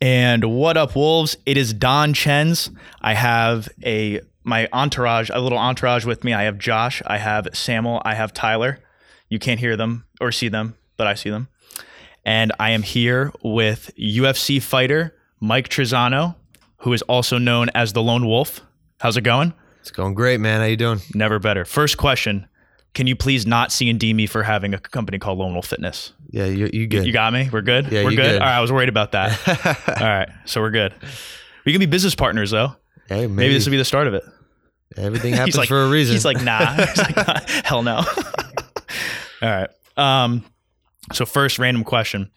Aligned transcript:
And 0.00 0.44
what 0.44 0.76
up, 0.76 0.94
Wolves? 0.94 1.38
It 1.46 1.56
is 1.56 1.72
Don 1.72 2.12
Chens. 2.12 2.70
I 3.00 3.14
have 3.14 3.68
a 3.84 4.20
my 4.44 4.68
entourage, 4.72 5.30
a 5.32 5.40
little 5.40 5.58
entourage 5.58 6.04
with 6.04 6.22
me. 6.22 6.32
I 6.34 6.44
have 6.44 6.58
Josh, 6.58 7.02
I 7.06 7.18
have 7.18 7.48
Samuel, 7.52 8.02
I 8.04 8.14
have 8.14 8.32
Tyler. 8.32 8.78
You 9.28 9.38
can't 9.38 9.58
hear 9.58 9.76
them 9.76 10.04
or 10.20 10.30
see 10.30 10.48
them, 10.48 10.76
but 10.96 11.06
I 11.06 11.14
see 11.14 11.30
them. 11.30 11.48
And 12.24 12.52
I 12.60 12.70
am 12.70 12.82
here 12.82 13.32
with 13.42 13.90
UFC 13.98 14.62
fighter 14.62 15.16
Mike 15.40 15.68
Trizano, 15.68 16.36
who 16.78 16.92
is 16.92 17.02
also 17.02 17.38
known 17.38 17.70
as 17.74 17.92
the 17.92 18.02
Lone 18.02 18.26
Wolf. 18.26 18.60
How's 19.00 19.16
it 19.16 19.22
going? 19.22 19.52
It's 19.80 19.90
going 19.90 20.14
great, 20.14 20.40
man. 20.40 20.60
How 20.60 20.66
you 20.66 20.76
doing? 20.76 21.00
Never 21.14 21.38
better. 21.38 21.64
First 21.64 21.96
question: 21.96 22.46
Can 22.96 23.06
you 23.06 23.14
please 23.14 23.46
not 23.46 23.72
C 23.72 23.90
and 23.90 24.00
D 24.00 24.14
me 24.14 24.26
for 24.26 24.42
having 24.42 24.72
a 24.72 24.78
company 24.78 25.18
called 25.18 25.36
Lone 25.36 25.52
Wolf 25.52 25.66
Fitness? 25.66 26.14
Yeah, 26.30 26.46
you 26.46 26.70
you 26.72 26.86
good? 26.86 27.04
You 27.04 27.12
got 27.12 27.30
me. 27.30 27.50
We're 27.52 27.60
good. 27.60 27.92
Yeah, 27.92 28.04
we're 28.04 28.12
good. 28.12 28.16
good. 28.16 28.40
All 28.40 28.46
right, 28.46 28.56
I 28.56 28.60
was 28.62 28.72
worried 28.72 28.88
about 28.88 29.12
that. 29.12 29.38
All 30.00 30.08
right, 30.08 30.30
so 30.46 30.62
we're 30.62 30.70
good. 30.70 30.94
We 31.66 31.72
can 31.72 31.78
be 31.78 31.84
business 31.84 32.14
partners 32.14 32.52
though. 32.52 32.74
hey, 33.06 33.26
maybe, 33.26 33.34
Maybe 33.34 33.52
this 33.52 33.66
will 33.66 33.72
be 33.72 33.76
the 33.76 33.84
start 33.84 34.06
of 34.06 34.14
it. 34.14 34.24
everything 34.96 35.34
happens 35.34 35.58
like, 35.58 35.68
for 35.68 35.82
a 35.82 35.90
reason. 35.90 36.14
He's 36.14 36.24
like, 36.24 36.42
nah. 36.42 36.72
He's 36.86 36.96
like, 36.96 37.16
nah. 37.18 37.40
hell 37.64 37.82
no. 37.82 37.96
All 37.96 38.04
right. 39.42 39.68
Um, 39.98 40.42
so 41.12 41.26
first 41.26 41.58
random 41.58 41.84
question. 41.84 42.30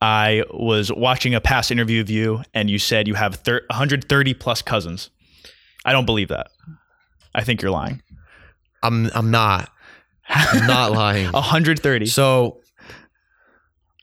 I 0.00 0.44
was 0.54 0.90
watching 0.90 1.34
a 1.34 1.40
past 1.42 1.70
interview 1.70 2.00
of 2.00 2.08
you, 2.08 2.42
and 2.54 2.70
you 2.70 2.78
said 2.78 3.08
you 3.08 3.14
have 3.14 3.34
thir- 3.34 3.66
130 3.68 4.32
plus 4.32 4.62
cousins. 4.62 5.10
I 5.84 5.92
don't 5.92 6.06
believe 6.06 6.28
that. 6.28 6.46
I 7.34 7.44
think 7.44 7.60
you're 7.60 7.70
lying. 7.70 8.00
I'm 8.82 9.10
I'm 9.14 9.30
not. 9.30 9.70
I'm 10.28 10.66
not 10.66 10.92
lying. 10.92 11.26
130. 11.32 12.06
So 12.06 12.60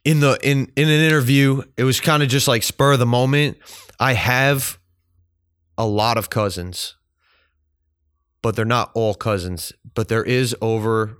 in 0.04 0.20
the 0.20 0.38
in 0.42 0.70
in 0.76 0.88
an 0.88 1.00
interview, 1.00 1.62
it 1.76 1.84
was 1.84 2.00
kind 2.00 2.22
of 2.22 2.28
just 2.28 2.48
like 2.48 2.62
spur 2.62 2.92
of 2.92 2.98
the 2.98 3.06
moment. 3.06 3.58
I 3.98 4.12
have 4.12 4.78
a 5.78 5.86
lot 5.86 6.16
of 6.18 6.30
cousins, 6.30 6.96
but 8.42 8.56
they're 8.56 8.64
not 8.64 8.90
all 8.94 9.14
cousins. 9.14 9.72
But 9.94 10.08
there 10.08 10.24
is 10.24 10.54
over 10.60 11.18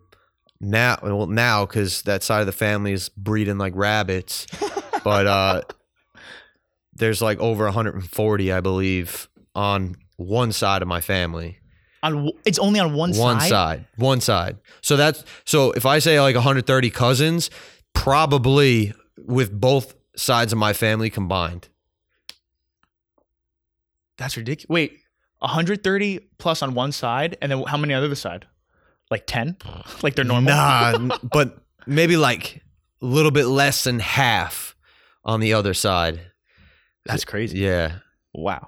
now 0.60 0.98
well 1.02 1.26
now 1.26 1.66
because 1.66 2.02
that 2.02 2.22
side 2.22 2.40
of 2.40 2.46
the 2.46 2.52
family 2.52 2.92
is 2.92 3.08
breeding 3.08 3.58
like 3.58 3.74
rabbits. 3.76 4.46
but 5.04 5.26
uh 5.26 5.62
there's 6.94 7.20
like 7.20 7.38
over 7.40 7.64
140, 7.64 8.52
I 8.52 8.60
believe, 8.60 9.28
on 9.54 9.96
one 10.16 10.50
side 10.50 10.80
of 10.80 10.88
my 10.88 11.02
family 11.02 11.58
on 12.02 12.30
it's 12.44 12.58
only 12.58 12.78
on 12.80 12.94
one, 12.94 13.12
one 13.16 13.40
side. 13.40 13.48
side 13.48 13.84
one 13.96 14.20
side 14.20 14.58
so 14.80 14.96
that's 14.96 15.24
so 15.44 15.72
if 15.72 15.84
i 15.86 15.98
say 15.98 16.20
like 16.20 16.34
130 16.34 16.90
cousins 16.90 17.50
probably 17.94 18.92
with 19.18 19.50
both 19.58 19.94
sides 20.16 20.52
of 20.52 20.58
my 20.58 20.72
family 20.72 21.10
combined 21.10 21.68
That's 24.18 24.36
ridiculous. 24.36 24.68
Wait, 24.70 24.98
130 25.40 26.20
plus 26.38 26.62
on 26.62 26.74
one 26.74 26.92
side, 26.92 27.36
and 27.42 27.52
then 27.52 27.62
how 27.64 27.76
many 27.76 27.92
on 27.94 28.00
the 28.00 28.06
other 28.06 28.14
side? 28.14 28.46
Like 29.10 29.26
10? 29.26 29.56
Like 30.02 30.14
they're 30.14 30.24
normal? 30.24 30.52
nah 30.54 31.16
but 31.22 31.58
maybe 31.86 32.16
like 32.16 32.62
a 33.02 33.06
little 33.06 33.30
bit 33.30 33.46
less 33.46 33.84
than 33.84 33.98
half 34.00 34.74
on 35.24 35.40
the 35.40 35.52
other 35.54 35.74
side 35.74 36.20
That's 37.04 37.24
crazy. 37.24 37.58
yeah 37.58 37.98
Wow. 38.34 38.66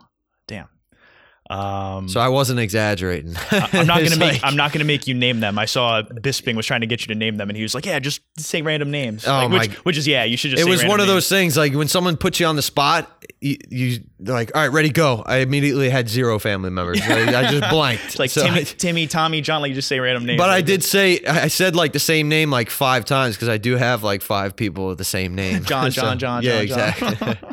Um, 1.50 2.10
so 2.10 2.20
i 2.20 2.28
wasn't 2.28 2.60
exaggerating 2.60 3.34
I- 3.50 3.70
I'm 3.72 3.86
not 3.86 3.98
gonna 4.04 4.16
make 4.18 4.32
like- 4.34 4.44
I'm 4.44 4.54
not 4.56 4.70
gonna 4.70 4.84
make 4.84 5.06
you 5.06 5.14
name 5.14 5.40
them. 5.40 5.58
I 5.58 5.64
saw 5.64 6.02
Bisping 6.02 6.56
was 6.56 6.66
trying 6.66 6.82
to 6.82 6.86
get 6.86 7.00
you 7.00 7.06
to 7.06 7.14
name 7.14 7.38
them, 7.38 7.48
and 7.48 7.56
he 7.56 7.62
was 7.62 7.74
like, 7.74 7.86
"Yeah, 7.86 7.98
just 8.00 8.20
say 8.36 8.60
random 8.60 8.90
names." 8.90 9.26
Oh 9.26 9.46
Like, 9.46 9.70
my- 9.70 9.76
which 9.84 9.96
is 9.96 10.06
yeah, 10.06 10.24
you 10.24 10.36
should 10.36 10.50
just. 10.50 10.60
it 10.62 10.68
was 10.68 10.84
one 10.84 11.00
of 11.00 11.06
names. 11.06 11.08
those 11.16 11.28
things 11.30 11.56
like 11.56 11.72
when 11.74 11.88
someone 11.88 12.18
puts 12.18 12.38
you 12.38 12.44
on 12.46 12.56
the 12.56 12.60
spot 12.62 13.10
you, 13.40 13.56
you 13.70 14.00
they're 14.18 14.34
like 14.34 14.50
all 14.54 14.60
right 14.62 14.72
ready 14.72 14.90
go 14.90 15.22
i 15.24 15.36
immediately 15.38 15.88
had 15.88 16.08
zero 16.08 16.38
family 16.40 16.70
members 16.70 17.00
i, 17.00 17.38
I 17.44 17.50
just 17.52 17.70
blanked 17.70 18.04
It's 18.06 18.18
like 18.18 18.30
So 18.30 18.42
Timmy, 18.44 18.60
I- 18.60 18.64
Timmy, 18.64 19.06
Tommy, 19.06 19.40
John. 19.40 19.62
Like 19.62 19.70
you 19.70 19.74
just 19.76 19.88
say 19.88 20.00
random 20.00 20.26
names. 20.26 20.38
But 20.38 20.50
I 20.50 20.56
Like, 20.56 20.66
did 20.66 20.84
say 20.84 21.20
I 21.24 21.48
said 21.48 21.74
like 21.76 21.92
the 21.94 21.98
same 22.00 22.28
name 22.28 22.50
like 22.50 22.68
five 22.68 23.04
times 23.06 23.36
because 23.36 23.48
I 23.48 23.56
do 23.56 23.76
have 23.76 24.02
like 24.02 24.20
five 24.20 24.54
people 24.54 24.88
with 24.88 24.98
the 24.98 25.04
same 25.04 25.34
name. 25.42 25.64
John, 25.64 25.90
So, 25.92 26.02
John, 26.02 26.18
John, 26.18 26.42
Yeah, 26.42 26.64
John, 26.64 26.92
John. 26.92 27.12
exactly. 27.12 27.48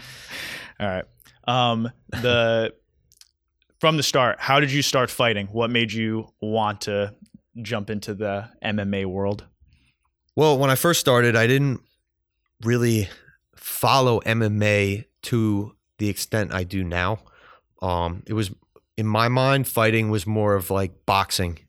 All 0.82 0.88
right. 0.88 1.06
Um, 1.48 1.92
the 2.10 2.74
from 3.86 3.98
the 3.98 4.04
start, 4.04 4.40
how 4.40 4.60
did 4.60 4.72
you 4.72 4.82
start 4.82 5.12
fighting? 5.12 5.46
What 5.52 5.70
made 5.70 5.94
you 5.94 6.30
want 6.42 6.82
to 6.82 7.14
jump 7.62 7.92
into 7.92 8.16
the 8.16 8.50
MMA 8.64 9.06
world? 9.06 9.46
well, 10.36 10.58
when 10.58 10.72
I 10.72 10.76
first 10.76 11.00
started, 11.00 11.36
I 11.36 11.46
didn't 11.46 11.82
really 12.64 13.10
follow 13.56 14.22
MMA 14.22 15.06
to 15.22 15.76
the 16.00 16.10
extent 16.10 16.52
I 16.52 16.64
do 16.64 16.84
now. 16.84 17.20
Um, 17.80 18.24
it 18.26 18.34
was 18.34 18.50
in 18.98 19.06
my 19.06 19.28
mind, 19.28 19.68
fighting 19.68 20.10
was 20.10 20.26
more 20.26 20.56
of 20.56 20.72
like 20.72 21.06
boxing. 21.06 21.60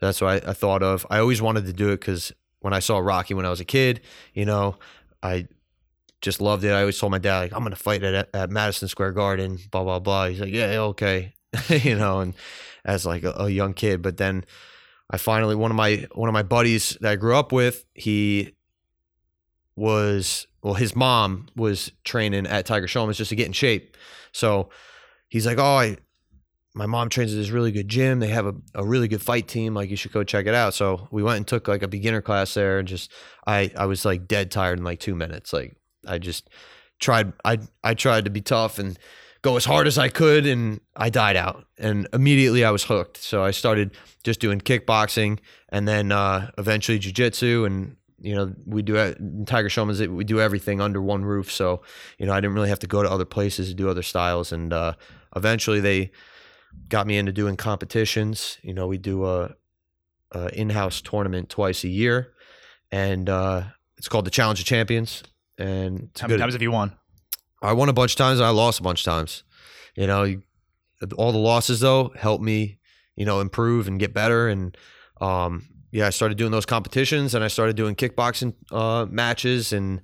That's 0.00 0.22
what 0.22 0.46
I, 0.46 0.52
I 0.52 0.52
thought 0.54 0.82
of. 0.82 1.04
I 1.10 1.18
always 1.18 1.42
wanted 1.42 1.66
to 1.66 1.74
do 1.74 1.90
it 1.90 2.00
because 2.00 2.32
when 2.60 2.72
I 2.72 2.78
saw 2.78 2.96
Rocky 3.00 3.34
when 3.34 3.44
I 3.44 3.50
was 3.50 3.60
a 3.60 3.66
kid, 3.66 4.00
you 4.32 4.46
know, 4.46 4.76
I 5.22 5.46
just 6.22 6.40
loved 6.40 6.64
it. 6.64 6.70
I 6.70 6.80
always 6.80 6.98
told 6.98 7.12
my 7.12 7.18
dad, 7.18 7.40
like, 7.40 7.52
I'm 7.52 7.62
gonna 7.62 7.76
fight 7.76 8.02
at, 8.02 8.30
at 8.34 8.48
Madison 8.48 8.88
Square 8.88 9.12
Garden, 9.12 9.58
blah 9.70 9.84
blah 9.84 9.98
blah. 9.98 10.28
He's 10.28 10.40
like, 10.40 10.54
yeah, 10.54 10.78
okay, 10.78 11.34
you 11.68 11.96
know, 11.96 12.20
and 12.20 12.34
as 12.84 13.04
like 13.04 13.24
a, 13.24 13.32
a 13.32 13.48
young 13.48 13.74
kid. 13.74 14.02
But 14.02 14.16
then 14.16 14.44
I 15.10 15.18
finally 15.18 15.54
one 15.54 15.70
of 15.70 15.76
my 15.76 16.06
one 16.14 16.28
of 16.28 16.32
my 16.32 16.42
buddies 16.42 16.96
that 17.00 17.12
I 17.12 17.16
grew 17.16 17.36
up 17.36 17.52
with, 17.52 17.84
he 17.94 18.54
was 19.74 20.46
well, 20.62 20.74
his 20.74 20.96
mom 20.96 21.46
was 21.54 21.92
training 22.04 22.46
at 22.46 22.66
Tiger 22.66 22.86
Schulman's 22.86 23.18
just 23.18 23.28
to 23.28 23.36
get 23.36 23.46
in 23.46 23.52
shape. 23.52 23.96
So 24.32 24.70
he's 25.28 25.46
like, 25.46 25.58
oh, 25.58 25.62
I 25.62 25.96
my 26.74 26.86
mom 26.86 27.08
trains 27.08 27.32
at 27.32 27.36
this 27.36 27.50
really 27.50 27.72
good 27.72 27.88
gym. 27.88 28.20
They 28.20 28.28
have 28.28 28.46
a, 28.46 28.54
a 28.74 28.84
really 28.84 29.08
good 29.08 29.22
fight 29.22 29.48
team. 29.48 29.74
Like 29.74 29.88
you 29.88 29.96
should 29.96 30.12
go 30.12 30.24
check 30.24 30.46
it 30.46 30.54
out. 30.54 30.74
So 30.74 31.08
we 31.10 31.22
went 31.22 31.38
and 31.38 31.46
took 31.46 31.68
like 31.68 31.82
a 31.82 31.88
beginner 31.88 32.20
class 32.20 32.52
there 32.52 32.78
and 32.78 32.86
just 32.86 33.10
I 33.46 33.70
I 33.76 33.86
was 33.86 34.04
like 34.04 34.28
dead 34.28 34.50
tired 34.50 34.78
in 34.78 34.84
like 34.84 35.00
two 35.00 35.14
minutes. 35.14 35.52
Like 35.52 35.76
I 36.06 36.18
just 36.18 36.50
tried 36.98 37.32
I 37.44 37.60
I 37.82 37.94
tried 37.94 38.24
to 38.24 38.30
be 38.30 38.40
tough 38.40 38.78
and 38.78 38.98
go 39.46 39.56
as 39.56 39.64
hard 39.64 39.86
as 39.86 39.96
I 39.96 40.08
could 40.08 40.44
and 40.46 40.80
I 40.96 41.08
died 41.08 41.36
out. 41.36 41.66
And 41.78 42.08
immediately 42.12 42.64
I 42.64 42.70
was 42.70 42.84
hooked. 42.84 43.18
So 43.18 43.44
I 43.44 43.52
started 43.52 43.92
just 44.24 44.40
doing 44.40 44.60
kickboxing 44.60 45.38
and 45.68 45.86
then 45.86 46.12
uh 46.12 46.50
eventually 46.58 46.98
jujitsu 46.98 47.66
and 47.66 47.96
you 48.18 48.34
know, 48.34 48.54
we 48.64 48.80
do 48.82 48.94
Tiger 49.46 49.68
Schulman's 49.68 50.00
we 50.08 50.24
do 50.24 50.40
everything 50.40 50.80
under 50.80 51.02
one 51.02 51.22
roof. 51.24 51.52
So, 51.52 51.82
you 52.18 52.24
know, 52.26 52.32
I 52.32 52.40
didn't 52.40 52.54
really 52.54 52.70
have 52.70 52.78
to 52.80 52.86
go 52.86 53.02
to 53.02 53.10
other 53.10 53.26
places 53.26 53.68
to 53.68 53.74
do 53.74 53.88
other 53.88 54.02
styles. 54.02 54.52
And 54.52 54.72
uh 54.72 54.94
eventually 55.34 55.80
they 55.80 56.10
got 56.88 57.06
me 57.06 57.16
into 57.16 57.32
doing 57.32 57.56
competitions. 57.56 58.58
You 58.62 58.74
know, 58.74 58.86
we 58.86 58.98
do 58.98 59.26
a, 59.26 59.54
a 60.32 60.48
in-house 60.58 61.00
tournament 61.00 61.48
twice 61.48 61.84
a 61.84 61.88
year, 61.88 62.32
and 62.90 63.28
uh, 63.28 63.62
it's 63.96 64.08
called 64.08 64.26
the 64.26 64.30
Challenge 64.30 64.60
of 64.60 64.66
Champions. 64.66 65.22
And 65.58 66.10
How 66.18 66.28
many 66.28 66.40
times 66.40 66.54
have 66.54 66.62
you 66.62 66.72
won? 66.72 66.92
I 67.66 67.72
won 67.72 67.88
a 67.88 67.92
bunch 67.92 68.12
of 68.12 68.18
times. 68.18 68.38
And 68.38 68.46
I 68.46 68.50
lost 68.50 68.80
a 68.80 68.82
bunch 68.82 69.00
of 69.00 69.04
times. 69.04 69.44
You 69.94 70.06
know, 70.06 70.40
all 71.16 71.32
the 71.32 71.38
losses 71.38 71.80
though 71.80 72.12
helped 72.16 72.44
me, 72.44 72.78
you 73.16 73.24
know, 73.24 73.40
improve 73.40 73.88
and 73.88 73.98
get 73.98 74.14
better. 74.14 74.48
And 74.48 74.76
um, 75.20 75.66
yeah, 75.90 76.06
I 76.06 76.10
started 76.10 76.36
doing 76.36 76.52
those 76.52 76.66
competitions, 76.66 77.34
and 77.34 77.42
I 77.42 77.48
started 77.48 77.76
doing 77.76 77.94
kickboxing 77.94 78.54
uh, 78.70 79.06
matches, 79.06 79.72
and 79.72 80.02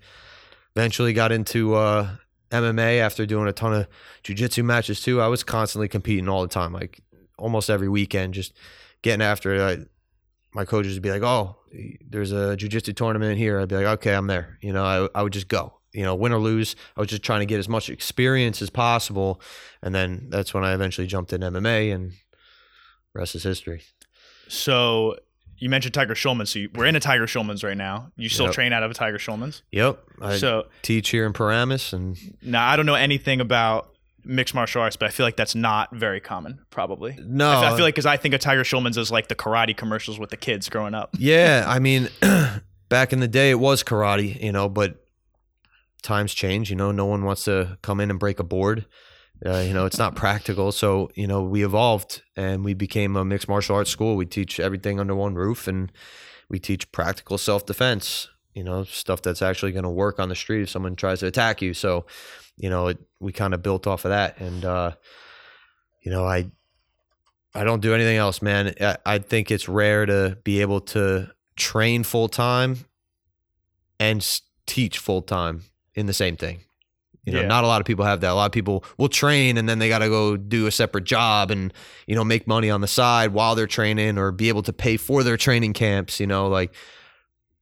eventually 0.75 1.13
got 1.13 1.33
into 1.33 1.75
uh, 1.75 2.17
MMA 2.51 2.99
after 2.99 3.27
doing 3.27 3.47
a 3.47 3.53
ton 3.53 3.75
of 3.75 3.89
jujitsu 4.25 4.65
matches 4.65 5.03
too. 5.03 5.21
I 5.21 5.27
was 5.27 5.45
constantly 5.45 5.89
competing 5.89 6.29
all 6.29 6.43
the 6.43 6.49
time, 6.49 6.73
like 6.73 7.01
almost 7.39 7.69
every 7.69 7.89
weekend, 7.89 8.33
just 8.35 8.55
getting 9.03 9.23
after 9.23 9.55
it. 9.55 9.61
I, 9.61 9.85
my 10.55 10.65
coaches 10.65 10.95
would 10.95 11.03
be 11.03 11.11
like, 11.11 11.23
"Oh, 11.23 11.57
there's 12.09 12.33
a 12.33 12.57
jujitsu 12.57 12.97
tournament 12.97 13.37
here." 13.37 13.61
I'd 13.61 13.69
be 13.69 13.77
like, 13.77 13.87
"Okay, 13.99 14.15
I'm 14.15 14.27
there." 14.29 14.59
You 14.63 14.73
know, 14.73 14.85
I 14.85 15.19
I 15.19 15.23
would 15.23 15.33
just 15.33 15.49
go. 15.49 15.82
You 15.93 16.03
know, 16.05 16.15
win 16.15 16.33
or 16.33 16.39
lose, 16.39 16.75
I 16.97 17.01
was 17.01 17.09
just 17.11 17.23
trying 17.23 17.41
to 17.41 17.47
get 17.47 17.59
as 17.59 17.69
much 17.69 17.91
experience 17.91 18.63
as 18.63 18.71
possible, 18.71 19.41
and 19.83 19.95
then 19.95 20.27
that's 20.31 20.55
when 20.55 20.65
I 20.65 20.73
eventually 20.73 21.07
jumped 21.07 21.33
in 21.33 21.43
MMA, 21.43 21.95
and 21.95 22.13
rest 23.15 23.35
is 23.35 23.43
history. 23.43 23.83
So 24.49 25.17
you 25.59 25.69
mentioned 25.69 25.95
Tiger 25.95 26.15
Schulman. 26.15 26.47
So 26.49 26.59
you, 26.61 26.71
we're 26.75 26.87
in 26.87 26.97
a 26.97 27.01
Tiger 27.01 27.27
Schulman's 27.27 27.63
right 27.63 27.77
now. 27.77 28.11
You 28.17 28.29
still 28.29 28.47
Yep. 28.47 28.55
train 28.55 28.73
out 28.73 28.83
of 28.83 28.91
a 28.91 28.95
Tiger 28.95 29.19
Schulman's. 29.19 29.63
Yep, 29.71 30.03
I 30.21 30.37
so 30.39 30.67
teach 30.83 31.11
here 31.11 31.27
in 31.27 31.33
Paramus, 31.33 31.93
and 31.93 32.17
now 32.43 32.67
I 32.69 32.77
don't 32.77 32.87
know 32.87 32.95
anything 32.95 33.41
about 33.41 33.91
mixed 34.25 34.55
martial 34.55 34.81
arts, 34.83 34.97
but 34.97 35.07
I 35.07 35.11
feel 35.11 35.27
like 35.27 35.37
that's 35.37 35.55
not 35.55 35.95
very 35.95 36.21
common. 36.21 36.61
Probably. 36.71 37.17
no, 37.23 37.51
I 37.51 37.55
feel, 37.61 37.65
I 37.65 37.77
feel 37.77 37.85
like 37.87 37.95
because 37.95 38.07
I 38.07 38.17
think 38.17 38.35
of 38.35 38.41
Tiger 38.41 38.63
Schulman's 38.63 38.97
as 38.99 39.11
like 39.11 39.29
the 39.29 39.35
karate 39.35 39.77
commercials 39.77 40.19
with 40.19 40.31
the 40.31 40.37
kids 40.37 40.69
growing 40.69 40.95
up. 40.95 41.11
Yeah, 41.19 41.65
I 41.67 41.79
mean, 41.81 42.09
back 42.89 43.13
in 43.13 43.21
the 43.21 43.29
day, 43.29 43.51
it 43.51 43.59
was 43.59 43.83
karate, 43.83 44.41
you 44.43 44.53
know, 44.53 44.69
but 44.69 44.97
times 46.03 46.35
change. 46.35 46.71
You 46.71 46.77
know, 46.77 46.93
no 46.93 47.07
one 47.07 47.25
wants 47.25 47.45
to 47.45 47.79
come 47.83 48.01
in 48.01 48.11
and 48.11 48.19
break 48.19 48.39
a 48.39 48.45
board. 48.45 48.87
Uh, 49.45 49.59
you 49.59 49.75
know, 49.75 49.87
it's 49.87 49.99
not 49.99 50.15
practical. 50.15 50.71
So, 50.71 51.11
you 51.15 51.27
know, 51.27 51.43
we 51.43 51.65
evolved 51.65 52.23
and 52.37 52.65
we 52.65 52.75
became 52.75 53.17
a 53.17 53.25
mixed 53.25 53.49
martial 53.49 53.75
arts 53.77 53.91
school. 53.91 54.15
We 54.17 54.27
teach 54.27 54.61
everything 54.61 55.01
under 55.01 55.15
one 55.17 55.35
roof 55.35 55.67
and 55.67 55.91
we 56.49 56.59
teach 56.61 56.93
practical 56.93 57.39
self 57.39 57.67
defense. 57.67 58.29
you 58.55 58.63
know, 58.63 58.85
stuff 58.85 59.23
that's 59.23 59.43
actually 59.43 59.73
going 59.73 59.85
to 59.85 59.91
work 59.91 60.19
on 60.21 60.29
the 60.29 60.37
street 60.37 60.63
if 60.63 60.71
someone 60.71 60.95
tries 60.95 61.21
to 61.21 61.27
attack 61.27 61.63
you. 61.63 61.73
So, 61.75 62.05
you 62.57 62.69
know, 62.69 62.89
it, 62.89 62.99
we 63.19 63.33
kind 63.33 63.55
of 63.55 63.63
built 63.63 63.87
off 63.87 64.05
of 64.05 64.11
that. 64.11 64.39
And, 64.41 64.65
uh, 64.65 64.93
you 66.03 66.11
know, 66.13 66.25
I, 66.27 66.51
I 67.55 67.65
don't 67.65 67.81
do 67.81 67.95
anything 67.95 68.17
else, 68.17 68.43
man. 68.43 68.75
I, 68.81 68.97
I 69.07 69.19
think 69.19 69.51
it's 69.51 69.69
rare 69.69 70.07
to 70.07 70.39
be 70.45 70.61
able 70.61 70.81
to 70.83 71.31
train 71.57 72.03
full 72.03 72.29
time 72.29 72.85
and 73.99 74.41
teach 74.67 74.99
full 74.99 75.23
time 75.23 75.63
in 75.95 76.07
the 76.07 76.13
same 76.13 76.37
thing. 76.37 76.61
You 77.25 77.33
know, 77.35 77.41
Yeah. 77.43 77.47
not 77.47 77.63
a 77.63 77.69
lot 77.69 77.81
of 77.81 77.87
people 77.87 78.05
have 78.05 78.21
that. 78.23 78.31
A 78.31 78.35
lot 78.35 78.47
of 78.47 78.53
people 78.53 78.85
will 78.99 79.09
train 79.09 79.57
and 79.57 79.69
then 79.69 79.79
they 79.79 79.89
got 79.89 80.01
to 80.01 80.09
go 80.09 80.37
do 80.37 80.67
a 80.67 80.73
separate 80.73 81.05
job 81.05 81.51
and, 81.53 81.73
you 82.09 82.17
know, 82.17 82.25
make 82.25 82.47
money 82.49 82.69
on 82.69 82.81
the 82.81 82.89
side 82.89 83.33
while 83.33 83.55
they're 83.55 83.69
training 83.69 84.19
or 84.19 84.33
be 84.33 84.49
able 84.49 84.63
to 84.65 84.73
pay 84.73 84.97
for 84.97 85.23
their 85.23 85.37
training 85.37 85.73
camps. 85.73 86.19
You 86.19 86.27
know, 86.27 86.49
like 86.49 86.75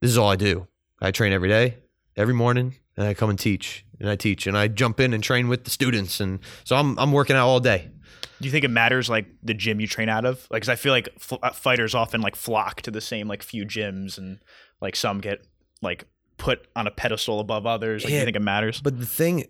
this 0.01 0.11
is 0.11 0.17
all 0.17 0.31
I 0.31 0.37
do. 0.37 0.67
I 1.03 1.11
train 1.11 1.33
every 1.33 1.49
day, 1.51 1.77
every 2.17 2.33
morning, 2.35 2.77
and 2.97 3.07
I 3.07 3.13
come 3.13 3.29
and 3.29 3.39
teach 3.39 3.85
and 3.99 4.09
I 4.09 4.17
teach 4.17 4.47
and 4.47 4.57
I 4.57 4.67
jump 4.69 4.99
in 4.99 5.13
and 5.13 5.23
train 5.23 5.49
with 5.49 5.65
the 5.65 5.71
students. 5.71 6.21
And 6.21 6.39
so 6.65 6.77
I'm, 6.77 6.99
I'm 6.99 7.13
working 7.13 7.37
out 7.37 7.47
all 7.47 7.61
day. 7.61 7.91
Do 8.41 8.47
you 8.47 8.51
think 8.51 8.65
it 8.65 8.71
matters 8.71 9.11
like 9.11 9.27
the 9.43 9.53
gym 9.53 9.79
you 9.81 9.87
train 9.87 10.09
out 10.09 10.25
of? 10.25 10.47
Like, 10.51 10.63
'cause 10.63 10.71
I 10.71 10.77
feel 10.77 10.93
like 10.95 11.11
f- 11.17 11.39
uh, 11.43 11.51
fighters 11.51 11.95
often 11.95 12.23
like 12.23 12.35
flock 12.35 12.81
to 12.83 12.91
the 12.91 13.03
same 13.03 13.29
like 13.29 13.43
few 13.43 13.67
gyms, 13.67 14.17
and 14.17 14.39
like 14.81 14.97
some 14.97 15.21
get 15.21 15.47
like 15.83 16.07
put 16.41 16.67
on 16.75 16.87
a 16.87 16.91
pedestal 16.91 17.39
above 17.41 17.67
others. 17.67 18.03
Like, 18.03 18.09
do 18.09 18.15
Yeah. 18.15 18.21
you 18.21 18.25
think 18.25 18.37
it 18.37 18.41
matters? 18.43 18.81
But 18.81 18.99
the 18.99 19.07
thing, 19.07 19.45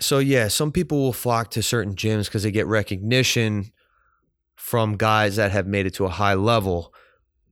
so 0.00 0.18
yeah, 0.18 0.48
some 0.48 0.72
people 0.72 0.98
will 0.98 1.12
flock 1.12 1.50
to 1.52 1.62
certain 1.62 1.94
gyms 1.94 2.24
because 2.24 2.42
they 2.42 2.50
get 2.50 2.66
recognition 2.66 3.70
from 4.56 4.96
guys 4.96 5.36
that 5.36 5.52
have 5.52 5.66
made 5.66 5.86
it 5.86 5.94
to 5.94 6.04
a 6.06 6.08
high 6.10 6.34
level. 6.34 6.92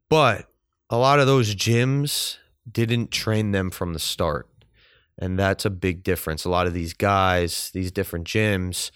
But 0.09 0.49
a 0.91 0.97
lot 0.97 1.21
of 1.21 1.27
those 1.27 1.55
gyms 1.55 2.39
didn't 2.71 3.11
train 3.11 3.53
them 3.53 3.71
from 3.71 3.93
the 3.93 3.99
start. 3.99 4.49
And 5.19 5.39
that's 5.39 5.65
a 5.65 5.71
big 5.71 6.03
difference. 6.03 6.45
A 6.45 6.51
lot 6.51 6.67
of 6.67 6.73
these 6.75 6.93
guys, 6.93 7.71
these 7.73 7.93
different 7.93 8.27
gyms, 8.27 8.91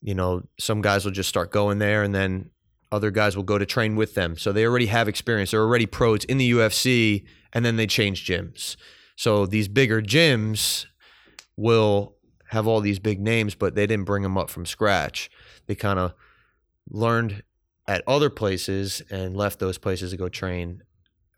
you 0.00 0.14
know, 0.14 0.42
some 0.58 0.80
guys 0.80 1.04
will 1.04 1.12
just 1.12 1.28
start 1.28 1.50
going 1.50 1.78
there 1.78 2.02
and 2.02 2.14
then 2.14 2.50
other 2.92 3.10
guys 3.10 3.36
will 3.36 3.44
go 3.44 3.58
to 3.58 3.66
train 3.66 3.96
with 3.96 4.14
them. 4.14 4.36
So 4.36 4.52
they 4.52 4.64
already 4.64 4.86
have 4.86 5.08
experience. 5.08 5.52
They're 5.52 5.62
already 5.62 5.86
pros 5.86 6.24
in 6.24 6.38
the 6.38 6.50
UFC 6.50 7.24
and 7.52 7.64
then 7.64 7.76
they 7.76 7.86
change 7.86 8.26
gyms. 8.26 8.76
So 9.16 9.46
these 9.46 9.68
bigger 9.68 10.00
gyms 10.02 10.86
will 11.56 12.16
have 12.48 12.66
all 12.66 12.80
these 12.80 12.98
big 12.98 13.20
names, 13.20 13.54
but 13.54 13.74
they 13.74 13.86
didn't 13.86 14.06
bring 14.06 14.22
them 14.22 14.36
up 14.36 14.50
from 14.50 14.66
scratch. 14.66 15.30
They 15.66 15.74
kind 15.74 15.98
of 15.98 16.14
learned 16.88 17.42
at 17.86 18.02
other 18.06 18.30
places 18.30 19.02
and 19.10 19.36
left 19.36 19.58
those 19.58 19.78
places 19.78 20.10
to 20.10 20.16
go 20.16 20.28
train 20.28 20.82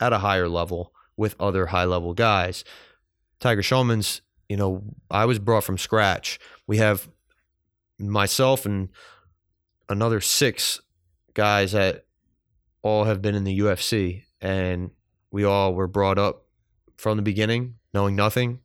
at 0.00 0.12
a 0.12 0.18
higher 0.18 0.48
level 0.48 0.92
with 1.16 1.36
other 1.38 1.66
high 1.66 1.84
level 1.84 2.14
guys. 2.14 2.64
Tiger 3.40 3.62
Schulman's, 3.62 4.22
you 4.48 4.56
know, 4.56 4.82
I 5.10 5.24
was 5.24 5.38
brought 5.38 5.64
from 5.64 5.76
scratch. 5.76 6.38
We 6.66 6.78
have 6.78 7.08
myself 7.98 8.64
and 8.64 8.88
another 9.88 10.20
six 10.20 10.80
guys 11.34 11.72
that 11.72 12.06
all 12.82 13.04
have 13.04 13.22
been 13.22 13.34
in 13.34 13.44
the 13.44 13.60
UFC, 13.60 14.24
and 14.40 14.90
we 15.30 15.44
all 15.44 15.74
were 15.74 15.86
brought 15.86 16.18
up 16.18 16.46
from 16.96 17.16
the 17.16 17.22
beginning 17.22 17.74
knowing 17.94 18.16
nothing, 18.16 18.60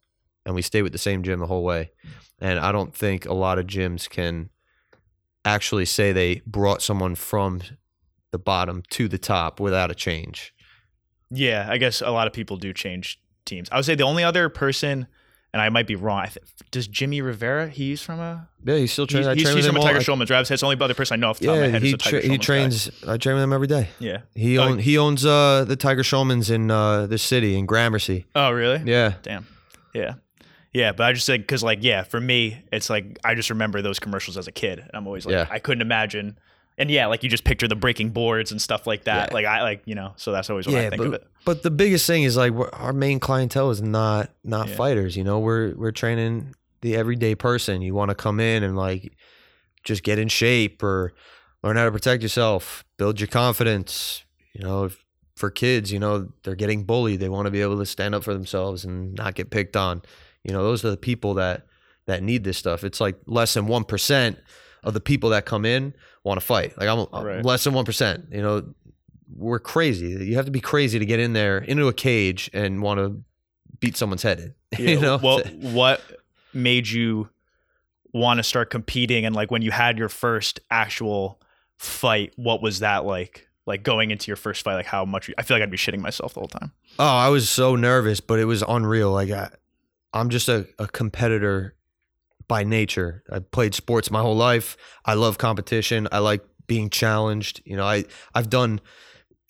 and 0.46 0.56
we 0.56 0.62
stayed 0.62 0.84
with 0.84 0.92
the 0.92 0.98
same 0.98 1.24
gym 1.24 1.40
the 1.40 1.48
whole 1.48 1.64
way. 1.64 1.92
And 2.40 2.60
I 2.60 2.72
don't 2.72 2.96
think 2.96 3.26
a 3.26 3.34
lot 3.34 3.60
of 3.60 3.68
gyms 3.68 4.10
can 4.10 4.50
actually 5.44 5.86
say 5.86 6.12
they 6.12 6.42
brought 6.46 6.82
someone 6.82 7.16
from 7.16 7.62
the 8.32 8.38
bottom 8.38 8.84
to 8.92 9.08
the 9.08 9.18
top 9.18 9.60
without 9.60 9.92
a 9.92 9.96
change. 9.96 10.54
Yeah, 11.30 11.68
I 11.70 11.78
guess 11.78 12.02
a 12.02 12.12
lot 12.12 12.28
of 12.28 12.34
people 12.34 12.58
do 12.58 12.74
change 12.74 13.20
teams. 13.46 13.70
I 13.72 13.78
would 13.78 13.86
say 13.86 13.96
the 13.96 14.04
only 14.04 14.24
other 14.24 14.50
person, 14.50 15.08
and 15.54 15.62
I 15.62 15.70
might 15.70 15.88
be 15.88 15.96
wrong. 15.96 16.20
I 16.20 16.26
th- 16.28 16.38
does 16.72 16.88
Jimmy 16.88 17.22
Rivera? 17.22 17.68
He's 17.70 18.02
from 18.02 18.20
a 18.20 18.48
Yeah, 18.66 18.76
he's 18.76 18.92
still 18.92 19.08
training. 19.08 19.34
He's, 19.36 19.44
train 19.44 19.56
he's 19.58 19.66
from 19.68 19.78
a 19.78 19.82
Tiger 19.82 20.00
Schulman's. 20.00 20.28
Travis. 20.28 20.50
That's 20.50 20.62
the 20.62 20.68
only 20.68 20.80
other 20.82 20.94
person 20.94 21.16
I 21.16 21.18
know 21.22 21.30
off 21.30 21.40
the 21.40 21.46
top 21.48 21.56
of 21.56 21.60
my 21.62 21.66
Yeah, 21.68 21.72
head. 21.74 21.82
he 21.82 21.88
is 21.90 21.94
a 21.94 21.98
Tiger 21.98 22.20
tra- 22.22 22.30
he 22.30 22.38
Schulman's 22.38 22.40
guy. 22.40 22.44
trains. 22.46 23.04
I 23.08 23.18
train 23.18 23.36
with 23.36 23.44
him 23.44 23.54
every 23.54 23.68
day. 23.68 23.90
Yeah. 24.00 24.18
He 24.36 24.58
Oh, 24.60 24.64
own, 24.64 24.80
he 24.80 24.98
owns 24.98 25.26
uh 25.26 25.66
the 25.68 25.76
Tiger 25.76 26.04
Schulman's 26.04 26.50
in 26.50 26.70
uh 26.72 27.08
the 27.08 27.18
city 27.18 27.58
in 27.58 27.66
Gramercy. 27.66 28.26
Oh, 28.36 28.52
really? 28.52 28.82
Yeah. 28.86 29.14
Damn. 29.24 29.48
Yeah. 29.94 30.16
Yeah, 30.74 30.92
but 30.92 31.06
I 31.06 31.14
just 31.14 31.26
said 31.26 31.42
because 31.42 31.64
like 31.64 31.80
yeah, 31.82 32.04
for 32.04 32.20
me, 32.20 32.62
it's 32.72 32.90
like 32.90 33.18
I 33.24 33.34
just 33.34 33.50
remember 33.50 33.82
those 33.82 34.00
commercials 34.00 34.38
as 34.38 34.48
a 34.48 34.52
kid, 34.52 34.80
and 34.80 34.90
I'm 34.94 35.08
always 35.08 35.26
like 35.26 35.34
Yeah. 35.34 35.48
I 35.50 35.60
couldn't 35.60 35.82
imagine. 35.82 36.38
And 36.80 36.92
yeah, 36.92 37.08
like 37.08 37.24
you 37.24 37.30
just 37.30 37.44
picture 37.44 37.68
the 37.68 37.76
breaking 37.76 38.12
boards 38.12 38.52
and 38.52 38.62
stuff 38.62 38.86
like 38.86 39.06
that. 39.06 39.30
Yeah. 39.30 39.34
Like 39.34 39.46
I 39.46 39.64
like 39.64 39.82
you 39.86 39.96
know, 39.96 40.14
so 40.16 40.32
that's 40.32 40.50
always 40.50 40.68
what 40.68 40.76
I 40.78 40.90
think 40.90 40.98
but, 40.98 41.08
of 41.08 41.14
it. 41.16 41.28
but 41.44 41.64
the 41.64 41.72
biggest 41.72 42.06
thing 42.06 42.24
is 42.24 42.38
like 42.38 42.52
we're, 42.52 42.70
our 42.70 42.94
main 42.94 43.20
clientele 43.20 43.72
is 43.72 43.82
not 43.82 44.30
not 44.44 44.68
Yeah. 44.70 44.76
fighters. 44.76 45.18
You 45.18 45.24
know, 45.24 45.40
we're 45.40 45.74
we're 45.76 45.92
training 45.92 46.54
the 46.82 46.96
everyday 46.96 47.34
person. 47.34 47.82
You 47.82 47.96
want 47.96 48.10
to 48.10 48.16
come 48.16 48.40
in 48.40 48.62
and 48.64 48.76
like 48.78 49.12
just 49.84 50.04
get 50.04 50.20
in 50.20 50.28
shape 50.28 50.84
or 50.84 51.14
learn 51.64 51.78
how 51.78 51.86
to 51.86 51.92
protect 51.92 52.22
yourself, 52.22 52.86
build 52.98 53.20
your 53.20 53.28
confidence. 53.28 54.24
You 54.54 54.64
know, 54.64 54.86
if, 54.86 55.04
for 55.36 55.50
kids, 55.50 55.92
you 55.92 56.00
know, 56.00 56.30
they're 56.44 56.56
getting 56.56 56.84
bullied. 56.84 57.20
They 57.20 57.30
want 57.30 57.46
to 57.46 57.52
be 57.52 57.62
able 57.62 57.78
to 57.80 57.86
stand 57.86 58.14
up 58.14 58.24
for 58.24 58.34
themselves 58.34 58.86
and 58.86 59.16
not 59.16 59.34
get 59.36 59.50
picked 59.50 59.76
on. 59.76 60.02
You 60.44 60.54
know, 60.54 60.64
those 60.64 60.86
are 60.86 60.92
the 60.92 60.98
people 60.98 61.34
that 61.36 61.66
that 62.06 62.22
need 62.22 62.44
this 62.44 62.58
stuff. 62.58 62.84
It's 62.84 63.02
like 63.02 63.16
less 63.26 63.56
than 63.56 63.66
one 63.66 63.84
percent 63.84 64.38
of 64.84 64.94
the 64.94 65.02
people 65.02 65.32
that 65.32 65.46
come 65.46 65.66
in 65.66 65.94
want 66.28 66.40
to 66.40 66.46
fight. 66.46 66.78
Like 66.78 66.88
I'm, 66.90 67.00
I'm 67.00 67.08
uh, 67.14 67.24
Right. 67.24 67.46
less 67.46 67.64
than 67.64 67.74
one 67.74 67.86
percent. 67.86 68.28
You 68.32 68.42
know, 68.42 68.74
we're 69.36 69.60
crazy. 69.60 70.08
You 70.26 70.36
have 70.36 70.46
to 70.46 70.52
be 70.52 70.62
crazy 70.62 71.00
to 71.00 71.06
get 71.06 71.20
in 71.20 71.34
there 71.34 71.58
into 71.58 71.88
a 71.88 71.94
cage 71.94 72.50
and 72.54 72.82
want 72.82 73.00
to 73.00 73.22
beat 73.80 73.98
someone's 73.98 74.24
head 74.24 74.40
in. 74.40 74.54
Yeah, 74.80 74.90
you 74.92 75.00
know, 75.00 75.18
Well, 75.22 75.40
what 75.62 76.02
made 76.54 76.88
you 76.90 77.30
want 78.14 78.38
to 78.38 78.44
start 78.44 78.70
competing? 78.70 79.26
And 79.26 79.36
like 79.36 79.50
when 79.52 79.62
you 79.62 79.72
had 79.72 79.98
your 79.98 80.10
first 80.10 80.60
actual 80.72 81.40
fight, 81.78 82.34
what 82.36 82.62
was 82.62 82.80
that 82.80 83.06
like? 83.06 83.48
Like 83.66 83.84
going 83.84 84.12
into 84.12 84.28
your 84.28 84.38
first 84.38 84.64
fight, 84.64 84.76
like 84.76 84.86
how 84.86 85.04
much? 85.06 85.30
I 85.38 85.44
feel 85.44 85.56
like 85.58 85.64
I'd 85.64 85.70
be 85.72 85.78
shitting 85.78 86.00
myself 86.00 86.34
the 86.34 86.40
whole 86.40 86.48
time. 86.48 86.72
Oh, 87.00 87.06
I 87.06 87.28
was 87.30 87.50
so 87.50 87.76
nervous, 87.76 88.20
but 88.22 88.40
it 88.40 88.46
was 88.46 88.64
unreal. 88.68 89.12
Like 89.12 89.30
I, 89.30 89.50
I'm 90.14 90.30
just 90.30 90.48
a, 90.50 90.66
a 90.80 90.88
competitor 90.88 91.76
by 92.48 92.64
nature. 92.64 93.24
I 93.32 93.40
played 93.40 93.76
sports 93.76 94.10
my 94.12 94.22
whole 94.22 94.36
life. 94.36 94.78
I 95.06 95.14
love 95.16 95.38
competition. 95.38 96.08
I 96.12 96.20
like 96.20 96.44
being 96.68 96.90
challenged. 96.90 97.62
You 97.66 97.78
know, 97.78 97.86
I 97.86 98.06
I've 98.34 98.50
done 98.50 98.82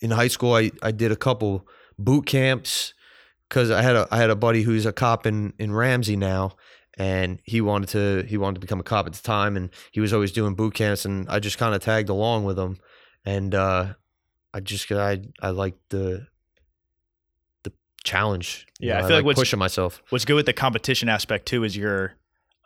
in 0.00 0.10
high 0.10 0.28
school. 0.28 0.54
I 0.54 0.70
I 0.82 0.90
did 0.92 1.12
a 1.12 1.16
couple 1.16 1.66
boot 1.98 2.26
camps 2.26 2.94
because 3.48 3.70
I 3.70 3.82
had 3.82 3.96
a 3.96 4.06
I 4.10 4.18
had 4.18 4.30
a 4.30 4.36
buddy 4.36 4.62
who's 4.62 4.86
a 4.86 4.92
cop 4.92 5.26
in 5.26 5.52
in 5.58 5.72
Ramsey 5.72 6.16
now, 6.16 6.56
and 6.96 7.40
he 7.44 7.60
wanted 7.60 7.88
to 7.90 8.24
he 8.28 8.36
wanted 8.36 8.54
to 8.54 8.60
become 8.60 8.80
a 8.80 8.84
cop 8.84 9.06
at 9.06 9.12
the 9.14 9.22
time, 9.22 9.56
and 9.56 9.70
he 9.92 10.00
was 10.00 10.12
always 10.12 10.32
doing 10.32 10.54
boot 10.54 10.74
camps, 10.74 11.04
and 11.04 11.28
I 11.28 11.38
just 11.40 11.58
kind 11.58 11.74
of 11.74 11.80
tagged 11.80 12.08
along 12.08 12.44
with 12.44 12.58
him, 12.58 12.78
and 13.24 13.54
uh, 13.54 13.94
I 14.54 14.60
just 14.60 14.90
I 14.92 15.20
I 15.40 15.50
like 15.50 15.74
the 15.90 16.26
the 17.64 17.72
challenge. 18.04 18.66
You 18.80 18.88
Yeah, 18.88 18.94
know, 18.94 18.98
I 18.98 19.02
feel 19.02 19.08
like 19.10 19.14
like 19.16 19.24
what's- 19.26 19.40
pushing 19.40 19.58
myself. 19.58 20.02
what's 20.10 20.24
good 20.24 20.34
with 20.34 20.46
the 20.46 20.52
competition 20.52 21.08
aspect 21.08 21.46
too 21.46 21.64
is 21.64 21.76
you're 21.76 22.14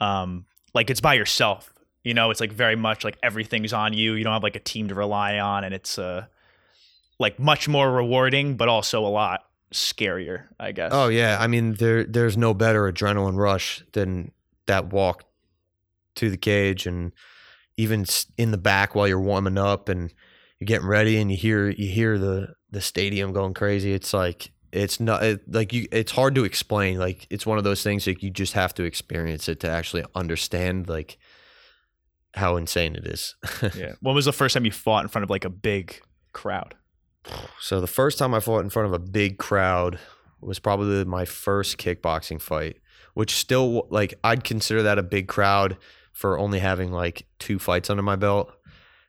um 0.03 0.45
like 0.75 0.91
it's 0.91 1.01
by 1.01 1.15
yourself 1.15 1.73
you 2.05 2.15
know? 2.15 2.31
It's 2.31 2.41
like 2.41 2.53
very 2.53 2.77
much 2.77 3.05
like 3.05 3.17
everything's 3.23 3.73
on 3.73 3.93
you. 3.93 4.15
You 4.15 4.25
don't 4.25 4.33
have 4.33 4.43
like 4.43 4.57
a 4.57 4.61
team 4.61 4.89
to 4.89 4.95
rely 4.95 5.39
on 5.39 5.65
and 5.65 5.75
it's 5.75 5.99
uh 5.99 6.27
like 7.19 7.39
much 7.39 7.69
more 7.69 7.91
rewarding 7.91 8.57
but 8.57 8.69
also 8.69 9.05
a 9.05 9.09
lot 9.09 9.45
scarier 9.73 10.47
i 10.59 10.73
guess. 10.73 10.91
Oh 10.93 11.09
yeah, 11.09 11.39
I 11.41 11.47
mean 11.47 11.75
there 11.75 12.05
there's 12.05 12.37
no 12.37 12.53
better 12.53 12.91
adrenaline 12.93 13.37
rush 13.37 13.83
than 13.93 14.33
that 14.67 14.87
walk 14.93 15.25
to 16.17 16.29
the 16.29 16.37
cage 16.37 16.87
and 16.87 17.13
even 17.77 18.05
in 18.37 18.51
the 18.51 18.59
back 18.59 18.95
while 18.95 19.09
you're 19.09 19.21
warming 19.21 19.57
up 19.57 19.89
and 19.89 20.13
you're 20.59 20.67
getting 20.67 20.87
ready 20.87 21.17
and 21.19 21.31
you 21.31 21.37
hear 21.37 21.71
you 21.71 21.89
hear 21.89 22.19
the 22.19 22.55
the 22.71 22.81
stadium 22.81 23.33
going 23.33 23.55
crazy. 23.55 23.93
It's 23.93 24.13
like 24.13 24.51
it's 24.73 24.99
not 24.99 25.23
it, 25.23 25.52
like 25.52 25.73
you 25.73 25.87
it's 25.93 26.12
hard 26.12 26.35
to 26.37 26.45
explain. 26.45 26.99
Like 26.99 27.26
it's 27.31 27.47
one 27.47 27.59
of 27.59 27.64
those 27.64 27.83
things 27.83 28.07
like 28.07 28.23
you 28.23 28.31
just 28.31 28.55
have 28.55 28.75
to 28.75 28.85
experience 28.85 29.49
it 29.49 29.61
to 29.61 29.71
actually 29.71 30.05
understand 30.14 30.88
like 30.88 31.19
how 32.35 32.57
insane 32.57 32.97
it 32.97 33.07
is. 33.07 33.37
yeah 33.76 33.93
when 34.00 34.14
was 34.14 34.25
the 34.25 34.33
first 34.33 34.55
time 34.55 34.64
you 34.64 34.73
fought 34.73 35.05
in 35.05 35.09
front 35.09 35.23
of 35.23 35.31
like 35.31 35.45
a 35.45 35.50
big 35.50 36.00
crowd 36.33 36.75
So 37.61 37.81
the 37.81 37.87
first 37.87 38.19
time 38.19 38.35
I 38.35 38.41
fought 38.41 38.61
in 38.61 38.71
front 38.71 38.87
of 38.87 38.93
a 38.93 38.99
big 38.99 39.38
crowd 39.38 39.99
was 40.41 40.59
probably 40.59 41.05
my 41.05 41.25
first 41.25 41.79
kickboxing 41.79 42.41
fight, 42.41 42.79
which 43.14 43.37
still 43.37 43.87
like 43.91 44.14
I'd 44.25 44.45
consider 44.45 44.83
that 44.83 44.99
a 44.99 45.02
big 45.02 45.29
crowd 45.29 45.76
for 46.12 46.38
only 46.38 46.59
having 46.59 46.93
like 46.93 47.26
two 47.38 47.59
fights 47.59 47.91
under 47.91 48.02
my 48.02 48.17
belt. 48.17 48.52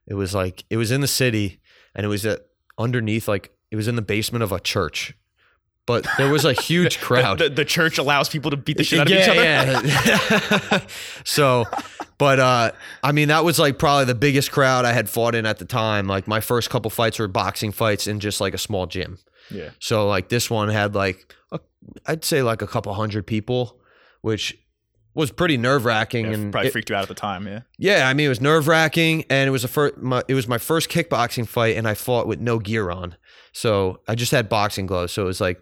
It 0.05 0.13
was 0.13 0.35
like 0.35 0.63
it 0.69 0.77
was 0.77 0.91
in 0.91 1.01
the 1.01 1.07
city 1.07 1.59
and 1.95 2.05
it 2.05 2.09
was 2.09 2.25
at 2.25 2.41
underneath 2.77 3.27
like 3.27 3.55
it 3.71 3.75
was 3.75 3.87
in 3.87 3.95
the 3.95 4.01
basement 4.01 4.43
of 4.43 4.51
a 4.51 4.59
church. 4.59 5.15
But 5.85 6.07
there 6.17 6.31
was 6.31 6.45
a 6.45 6.53
huge 6.53 6.99
crowd. 7.01 7.39
the, 7.39 7.49
the, 7.49 7.55
the 7.55 7.65
church 7.65 7.97
allows 7.97 8.29
people 8.29 8.51
to 8.51 8.57
beat 8.57 8.77
the 8.77 8.83
shit 8.85 8.99
out 8.99 9.07
of 9.11 9.13
each 9.13 9.27
other 9.27 9.43
yeah. 9.43 10.85
so, 11.25 11.65
but 12.17 12.39
uh, 12.39 12.71
I 13.03 13.11
mean, 13.11 13.27
that 13.27 13.43
was 13.43 13.59
like 13.59 13.79
probably 13.79 14.05
the 14.05 14.15
biggest 14.15 14.51
crowd 14.51 14.85
I 14.85 14.93
had 14.93 15.09
fought 15.09 15.35
in 15.35 15.45
at 15.45 15.57
the 15.57 15.65
time. 15.65 16.07
Like 16.07 16.27
my 16.27 16.39
first 16.39 16.69
couple 16.69 16.89
fights 16.89 17.19
were 17.19 17.27
boxing 17.27 17.71
fights 17.73 18.07
in 18.07 18.19
just 18.21 18.39
like 18.39 18.53
a 18.53 18.57
small 18.57 18.85
gym. 18.85 19.19
Yeah. 19.51 19.71
So 19.79 20.07
like 20.07 20.29
this 20.29 20.49
one 20.49 20.69
had 20.69 20.95
like 20.95 21.35
a, 21.51 21.59
I'd 22.05 22.23
say 22.23 22.41
like 22.43 22.61
a 22.61 22.67
couple 22.67 22.93
hundred 22.93 23.27
people, 23.27 23.77
which 24.21 24.57
was 25.15 25.31
pretty 25.31 25.57
nerve 25.57 25.83
wracking 25.85 26.27
Yeah, 26.27 26.31
and 26.33 26.51
probably 26.53 26.69
it- 26.69 26.71
freaked 26.71 26.89
you 26.89 26.95
out 26.95 27.03
at 27.03 27.07
the 27.09 27.13
time. 27.13 27.45
Yeah. 27.45 27.59
yeah, 27.77 28.07
I 28.07 28.13
mean 28.13 28.27
it 28.27 28.29
was 28.29 28.39
nerve 28.41 28.67
wracking 28.69 29.25
and 29.29 29.47
it 29.47 29.51
was 29.51 29.63
a 29.63 29.67
first 29.67 29.97
my, 29.97 30.23
it 30.29 30.33
was 30.33 30.47
my 30.47 30.57
first 30.57 30.89
kickboxing 30.89 31.45
fight 31.47 31.75
and 31.75 31.87
I 31.87 31.93
fought 31.93 32.25
with 32.25 32.39
no 32.39 32.57
gear 32.57 32.89
on. 32.89 33.15
So 33.51 33.99
I 34.07 34.15
just 34.15 34.31
had 34.31 34.47
boxing 34.49 34.85
gloves. 34.87 35.11
So 35.13 35.23
it 35.23 35.25
was 35.25 35.41
like 35.41 35.61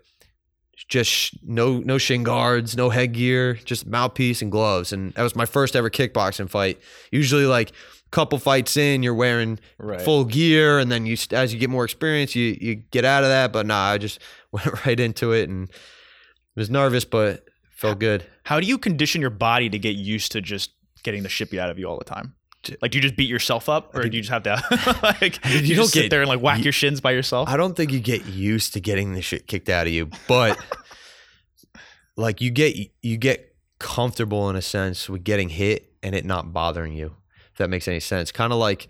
just 0.88 1.10
sh- 1.12 1.34
no 1.44 1.80
no 1.80 1.98
shin 1.98 2.24
guards, 2.24 2.76
no 2.76 2.90
headgear, 2.90 3.54
just 3.56 3.86
mouthpiece 3.86 4.42
and 4.42 4.52
gloves. 4.52 4.92
And 4.94 5.14
that 5.14 5.24
was 5.24 5.36
my 5.36 5.46
first 5.46 5.76
ever 5.76 5.90
kickboxing 5.90 6.50
fight. 6.50 6.80
Usually 7.12 7.46
like 7.46 7.70
a 7.72 8.10
couple 8.12 8.38
fights 8.40 8.78
in, 8.78 9.04
you're 9.04 9.14
wearing 9.14 9.60
Right. 9.78 10.02
full 10.02 10.26
gear 10.26 10.80
and 10.80 10.92
then 10.92 11.06
you 11.06 11.18
as 11.32 11.54
you 11.54 11.60
get 11.60 11.70
more 11.70 11.84
experience, 11.86 12.36
you 12.36 12.58
you 12.60 12.76
get 12.76 13.06
out 13.06 13.24
of 13.24 13.30
that, 13.30 13.52
but 13.54 13.66
nah, 13.66 13.90
I 13.92 13.98
just 13.98 14.20
went 14.52 14.86
right 14.86 15.00
into 15.00 15.32
it 15.32 15.50
and 15.50 15.70
was 16.56 16.70
nervous 16.70 17.06
but 17.06 17.46
felt 17.72 18.00
good. 18.00 18.26
How 18.44 18.60
do 18.60 18.68
you 18.68 18.78
condition 18.78 19.22
your 19.22 19.30
body 19.30 19.70
to 19.70 19.80
get 19.80 19.96
used 19.96 20.32
to 20.34 20.42
just 20.42 20.72
getting 21.04 21.24
the 21.24 21.30
shit 21.30 21.50
beat 21.52 21.60
out 21.60 21.70
of 21.70 21.80
you 21.80 21.86
all 21.88 21.98
the 21.98 22.04
time? 22.06 22.36
Like, 22.82 22.92
do 22.92 22.98
you 22.98 23.02
just 23.02 23.16
beat 23.16 23.30
yourself 23.30 23.70
up, 23.70 23.96
or 23.96 24.08
do 24.08 24.16
you 24.16 24.22
just 24.24 24.32
have 24.32 24.44
to 24.44 25.00
like 25.22 25.44
you, 25.48 25.60
you 25.60 25.76
just 25.76 25.78
don't 25.78 25.88
sit 25.88 26.02
get- 26.04 26.10
there 26.12 26.22
and 26.22 26.30
like 26.30 26.42
whack 26.42 26.60
you- 26.60 26.66
your 26.66 26.74
shins 26.74 27.02
by 27.02 27.12
yourself? 27.12 27.50
I 27.50 27.58
don't 27.58 27.76
think 27.76 27.92
you 27.92 28.00
get 28.00 28.26
used 28.28 28.74
to 28.74 28.80
getting 28.80 29.14
the 29.14 29.22
shit 29.22 29.48
kicked 29.48 29.70
out 29.70 29.88
of 29.88 29.94
you, 29.94 30.10
but 30.28 30.60
like 32.16 32.42
you 32.42 32.52
get 32.52 32.76
you 33.02 33.18
get 33.18 33.56
comfortable 33.80 34.50
in 34.50 34.56
a 34.56 34.62
sense 34.62 35.10
with 35.10 35.24
getting 35.24 35.50
hit 35.50 35.92
and 36.04 36.14
it 36.16 36.26
not 36.26 36.54
bothering 36.54 36.94
you. 36.94 37.16
If 37.52 37.58
that 37.58 37.70
makes 37.70 37.88
any 37.88 38.00
sense. 38.00 38.32
Kind 38.32 38.54
of 38.54 38.60
like 38.60 38.88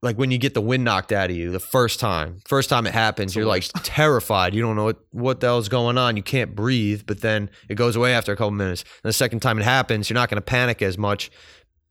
like 0.00 0.16
when 0.16 0.30
you 0.32 0.38
get 0.38 0.54
the 0.54 0.60
wind 0.60 0.82
knocked 0.82 1.12
out 1.12 1.30
of 1.30 1.36
you 1.36 1.50
the 1.50 1.60
first 1.60 2.00
time. 2.00 2.40
First 2.48 2.68
time 2.70 2.86
it 2.86 2.92
happens, 2.94 3.36
you're 3.36 3.44
like 3.46 3.64
terrified. 3.84 4.54
You 4.54 4.62
don't 4.62 4.74
know 4.76 4.84
what, 4.84 4.98
what 5.12 5.40
the 5.40 5.46
hell's 5.46 5.68
going 5.68 5.96
on. 5.96 6.16
You 6.16 6.22
can't 6.24 6.56
breathe, 6.56 7.02
but 7.06 7.20
then 7.20 7.50
it 7.68 7.76
goes 7.76 7.94
away 7.94 8.12
after 8.12 8.32
a 8.32 8.36
couple 8.36 8.50
minutes. 8.50 8.82
And 9.04 9.08
the 9.08 9.12
second 9.12 9.40
time 9.40 9.58
it 9.58 9.64
happens, 9.64 10.10
you're 10.10 10.14
not 10.16 10.28
going 10.28 10.38
to 10.38 10.42
panic 10.42 10.82
as 10.82 10.98
much 10.98 11.30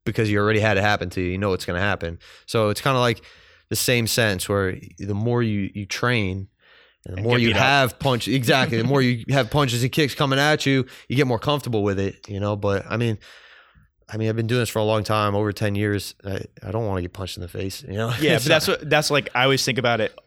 because 0.05 0.29
you 0.29 0.39
already 0.39 0.59
had 0.59 0.77
it 0.77 0.81
happen 0.81 1.09
to 1.11 1.21
you. 1.21 1.31
You 1.31 1.37
know 1.37 1.49
what's 1.49 1.65
going 1.65 1.79
to 1.79 1.85
happen. 1.85 2.19
So 2.45 2.69
it's 2.69 2.81
kind 2.81 2.95
of 2.95 3.01
like 3.01 3.23
the 3.69 3.75
same 3.75 4.07
sense 4.07 4.49
where 4.49 4.77
the 4.97 5.13
more 5.13 5.41
you 5.41 5.71
you 5.73 5.85
train 5.85 6.49
and 7.05 7.13
the 7.13 7.17
And 7.17 7.25
more 7.25 7.39
you 7.39 7.53
have 7.53 7.97
punch 7.99 8.27
exactly 8.27 8.77
the 8.77 8.83
more 8.83 9.01
you 9.01 9.23
have 9.29 9.49
punches 9.49 9.81
and 9.81 9.91
kicks 9.91 10.13
coming 10.13 10.39
at 10.39 10.65
you 10.65 10.85
you 11.07 11.15
get 11.15 11.25
more 11.25 11.39
comfortable 11.39 11.81
with 11.81 11.97
it 11.97 12.27
you 12.27 12.39
know 12.39 12.55
but 12.57 12.85
i 12.89 12.97
mean 12.97 13.17
i 14.09 14.17
mean 14.17 14.29
i've 14.29 14.35
been 14.35 14.45
doing 14.45 14.59
this 14.59 14.69
for 14.69 14.79
a 14.79 14.83
long 14.83 15.03
time 15.03 15.35
over 15.35 15.51
10 15.53 15.75
years 15.75 16.15
i, 16.25 16.41
I 16.61 16.71
don't 16.71 16.85
want 16.85 16.97
to 16.97 17.01
get 17.01 17.13
punched 17.13 17.37
in 17.37 17.41
the 17.41 17.47
face 17.47 17.81
you 17.83 17.93
know 17.93 18.13
yeah, 18.19 18.35
but 18.35 18.43
that's 18.43 18.67
what 18.67 18.89
that's 18.89 19.09
like. 19.09 19.29
I 19.33 19.43
always 19.43 19.63
think 19.63 19.77
about 19.77 20.01
it. 20.01 20.17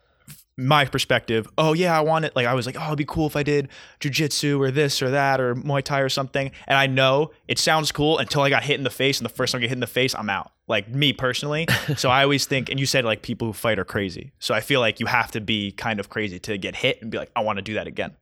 My 0.56 0.84
perspective. 0.84 1.48
Oh 1.58 1.72
yeah, 1.72 1.98
I 1.98 2.02
want 2.02 2.24
it. 2.24 2.36
Like 2.36 2.46
I 2.46 2.54
was 2.54 2.64
like, 2.66 2.76
oh, 2.78 2.86
it'd 2.86 2.98
be 2.98 3.04
cool 3.04 3.26
if 3.26 3.34
I 3.34 3.42
did 3.42 3.68
jujitsu 4.00 4.60
or 4.60 4.70
this 4.70 5.02
or 5.02 5.10
that 5.10 5.40
or 5.40 5.56
Muay 5.56 5.82
Thai 5.82 6.00
or 6.00 6.08
something. 6.08 6.52
And 6.68 6.78
I 6.78 6.86
know 6.86 7.32
it 7.48 7.58
sounds 7.58 7.90
cool 7.90 8.18
until 8.18 8.42
I 8.42 8.50
got 8.50 8.62
hit 8.62 8.78
in 8.78 8.84
the 8.84 8.90
face, 8.90 9.18
and 9.18 9.24
the 9.24 9.34
first 9.34 9.52
time 9.52 9.58
I 9.58 9.62
get 9.62 9.70
hit 9.70 9.76
in 9.76 9.80
the 9.80 9.86
face, 9.88 10.14
I'm 10.14 10.30
out. 10.30 10.52
Like 10.68 10.88
me 10.88 11.12
personally. 11.12 11.66
so 11.96 12.08
I 12.08 12.22
always 12.22 12.46
think, 12.46 12.70
and 12.70 12.78
you 12.78 12.86
said 12.86 13.04
like 13.04 13.22
people 13.22 13.48
who 13.48 13.52
fight 13.52 13.78
are 13.80 13.84
crazy. 13.84 14.32
So 14.38 14.54
I 14.54 14.60
feel 14.60 14.78
like 14.80 15.00
you 15.00 15.06
have 15.06 15.32
to 15.32 15.40
be 15.40 15.72
kind 15.72 15.98
of 15.98 16.08
crazy 16.08 16.38
to 16.40 16.56
get 16.56 16.76
hit 16.76 17.02
and 17.02 17.10
be 17.10 17.18
like, 17.18 17.30
I 17.34 17.40
want 17.40 17.58
to 17.58 17.62
do 17.62 17.74
that 17.74 17.86
again. 17.88 18.12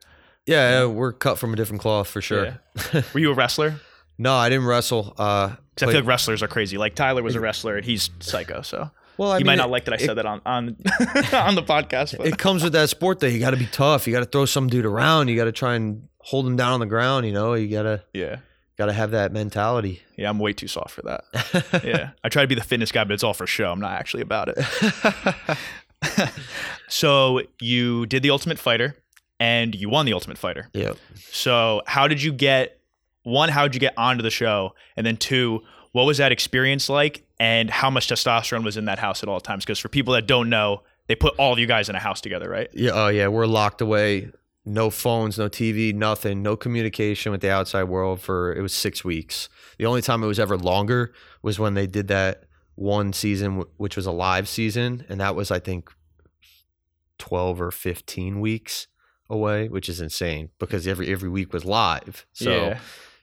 yeah, 0.46 0.70
yeah, 0.80 0.86
we're 0.86 1.12
cut 1.12 1.38
from 1.38 1.52
a 1.52 1.56
different 1.56 1.82
cloth 1.82 2.08
for 2.08 2.20
sure 2.20 2.58
Were 3.14 3.20
you 3.20 3.30
a 3.30 3.34
wrestler? 3.34 3.80
no 4.18 4.34
i 4.34 4.48
didn't 4.48 4.66
wrestle 4.66 5.14
uh 5.18 5.48
Because 5.74 5.88
I 5.88 5.92
feel 5.92 6.00
like 6.00 6.08
wrestlers 6.08 6.42
are 6.42 6.48
crazy. 6.48 6.76
Like 6.78 6.94
Tyler 6.94 7.22
was 7.22 7.34
a 7.34 7.40
wrestler 7.40 7.76
and 7.76 7.84
he's 7.84 8.10
psycho. 8.20 8.60
So 8.62 8.90
well 9.18 9.30
i 9.32 9.38
you 9.38 9.44
mean 9.44 9.46
might 9.46 9.56
not 9.56 9.68
it, 9.68 9.72
like 9.72 9.84
that 9.86 9.94
I 9.94 9.96
it- 10.02 10.06
said 10.06 10.14
that 10.14 10.26
on 10.26 10.40
on 10.46 10.68
on 11.32 11.54
the 11.54 11.62
podcast. 11.62 12.16
But 12.16 12.26
it 12.26 12.38
comes 12.38 12.62
with 12.62 12.72
that 12.74 12.88
sport 12.88 13.20
though 13.20 13.26
you 13.26 13.38
got 13.40 13.50
to 13.50 13.56
be 13.56 13.66
tough 13.66 14.06
you 14.06 14.12
got 14.12 14.20
to 14.20 14.26
throw 14.26 14.44
some 14.46 14.68
dude 14.68 14.86
around 14.86 15.28
you 15.28 15.36
got 15.36 15.44
to 15.44 15.52
try 15.52 15.74
and 15.74 16.08
hold 16.18 16.46
him 16.46 16.56
down 16.56 16.72
on 16.72 16.80
the 16.80 16.86
ground 16.86 17.26
you 17.26 17.32
know 17.32 17.54
you 17.54 17.68
gotta 17.68 18.04
yeah, 18.14 18.36
gotta 18.78 18.92
have 18.92 19.10
that 19.10 19.32
mentality 19.32 20.02
yeah, 20.16 20.28
I'm 20.30 20.38
way 20.38 20.52
too 20.52 20.68
soft 20.68 20.90
for 20.90 21.02
that. 21.02 21.24
yeah. 21.84 22.10
I 22.22 22.28
try 22.28 22.42
to 22.42 22.46
be 22.46 22.54
the 22.54 22.62
fitness 22.62 22.92
guy, 22.92 23.02
but 23.02 23.12
it's 23.14 23.24
all 23.24 23.34
for 23.34 23.44
show. 23.44 23.72
I'm 23.72 23.80
not 23.80 23.90
actually 23.98 24.22
about 24.22 24.50
it. 24.54 25.58
so 26.88 27.40
you 27.60 28.06
did 28.06 28.22
the 28.22 28.30
Ultimate 28.30 28.58
Fighter 28.58 28.96
and 29.40 29.74
you 29.74 29.88
won 29.88 30.06
the 30.06 30.12
Ultimate 30.12 30.38
Fighter. 30.38 30.68
yeah 30.74 30.92
So 31.16 31.82
how 31.86 32.06
did 32.06 32.22
you 32.22 32.32
get 32.32 32.78
one, 33.24 33.48
how 33.48 33.62
did 33.64 33.74
you 33.74 33.80
get 33.80 33.94
onto 33.96 34.22
the 34.22 34.30
show? 34.30 34.74
And 34.96 35.04
then 35.06 35.16
two, 35.16 35.62
what 35.92 36.04
was 36.04 36.18
that 36.18 36.32
experience 36.32 36.88
like? 36.88 37.24
And 37.38 37.70
how 37.70 37.90
much 37.90 38.08
testosterone 38.08 38.64
was 38.64 38.76
in 38.76 38.86
that 38.86 38.98
house 38.98 39.22
at 39.22 39.28
all 39.28 39.40
times? 39.40 39.64
Because 39.64 39.78
for 39.78 39.88
people 39.88 40.14
that 40.14 40.26
don't 40.26 40.48
know, 40.48 40.82
they 41.06 41.14
put 41.14 41.34
all 41.38 41.52
of 41.52 41.58
you 41.58 41.66
guys 41.66 41.88
in 41.88 41.94
a 41.94 42.00
house 42.00 42.20
together, 42.20 42.48
right? 42.48 42.68
Yeah, 42.72 42.92
oh 42.94 43.08
yeah, 43.08 43.28
we're 43.28 43.46
locked 43.46 43.80
away. 43.80 44.30
No 44.64 44.90
phones, 44.90 45.38
no 45.38 45.48
TV, 45.48 45.92
nothing, 45.92 46.40
no 46.42 46.56
communication 46.56 47.32
with 47.32 47.40
the 47.40 47.50
outside 47.50 47.84
world 47.84 48.20
for 48.20 48.54
it 48.54 48.62
was 48.62 48.72
six 48.72 49.04
weeks. 49.04 49.48
The 49.78 49.86
only 49.86 50.02
time 50.02 50.22
it 50.22 50.28
was 50.28 50.38
ever 50.38 50.56
longer 50.56 51.12
was 51.42 51.58
when 51.58 51.74
they 51.74 51.86
did 51.86 52.08
that 52.08 52.44
one 52.76 53.12
season, 53.12 53.64
which 53.76 53.96
was 53.96 54.06
a 54.06 54.12
live 54.12 54.48
season, 54.48 55.04
and 55.08 55.20
that 55.20 55.34
was 55.34 55.50
I 55.50 55.58
think 55.58 55.90
twelve 57.18 57.60
or 57.60 57.72
fifteen 57.72 58.40
weeks 58.40 58.86
away, 59.28 59.68
which 59.68 59.88
is 59.88 60.00
insane 60.00 60.50
because 60.58 60.86
every 60.86 61.08
every 61.10 61.28
week 61.28 61.52
was 61.52 61.64
live, 61.64 62.24
so 62.32 62.50
yeah. 62.50 62.78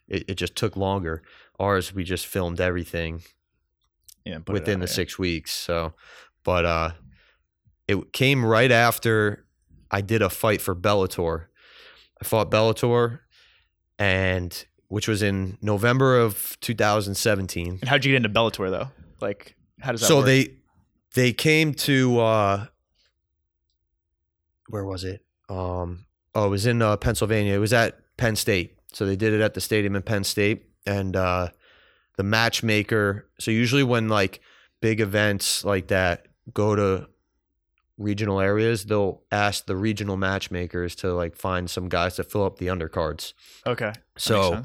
it, 0.09 0.25
it 0.27 0.35
just 0.35 0.55
took 0.55 0.75
longer. 0.75 1.23
Ours, 1.59 1.93
we 1.93 2.03
just 2.03 2.25
filmed 2.25 2.59
everything 2.61 3.21
yeah 4.25 4.39
within 4.47 4.79
the 4.79 4.87
six 4.87 5.17
weeks. 5.19 5.51
So, 5.51 5.93
but 6.43 6.65
uh, 6.65 6.91
it 7.87 8.13
came 8.13 8.45
right 8.45 8.71
after 8.71 9.45
I 9.91 10.01
did 10.01 10.21
a 10.21 10.29
fight 10.29 10.61
for 10.61 10.75
Bellator. 10.75 11.45
I 12.21 12.25
fought 12.25 12.49
Bellator, 12.51 13.19
and 13.97 14.65
which 14.87 15.07
was 15.07 15.21
in 15.21 15.57
November 15.61 16.17
of 16.19 16.57
2017. 16.61 17.77
And 17.81 17.89
how'd 17.89 18.03
you 18.05 18.11
get 18.11 18.17
into 18.25 18.29
Bellator 18.29 18.69
though? 18.69 18.89
Like, 19.21 19.55
how 19.81 19.91
does 19.91 20.01
that 20.01 20.07
So 20.07 20.17
work? 20.17 20.25
they 20.25 20.53
they 21.15 21.33
came 21.33 21.73
to 21.73 22.19
uh, 22.19 22.65
where 24.67 24.85
was 24.85 25.03
it? 25.03 25.25
Um, 25.49 26.05
oh, 26.35 26.45
it 26.47 26.49
was 26.49 26.65
in 26.65 26.81
uh, 26.81 26.97
Pennsylvania. 26.97 27.53
It 27.55 27.59
was 27.59 27.73
at 27.73 27.99
Penn 28.17 28.35
State. 28.35 28.77
So 28.93 29.05
they 29.05 29.15
did 29.15 29.33
it 29.33 29.41
at 29.41 29.53
the 29.53 29.61
stadium 29.61 29.95
in 29.95 30.01
Penn 30.01 30.23
State, 30.23 30.65
and 30.89 31.15
uh, 31.15 31.49
the 32.17 32.23
matchmaker. 32.23 33.27
So 33.39 33.51
usually 33.51 33.83
when 33.83 34.09
like 34.09 34.41
big 34.81 34.99
events 34.99 35.63
like 35.63 35.87
that 35.87 36.27
go 36.53 36.75
to 36.75 37.07
regional 37.97 38.39
areas, 38.39 38.85
they'll 38.85 39.21
ask 39.31 39.65
the 39.65 39.75
regional 39.75 40.17
matchmakers 40.17 40.95
to 40.95 41.13
like 41.13 41.35
find 41.35 41.69
some 41.69 41.89
guys 41.89 42.15
to 42.15 42.23
fill 42.23 42.45
up 42.45 42.57
the 42.57 42.67
undercards. 42.67 43.33
okay. 43.65 43.93
So 44.17 44.63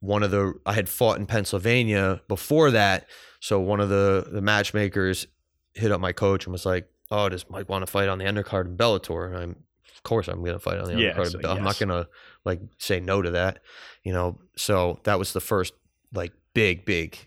one 0.00 0.22
of 0.22 0.30
the 0.30 0.54
I 0.64 0.72
had 0.72 0.88
fought 0.88 1.18
in 1.18 1.26
Pennsylvania 1.26 2.20
before 2.28 2.70
that, 2.70 3.06
so 3.40 3.60
one 3.60 3.80
of 3.80 3.88
the 3.88 4.26
the 4.30 4.40
matchmakers 4.40 5.26
hit 5.74 5.92
up 5.92 6.00
my 6.00 6.12
coach 6.12 6.46
and 6.46 6.52
was 6.52 6.64
like, 6.64 6.88
"Oh, 7.10 7.28
does 7.28 7.44
Mike 7.50 7.68
want 7.68 7.84
to 7.84 7.90
fight 7.90 8.08
on 8.08 8.18
the 8.18 8.24
undercard 8.24 8.66
in 8.66 8.76
Bellator?" 8.76 9.26
And 9.26 9.36
I'm, 9.36 9.56
of 9.98 10.02
course, 10.04 10.28
I'm 10.28 10.42
gonna 10.44 10.58
fight 10.60 10.78
on 10.78 10.86
the 10.86 11.00
Yeah, 11.02 11.12
undercard. 11.12 11.42
so 11.42 11.50
I'm 11.50 11.64
not 11.64 11.78
gonna 11.78 12.06
like 12.44 12.60
say 12.78 13.00
no 13.00 13.20
to 13.20 13.32
that, 13.32 13.58
you 14.04 14.12
know. 14.12 14.38
So 14.56 15.00
that 15.04 15.18
was 15.18 15.32
the 15.32 15.40
first 15.40 15.74
like 16.14 16.32
big 16.54 16.84
big 16.84 17.18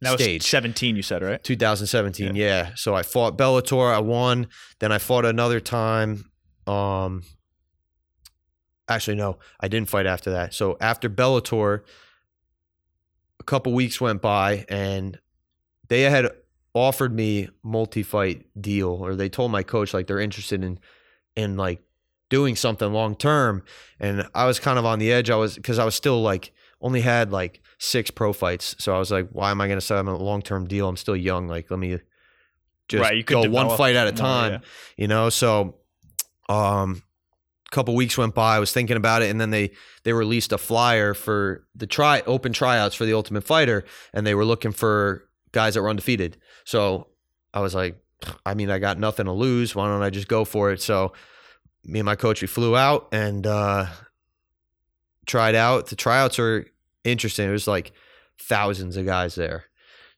that 0.00 0.12
was 0.12 0.22
stage. 0.22 0.42
17. 0.44 0.96
You 0.96 1.02
said 1.02 1.22
right? 1.22 1.42
2017, 1.42 2.34
yeah. 2.34 2.70
So 2.74 2.94
I 2.94 3.02
fought 3.02 3.36
Bellator, 3.36 3.92
I 3.94 3.98
won. 3.98 4.46
Then 4.78 4.92
I 4.92 4.98
fought 4.98 5.26
another 5.26 5.60
time. 5.60 6.30
Um, 6.66 7.22
actually, 8.88 9.16
no, 9.16 9.38
I 9.60 9.68
didn't 9.68 9.90
fight 9.90 10.06
after 10.06 10.30
that. 10.30 10.54
So 10.54 10.78
after 10.80 11.10
Bellator, 11.10 11.82
a 13.40 13.44
couple 13.44 13.72
weeks 13.74 14.00
went 14.00 14.22
by, 14.22 14.64
and 14.68 15.18
they 15.88 16.02
had 16.02 16.30
offered 16.72 17.12
me 17.14 17.48
multi-fight 17.62 18.46
deal, 18.58 18.88
or 18.88 19.16
they 19.16 19.28
told 19.28 19.50
my 19.50 19.62
coach 19.62 19.92
like 19.92 20.06
they're 20.06 20.20
interested 20.20 20.64
in, 20.64 20.78
in 21.36 21.56
like 21.58 21.82
doing 22.30 22.56
something 22.56 22.90
long 22.90 23.14
term. 23.14 23.62
And 23.98 24.26
I 24.34 24.46
was 24.46 24.58
kind 24.58 24.78
of 24.78 24.86
on 24.86 24.98
the 24.98 25.12
edge. 25.12 25.28
I 25.28 25.36
was 25.36 25.56
because 25.56 25.78
I 25.78 25.84
was 25.84 25.94
still 25.94 26.22
like 26.22 26.52
only 26.80 27.02
had 27.02 27.30
like 27.30 27.60
six 27.78 28.10
pro 28.10 28.32
fights. 28.32 28.74
So 28.78 28.94
I 28.94 28.98
was 28.98 29.10
like, 29.10 29.28
why 29.32 29.50
am 29.50 29.60
I 29.60 29.66
going 29.66 29.78
to 29.78 29.84
sign 29.84 30.06
a 30.06 30.16
long 30.16 30.40
term 30.40 30.66
deal? 30.66 30.88
I'm 30.88 30.96
still 30.96 31.16
young. 31.16 31.46
Like, 31.46 31.70
let 31.70 31.78
me 31.78 31.98
just 32.88 33.02
Right, 33.02 33.16
you 33.16 33.22
go 33.22 33.48
one 33.48 33.76
fight 33.76 33.96
at 33.96 34.08
a 34.08 34.12
more, 34.12 34.16
time, 34.16 34.52
yeah. 34.52 34.58
you 34.96 35.08
know? 35.08 35.28
So, 35.28 35.76
um, 36.48 37.02
a 37.66 37.74
couple 37.74 37.94
weeks 37.94 38.18
went 38.18 38.34
by. 38.34 38.56
I 38.56 38.58
was 38.58 38.72
thinking 38.72 38.96
about 38.96 39.22
it, 39.22 39.30
and 39.30 39.40
then 39.40 39.50
they 39.50 39.70
they 40.02 40.12
released 40.12 40.52
a 40.52 40.58
flyer 40.58 41.14
for 41.14 41.64
the 41.74 41.86
try 41.86 42.20
open 42.26 42.52
tryouts 42.52 42.96
for 42.96 43.04
the 43.04 43.14
Ultimate 43.14 43.44
Fighter, 43.44 43.84
and 44.12 44.26
they 44.26 44.34
were 44.34 44.44
looking 44.44 44.72
for 44.72 45.28
guys 45.52 45.74
that 45.74 45.82
were 45.82 45.88
undefeated. 45.88 46.36
So 46.64 47.08
I 47.54 47.60
was 47.60 47.74
like, 47.74 47.96
I 48.44 48.54
mean, 48.54 48.70
I 48.70 48.80
got 48.80 48.98
nothing 48.98 49.26
to 49.26 49.32
lose. 49.32 49.74
Why 49.74 49.86
don't 49.86 50.02
I 50.02 50.10
just 50.10 50.26
go 50.26 50.44
for 50.44 50.72
it? 50.72 50.82
So 50.82 51.12
me 51.84 51.98
and 52.00 52.06
my 52.06 52.16
coach 52.16 52.42
we 52.42 52.48
flew 52.48 52.76
out 52.76 53.08
and 53.12 53.46
uh, 53.46 53.86
tried 55.26 55.54
out. 55.54 55.86
The 55.88 55.96
tryouts 55.96 56.38
are 56.38 56.66
interesting. 57.04 57.48
It 57.48 57.52
was 57.52 57.66
like 57.68 57.92
thousands 58.38 58.96
of 58.96 59.06
guys 59.06 59.34
there, 59.34 59.64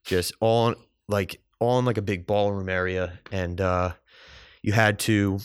just 0.05 0.33
all 0.41 0.69
in, 0.69 0.75
like 1.09 1.41
all 1.59 1.79
in 1.79 1.85
like 1.85 1.99
a 1.99 2.03
big 2.03 2.27
ballroom 2.27 2.69
area, 2.69 3.19
and 3.31 3.61
uh, 3.61 3.93
you 4.63 4.73
had 4.73 4.99
to 5.01 5.39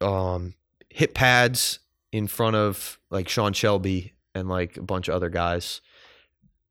um, 0.00 0.54
hit 0.90 1.14
pads 1.14 1.78
in 2.12 2.26
front 2.26 2.56
of 2.56 2.98
like 3.10 3.28
Sean 3.28 3.52
Shelby 3.52 4.12
and 4.34 4.48
like 4.48 4.76
a 4.76 4.82
bunch 4.82 5.08
of 5.08 5.14
other 5.14 5.28
guys 5.30 5.80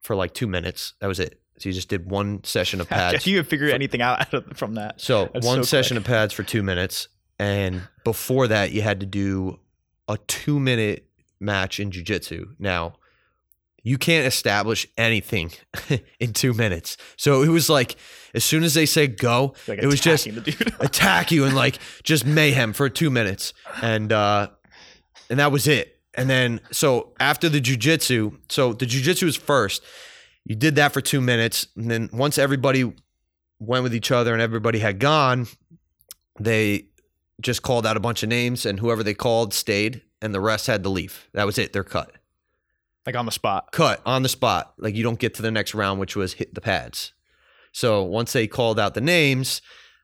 for 0.01 0.15
like 0.15 0.34
two 0.34 0.48
minutes. 0.48 0.94
That 1.00 1.08
was 1.08 1.20
it. 1.20 1.39
So 1.60 1.70
you 1.70 1.74
just 1.74 1.89
did 1.89 2.10
one 2.10 2.44
session 2.44 2.82
of 2.82 2.89
pads. 2.89 3.25
You 3.27 3.44
figure 3.44 3.70
anything 3.70 4.01
out 4.01 4.27
from 4.58 4.75
that? 4.75 5.00
So 5.00 5.30
That's 5.34 5.46
one 5.46 5.60
so 5.60 5.63
session 5.63 5.96
quick. 5.96 6.06
of 6.06 6.08
pads 6.08 6.34
for 6.34 6.44
two 6.44 6.63
minutes, 6.63 7.08
and 7.41 7.81
before 8.03 8.48
that, 8.50 8.71
you 8.71 8.83
had 8.83 9.00
to 9.00 9.07
do 9.07 9.60
a 10.07 10.19
two 10.27 10.60
minute 10.60 11.07
match 11.39 11.79
in 11.79 11.89
jujitsu. 11.89 12.50
Now, 12.60 12.98
you 13.81 13.98
can't 13.98 14.27
establish 14.27 14.86
anything 14.95 15.51
in 16.19 16.33
two 16.33 16.53
minutes. 16.53 16.98
So 17.17 17.41
it 17.41 17.48
was 17.48 17.67
like 17.67 17.95
as 18.36 18.43
soon 18.43 18.63
as 18.63 18.75
they 18.75 18.86
said 18.86 19.17
go, 19.17 19.55
Like 19.67 19.79
it 19.79 19.88
was 19.88 20.00
just 20.00 20.27
attacking 20.27 20.43
the 20.43 20.51
dude. 20.51 20.75
attack 20.79 21.31
you 21.31 21.45
and 21.45 21.55
like 21.55 21.79
just 22.03 22.27
mayhem 22.27 22.74
for 22.74 22.89
two 22.89 23.10
minutes, 23.10 23.53
and 23.81 24.13
uh, 24.13 24.50
and 25.31 25.39
that 25.39 25.51
was 25.51 25.67
it. 25.67 26.00
And 26.13 26.29
then 26.29 26.62
so 26.69 27.12
after 27.19 27.50
the 27.50 27.60
jujitsu, 27.60 28.38
so 28.50 28.74
the 28.74 28.86
jujitsu 28.86 29.24
was 29.24 29.36
first. 29.36 29.81
You 30.45 30.55
did 30.55 30.75
that 30.75 30.91
for 30.91 31.01
two 31.01 31.21
minutes, 31.21 31.65
and 31.75 31.89
then 31.89 32.10
once 32.13 32.38
everybody 32.38 32.93
went 33.60 33.81
with 33.81 33.95
each 33.95 34.12
other 34.12 34.31
and 34.33 34.41
everybody 34.43 34.77
had 34.77 35.00
gone, 35.00 35.48
they 36.39 36.86
just 37.41 37.62
called 37.62 37.86
out 37.86 37.98
a 37.98 38.00
bunch 38.00 38.24
of 38.24 38.29
names, 38.29 38.65
and 38.65 38.79
whoever 38.79 39.03
they 39.03 39.13
called 39.13 39.53
stayed, 39.53 40.01
and 40.21 40.33
the 40.33 40.39
rest 40.39 40.67
had 40.67 40.83
to 40.83 40.89
leave. 40.89 41.27
That 41.33 41.45
was 41.45 41.57
it. 41.57 41.74
They're 41.74 41.83
cut. 41.83 42.12
like 43.05 43.15
on 43.15 43.25
the 43.25 43.31
spot. 43.31 43.71
Cut 43.71 44.01
on 44.05 44.24
the 44.24 44.29
spot. 44.29 44.74
Like 44.77 44.95
you 44.95 45.03
don't 45.03 45.19
get 45.19 45.33
to 45.36 45.41
the 45.41 45.51
next 45.51 45.74
round, 45.74 46.00
which 46.00 46.15
was 46.15 46.33
hit 46.33 46.53
the 46.53 46.62
pads. 46.62 47.13
So 47.71 48.03
once 48.03 48.33
they 48.33 48.48
called 48.48 48.79
out 48.79 48.93
the 48.93 49.01
names, 49.01 49.62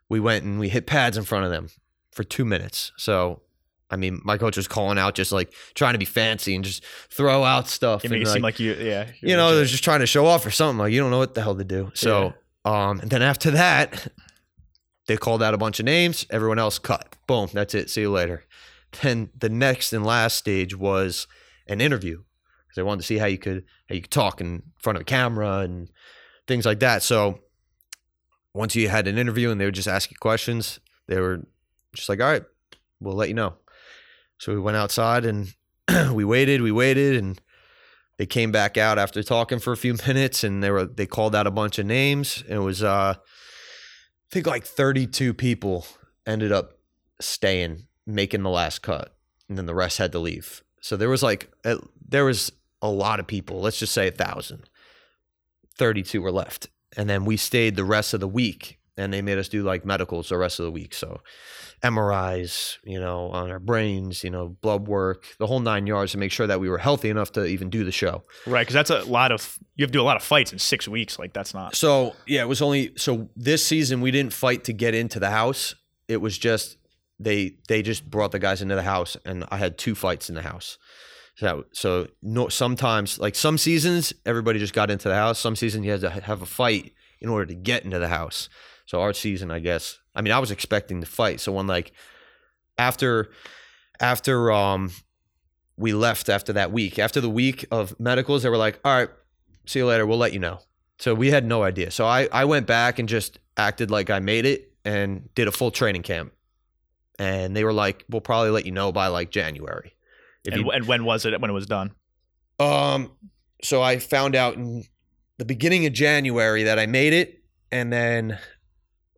we 0.09 0.19
went 0.19 0.45
and 0.45 0.59
we 0.59 0.69
hit 0.69 0.87
pads 0.87 1.17
in 1.17 1.23
front 1.23 1.45
of 1.45 1.51
them 1.51 1.69
for 2.11 2.23
two 2.23 2.45
minutes. 2.45 2.91
So 2.97 3.41
I 3.89 3.95
mean, 3.95 4.21
my 4.23 4.37
coach 4.37 4.57
was 4.57 4.67
calling 4.67 4.97
out 4.97 5.15
just 5.15 5.31
like 5.31 5.53
trying 5.73 5.93
to 5.93 5.99
be 5.99 6.05
fancy 6.05 6.55
and 6.55 6.63
just 6.63 6.83
throw 7.09 7.43
out 7.43 7.67
stuff. 7.67 8.03
You 8.03 8.09
make 8.09 8.17
and, 8.17 8.27
it 8.27 8.31
seem 8.31 8.41
like, 8.41 8.55
like 8.55 8.59
you, 8.59 8.73
yeah. 8.73 9.07
you're 9.21 9.37
know, 9.37 9.55
they're 9.55 9.65
just 9.65 9.83
trying 9.83 10.01
to 10.01 10.07
show 10.07 10.25
off 10.25 10.45
or 10.45 10.51
something. 10.51 10.79
Like 10.79 10.93
you 10.93 10.99
don't 10.99 11.11
know 11.11 11.19
what 11.19 11.33
the 11.35 11.41
hell 11.41 11.55
to 11.55 11.63
do. 11.63 11.91
So, 11.93 12.33
um, 12.65 12.99
and 12.99 13.09
then 13.09 13.21
after 13.21 13.51
that, 13.51 14.07
they 15.07 15.17
called 15.17 15.41
out 15.41 15.53
a 15.53 15.57
bunch 15.57 15.79
of 15.79 15.85
names. 15.85 16.25
Everyone 16.29 16.59
else 16.59 16.79
cut. 16.79 17.15
Boom. 17.27 17.49
That's 17.53 17.73
it. 17.73 17.89
See 17.89 18.01
you 18.01 18.11
later. 18.11 18.43
Then 19.01 19.29
the 19.37 19.49
next 19.49 19.93
and 19.93 20.05
last 20.05 20.37
stage 20.37 20.75
was 20.75 21.27
an 21.67 21.81
interview 21.81 22.17
because 22.17 22.75
they 22.75 22.83
wanted 22.83 23.01
to 23.01 23.07
see 23.07 23.17
how 23.17 23.25
you 23.25 23.37
could 23.37 23.65
how 23.89 23.95
you 23.95 24.01
could 24.01 24.11
talk 24.11 24.41
in 24.41 24.63
front 24.77 24.97
of 24.97 25.01
a 25.01 25.05
camera 25.05 25.59
and 25.59 25.89
things 26.47 26.65
like 26.65 26.79
that. 26.79 27.03
So 27.03 27.39
once 28.53 28.75
you 28.75 28.89
had 28.89 29.07
an 29.07 29.17
interview 29.17 29.51
and 29.51 29.59
they 29.59 29.65
would 29.65 29.75
just 29.75 29.87
ask 29.87 30.09
you 30.11 30.17
questions, 30.19 30.79
they 31.07 31.19
were 31.19 31.45
just 31.93 32.09
like, 32.09 32.19
"All 32.21 32.27
right, 32.27 32.43
we'll 32.99 33.15
let 33.15 33.29
you 33.29 33.35
know." 33.35 33.55
So 34.39 34.53
we 34.53 34.59
went 34.59 34.77
outside 34.77 35.25
and 35.25 35.53
we 36.13 36.25
waited, 36.25 36.61
we 36.61 36.71
waited, 36.71 37.17
and 37.17 37.39
they 38.17 38.25
came 38.25 38.51
back 38.51 38.77
out 38.77 38.97
after 38.97 39.21
talking 39.23 39.59
for 39.59 39.73
a 39.73 39.77
few 39.77 39.95
minutes, 40.07 40.43
and 40.43 40.63
they 40.63 40.71
were 40.71 40.85
they 40.85 41.05
called 41.05 41.35
out 41.35 41.47
a 41.47 41.51
bunch 41.51 41.79
of 41.79 41.85
names. 41.85 42.43
It 42.47 42.59
was 42.59 42.83
uh, 42.83 43.15
I 44.29 44.33
think 44.33 44.47
like 44.47 44.65
32 44.65 45.33
people 45.33 45.85
ended 46.25 46.51
up 46.51 46.77
staying, 47.21 47.87
making 48.05 48.43
the 48.43 48.49
last 48.49 48.81
cut, 48.81 49.15
and 49.47 49.57
then 49.57 49.65
the 49.65 49.75
rest 49.75 49.97
had 49.97 50.11
to 50.11 50.19
leave. 50.19 50.63
So 50.81 50.97
there 50.97 51.09
was 51.09 51.23
like 51.23 51.51
a, 51.63 51.79
there 52.07 52.25
was 52.25 52.51
a 52.81 52.89
lot 52.89 53.19
of 53.19 53.27
people. 53.27 53.61
Let's 53.61 53.79
just 53.79 53.93
say 53.93 54.07
a 54.07 54.11
thousand. 54.11 54.69
32 55.77 56.21
were 56.21 56.31
left, 56.31 56.67
and 56.97 57.09
then 57.09 57.23
we 57.23 57.37
stayed 57.37 57.75
the 57.75 57.85
rest 57.85 58.13
of 58.13 58.19
the 58.19 58.27
week, 58.27 58.76
and 58.97 59.13
they 59.13 59.21
made 59.21 59.37
us 59.37 59.47
do 59.47 59.63
like 59.63 59.85
medicals 59.85 60.29
the 60.29 60.37
rest 60.37 60.59
of 60.59 60.65
the 60.65 60.71
week. 60.71 60.93
So 60.93 61.21
MRIs, 61.83 62.77
you 62.83 62.99
know, 62.99 63.29
on 63.29 63.51
our 63.51 63.59
brains, 63.59 64.23
you 64.23 64.31
know, 64.31 64.49
blood 64.49 64.87
work, 64.87 65.25
the 65.37 65.47
whole 65.47 65.59
nine 65.59 65.85
yards 65.85 66.13
to 66.13 66.17
make 66.17 66.31
sure 66.31 66.47
that 66.47 66.59
we 66.59 66.69
were 66.69 66.79
healthy 66.79 67.09
enough 67.09 67.31
to 67.33 67.45
even 67.45 67.69
do 67.69 67.83
the 67.83 67.91
show. 67.91 68.23
right 68.45 68.61
because 68.61 68.73
that's 68.73 68.89
a 68.89 69.03
lot 69.09 69.31
of 69.31 69.59
you 69.75 69.83
have 69.83 69.91
to 69.91 69.93
do 69.93 70.01
a 70.01 70.03
lot 70.03 70.17
of 70.17 70.23
fights 70.23 70.51
in 70.51 70.59
six 70.59 70.87
weeks. 70.87 71.19
Like 71.19 71.33
that's 71.33 71.53
not. 71.53 71.75
So 71.75 72.15
yeah, 72.25 72.41
it 72.41 72.47
was 72.47 72.61
only 72.61 72.93
so 72.97 73.29
this 73.35 73.65
season 73.65 74.01
we 74.01 74.11
didn't 74.11 74.33
fight 74.33 74.63
to 74.65 74.73
get 74.73 74.95
into 74.95 75.19
the 75.19 75.29
house. 75.29 75.75
It 76.07 76.17
was 76.17 76.37
just 76.37 76.77
they 77.19 77.57
they 77.67 77.81
just 77.81 78.09
brought 78.09 78.31
the 78.31 78.39
guys 78.39 78.61
into 78.61 78.75
the 78.75 78.83
house, 78.83 79.15
and 79.25 79.45
I 79.49 79.57
had 79.57 79.77
two 79.77 79.93
fights 79.95 80.29
in 80.29 80.35
the 80.35 80.41
house. 80.41 80.77
So 81.35 81.65
so 81.71 82.07
no 82.23 82.47
sometimes 82.47 83.19
like 83.19 83.35
some 83.35 83.59
seasons 83.59 84.13
everybody 84.25 84.57
just 84.57 84.73
got 84.73 84.89
into 84.89 85.07
the 85.07 85.15
house. 85.15 85.37
Some 85.37 85.55
seasons 85.55 85.85
you 85.85 85.91
had 85.91 86.01
to 86.01 86.09
have 86.09 86.41
a 86.41 86.47
fight 86.47 86.93
in 87.21 87.29
order 87.29 87.45
to 87.45 87.55
get 87.55 87.83
into 87.83 87.99
the 87.99 88.07
house. 88.07 88.49
So 88.87 89.01
our 89.01 89.13
season, 89.13 89.51
I 89.51 89.59
guess. 89.59 89.99
I 90.15 90.21
mean, 90.21 90.33
I 90.33 90.39
was 90.39 90.49
expecting 90.49 91.01
to 91.01 91.07
fight. 91.07 91.39
So 91.39 91.51
when 91.51 91.67
like 91.67 91.91
after 92.79 93.29
after 93.99 94.51
um 94.51 94.91
we 95.77 95.93
left 95.93 96.27
after 96.29 96.53
that 96.53 96.71
week, 96.71 96.97
after 96.97 97.21
the 97.21 97.29
week 97.29 97.65
of 97.69 97.99
medicals, 97.99 98.41
they 98.43 98.49
were 98.49 98.57
like, 98.57 98.79
"All 98.83 98.97
right, 98.97 99.09
see 99.67 99.79
you 99.79 99.85
later. 99.85 100.05
We'll 100.07 100.17
let 100.17 100.33
you 100.33 100.39
know." 100.39 100.59
So 100.99 101.13
we 101.13 101.29
had 101.29 101.45
no 101.45 101.61
idea. 101.63 101.91
So 101.91 102.05
I 102.07 102.27
I 102.31 102.45
went 102.45 102.65
back 102.65 102.97
and 102.97 103.07
just 103.07 103.37
acted 103.57 103.91
like 103.91 104.09
I 104.09 104.19
made 104.19 104.45
it 104.45 104.71
and 104.83 105.29
did 105.35 105.47
a 105.47 105.51
full 105.51 105.69
training 105.69 106.01
camp. 106.03 106.33
And 107.19 107.55
they 107.55 107.63
were 107.63 107.73
like, 107.73 108.05
"We'll 108.09 108.21
probably 108.21 108.49
let 108.51 108.65
you 108.65 108.71
know 108.71 108.91
by 108.91 109.07
like 109.07 109.29
January." 109.31 109.93
And, 110.45 110.55
you- 110.61 110.71
and 110.71 110.87
when 110.87 111.03
was 111.03 111.25
it 111.25 111.39
when 111.41 111.49
it 111.49 111.53
was 111.53 111.65
done? 111.67 111.91
um, 112.59 113.11
so 113.63 113.81
I 113.83 113.99
found 113.99 114.35
out 114.35 114.55
in 114.55 114.83
the 115.37 115.45
beginning 115.45 115.85
of 115.85 115.93
January 115.93 116.63
that 116.63 116.79
I 116.79 116.85
made 116.85 117.13
it, 117.13 117.43
and 117.71 117.91
then 117.93 118.39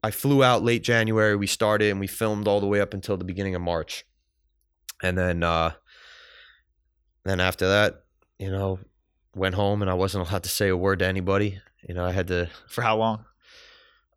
I 0.04 0.12
flew 0.12 0.44
out 0.44 0.64
late 0.64 0.84
January. 0.84 1.36
We 1.36 1.48
started 1.48 1.92
and 1.92 2.00
we 2.00 2.08
filmed 2.08 2.48
all 2.48 2.60
the 2.62 2.68
way 2.68 2.80
up 2.82 2.94
until 2.94 3.18
the 3.18 3.26
beginning 3.26 3.56
of 3.56 3.62
March, 3.62 4.06
and 5.04 5.18
then 5.18 5.44
uh, 5.44 5.72
then 7.24 7.40
after 7.40 7.68
that, 7.68 8.04
you 8.38 8.50
know, 8.52 8.80
went 9.36 9.56
home 9.56 9.82
and 9.82 9.90
I 9.92 9.94
wasn't 9.94 10.28
allowed 10.28 10.44
to 10.44 10.50
say 10.50 10.70
a 10.70 10.78
word 10.78 11.00
to 11.00 11.06
anybody. 11.08 11.60
You 11.88 11.94
know, 11.96 12.06
I 12.06 12.12
had 12.12 12.28
to 12.28 12.50
For 12.68 12.82
how 12.82 12.98
long? 12.98 13.26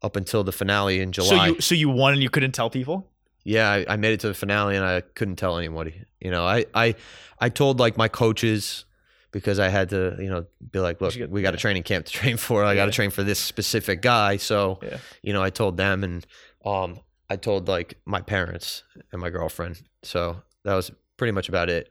up 0.02 0.16
until 0.16 0.42
the 0.42 0.50
finale 0.52 1.00
in 1.00 1.12
July. 1.12 1.28
So 1.28 1.44
you 1.54 1.60
so 1.60 1.74
you 1.76 1.88
won 1.88 2.12
and 2.12 2.22
you 2.22 2.28
couldn't 2.30 2.52
tell 2.52 2.70
people. 2.70 3.08
yeah, 3.44 3.70
I, 3.70 3.86
I 3.88 3.96
made 3.96 4.12
it 4.12 4.20
to 4.20 4.28
the 4.28 4.34
finale 4.34 4.74
and 4.76 4.84
I 4.84 5.00
couldn't 5.00 5.36
tell 5.36 5.58
anybody. 5.58 6.02
You 6.20 6.30
know, 6.32 6.44
I 6.44 6.66
I 6.74 6.94
I 7.38 7.48
told 7.48 7.78
like 7.78 7.96
my 7.96 8.08
coaches 8.08 8.84
because 9.32 9.58
I 9.58 9.68
had 9.68 9.88
to, 9.90 10.16
you 10.20 10.28
know, 10.30 10.46
be 10.70 10.78
like, 10.78 11.00
look, 11.00 11.14
get- 11.14 11.30
we 11.30 11.42
got 11.42 11.54
a 11.54 11.56
training 11.56 11.82
camp 11.82 12.06
to 12.06 12.12
train 12.12 12.36
for. 12.36 12.64
I 12.64 12.74
got 12.74 12.86
to 12.86 12.92
train 12.92 13.10
for 13.10 13.22
this 13.24 13.38
specific 13.40 14.00
guy. 14.02 14.36
So, 14.36 14.78
Yeah. 14.82 14.98
you 15.22 15.32
know, 15.32 15.42
I 15.42 15.50
told 15.50 15.76
them 15.76 16.04
and 16.04 16.26
um 16.64 17.00
I 17.28 17.36
told 17.36 17.66
like 17.66 17.94
my 18.04 18.20
parents 18.20 18.82
and 19.10 19.20
my 19.20 19.30
girlfriend. 19.30 19.82
So 20.02 20.42
that 20.64 20.74
was 20.74 20.90
pretty 21.16 21.32
much 21.32 21.48
about 21.48 21.68
it. 21.70 21.88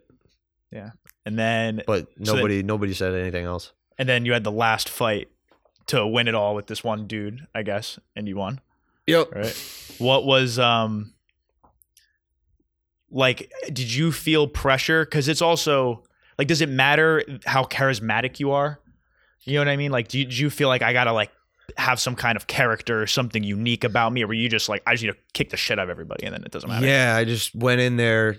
Yeah. 0.72 0.92
And 1.26 1.38
then 1.38 1.82
But 1.88 2.08
So 2.24 2.34
then- 2.34 2.36
nobody 2.36 2.64
nobody 2.64 2.94
said 2.94 3.14
anything 3.16 3.46
else. 3.46 3.74
and 3.98 4.08
then 4.08 4.26
you 4.26 4.34
had 4.34 4.44
the 4.44 4.52
last 4.52 4.88
fight 4.90 5.30
to 5.88 6.06
win 6.08 6.28
it 6.28 6.36
all 6.36 6.56
with 6.56 6.68
this 6.68 6.84
one 6.84 7.06
dude, 7.08 7.46
I 7.56 7.64
guess, 7.64 8.00
and 8.16 8.28
you 8.28 8.38
won. 8.38 8.62
Yep. 9.08 9.32
Right. 9.36 9.96
What 9.98 10.26
was 10.26 10.58
um 10.60 11.14
like 13.10 13.52
did 13.68 13.92
you 13.94 14.12
feel 14.12 14.48
pressure 14.48 15.06
cuz 15.06 15.28
it's 15.28 15.42
also 15.42 16.04
like 16.38 16.48
does 16.48 16.62
it 16.62 16.70
matter 16.70 17.24
how 17.46 17.64
charismatic 17.64 18.40
you 18.40 18.52
are? 18.52 18.80
You 19.44 19.56
know 19.56 19.62
what 19.62 19.68
I 19.70 19.78
mean? 19.78 19.92
Like 19.92 20.08
do 20.08 20.20
you, 20.20 20.26
do 20.26 20.36
you 20.36 20.50
feel 20.50 20.68
like 20.68 20.82
I 20.82 20.94
got 20.94 21.06
to 21.06 21.14
like 21.14 21.32
have 21.78 22.00
some 22.00 22.16
kind 22.16 22.36
of 22.36 22.48
character 22.48 23.02
or 23.02 23.08
something 23.08 23.44
unique 23.44 23.84
about 23.84 24.12
me 24.12 24.24
or 24.24 24.28
were 24.28 24.34
you 24.34 24.50
just 24.50 24.68
like 24.70 24.84
I 24.86 24.94
just 24.94 25.04
need 25.04 25.12
to 25.12 25.18
kick 25.34 25.50
the 25.52 25.58
shit 25.58 25.80
out 25.80 25.84
of 25.84 25.90
everybody 25.90 26.26
and 26.26 26.34
then 26.36 26.44
it 26.44 26.52
doesn't 26.52 26.70
matter? 26.70 26.86
Yeah, 26.86 27.16
I 27.16 27.24
just 27.26 27.56
went 27.56 27.80
in 27.82 27.96
there 27.98 28.38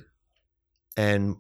and 0.96 1.36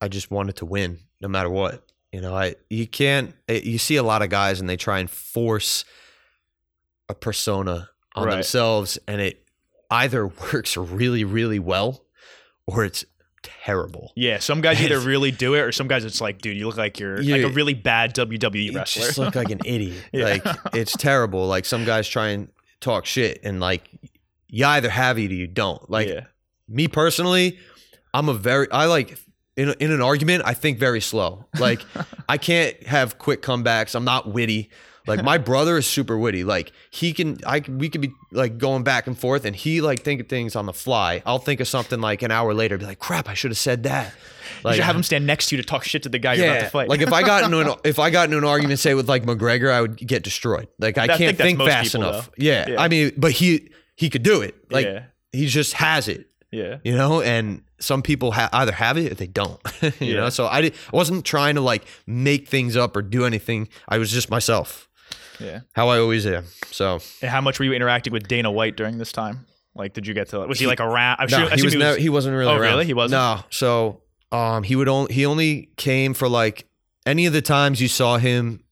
I 0.00 0.08
just 0.08 0.30
wanted 0.30 0.56
to 0.56 0.64
win 0.64 0.98
no 1.20 1.28
matter 1.28 1.50
what. 1.50 1.82
You 2.12 2.20
know, 2.20 2.34
I 2.36 2.54
you 2.70 2.86
can't 2.86 3.34
eh, 3.48 3.60
you 3.64 3.78
see 3.78 3.96
a 3.96 4.02
lot 4.02 4.22
of 4.22 4.30
guys 4.30 4.60
and 4.60 4.68
they 4.68 4.76
try 4.76 5.00
and 5.00 5.10
force 5.10 5.84
a 7.08 7.14
persona 7.14 7.88
on 8.14 8.26
Right. 8.26 8.34
themselves 8.34 8.98
and 9.06 9.20
it 9.20 9.44
either 9.90 10.26
works 10.52 10.76
really 10.76 11.24
really 11.24 11.58
well 11.58 12.04
or 12.66 12.84
it's 12.84 13.04
terrible. 13.64 14.12
Yeah, 14.16 14.38
some 14.38 14.60
guys 14.60 14.80
either 14.80 15.00
really 15.06 15.30
do 15.30 15.54
it 15.54 15.60
or 15.60 15.72
some 15.72 15.88
guys 15.88 16.04
it's 16.04 16.20
like, 16.20 16.40
dude, 16.40 16.56
you 16.56 16.66
look 16.66 16.76
like 16.76 16.98
you're 16.98 17.22
like 17.22 17.42
a 17.42 17.48
really 17.48 17.74
bad 17.74 18.14
WWE 18.14 18.64
You 18.64 18.72
wrestler. 18.72 19.06
just 19.06 19.18
look 19.18 19.34
like 19.34 19.50
an 19.50 19.60
idiot. 19.64 20.02
Yeah. 20.12 20.24
Like 20.24 20.46
it's 20.74 20.96
terrible. 20.96 21.46
Like 21.46 21.64
some 21.64 21.84
guys 21.84 22.08
try 22.08 22.28
and 22.28 22.48
talk 22.80 23.06
shit 23.06 23.40
and 23.42 23.60
like 23.60 23.88
you 24.48 24.64
either 24.64 24.90
have 24.90 25.18
it 25.18 25.30
or 25.30 25.34
you 25.34 25.46
don't. 25.46 25.88
Like 25.90 26.08
yeah. 26.08 26.24
me 26.68 26.88
personally, 26.88 27.58
I'm 28.14 28.28
a 28.28 28.34
very 28.34 28.70
I 28.70 28.86
like 28.86 29.18
in 29.56 29.74
in 29.80 29.90
an 29.90 30.00
argument, 30.00 30.42
I 30.46 30.54
think 30.54 30.78
very 30.78 31.00
slow. 31.00 31.44
Like 31.58 31.80
I 32.28 32.38
can't 32.38 32.80
have 32.84 33.18
quick 33.18 33.42
comebacks. 33.42 33.94
I'm 33.94 34.04
not 34.04 34.32
witty. 34.32 34.70
Like 35.08 35.24
my 35.24 35.38
brother 35.38 35.78
is 35.78 35.86
super 35.86 36.16
witty. 36.16 36.44
Like 36.44 36.72
he 36.90 37.12
can 37.12 37.38
I 37.46 37.62
we 37.68 37.88
could 37.88 38.00
be 38.00 38.12
like 38.30 38.58
going 38.58 38.82
back 38.84 39.06
and 39.06 39.18
forth 39.18 39.44
and 39.44 39.56
he 39.56 39.80
like 39.80 40.02
think 40.02 40.20
of 40.20 40.28
things 40.28 40.54
on 40.54 40.66
the 40.66 40.72
fly. 40.72 41.22
I'll 41.26 41.38
think 41.38 41.60
of 41.60 41.68
something 41.68 42.00
like 42.00 42.22
an 42.22 42.30
hour 42.30 42.54
later 42.54 42.78
be 42.78 42.84
like, 42.84 42.98
"Crap, 42.98 43.28
I 43.28 43.34
should 43.34 43.50
have 43.50 43.58
said 43.58 43.82
that." 43.84 44.12
you 44.64 44.72
should 44.74 44.82
have 44.84 44.96
him 44.96 45.02
stand 45.02 45.26
next 45.26 45.48
to 45.48 45.56
you 45.56 45.62
to 45.62 45.66
talk 45.66 45.84
shit 45.84 46.02
to 46.02 46.08
the 46.08 46.18
guy 46.18 46.34
you're 46.34 46.46
about 46.46 46.60
to 46.60 46.70
fight. 46.70 46.88
Like 46.88 47.00
if 47.00 47.12
I 47.12 47.22
got 47.22 47.44
into 47.44 47.60
an 47.60 47.74
if 47.84 47.98
I 47.98 48.10
got 48.10 48.24
into 48.26 48.38
an 48.38 48.44
argument, 48.44 48.78
say 48.80 48.94
with 48.94 49.08
like 49.08 49.24
McGregor, 49.24 49.70
I 49.70 49.80
would 49.80 49.96
get 49.96 50.22
destroyed. 50.22 50.68
Like 50.78 50.98
I 50.98 51.04
I 51.04 51.06
can't 51.08 51.36
think 51.36 51.58
think 51.58 51.70
fast 51.70 51.92
people, 51.92 52.08
enough. 52.08 52.30
Yeah. 52.36 52.70
Yeah. 52.70 52.80
I 52.82 52.88
mean, 52.88 53.12
but 53.16 53.32
he 53.32 53.70
he 53.96 54.10
could 54.10 54.22
do 54.22 54.40
it. 54.42 54.54
Like 54.70 54.86
yeah. 54.86 55.04
he 55.32 55.46
just 55.46 55.74
has 55.74 56.08
it. 56.08 56.26
Yeah. 56.50 56.78
you 56.82 56.96
know 56.96 57.20
and 57.20 57.60
some 57.78 58.00
people 58.00 58.32
ha- 58.32 58.48
either 58.54 58.72
have 58.72 58.96
it 58.96 59.12
or 59.12 59.14
they 59.14 59.26
don't 59.26 59.60
you 59.82 59.92
Yeah. 60.00 60.14
know 60.20 60.28
so 60.30 60.46
I, 60.46 60.62
di- 60.62 60.68
I 60.70 60.96
wasn't 60.96 61.26
trying 61.26 61.56
to 61.56 61.60
like 61.60 61.84
make 62.06 62.48
things 62.48 62.74
up 62.74 62.96
or 62.96 63.02
do 63.02 63.26
anything 63.26 63.68
i 63.86 63.98
was 63.98 64.10
just 64.10 64.30
myself 64.30 64.88
Yeah. 65.40 65.60
how 65.72 65.88
i 65.88 65.98
always 65.98 66.26
am 66.26 66.44
so 66.70 67.00
And 67.22 67.30
how 67.30 67.40
much 67.40 67.58
were 67.58 67.64
you 67.64 67.72
interacting 67.72 68.12
with 68.12 68.26
Dana 68.28 68.50
White 68.50 68.76
during 68.76 68.98
this 68.98 69.12
time? 69.12 69.46
Like, 69.74 69.92
did 69.94 70.06
you 70.06 70.14
get 70.14 70.28
to? 70.30 70.40
Was 70.40 70.58
he, 70.58 70.64
He- 70.64 70.68
like 70.68 70.80
around? 70.80 71.18
I'm 71.20 71.28
no, 71.30 71.38
sure. 71.38 71.52
I 71.52 71.56
he 71.56 71.62
was, 71.62 71.74
never, 71.74 71.96
he 71.98 72.08
wasn't 72.08 72.34
really 72.36 72.50
Oh, 72.52 72.56
around. 72.56 72.72
really? 72.72 72.86
He 72.86 72.94
wasn't? 72.94 73.20
no 73.20 73.40
so 73.50 74.02
um 74.32 74.62
he 74.64 74.74
would 74.76 74.88
only 74.88 75.12
he 75.14 75.24
only 75.26 75.70
came 75.76 76.14
for 76.14 76.28
like 76.28 76.66
any 77.06 77.26
of 77.26 77.32
the 77.32 77.40
times 77.42 77.80
you 77.80 77.88
saw 77.88 78.18
him 78.18 78.62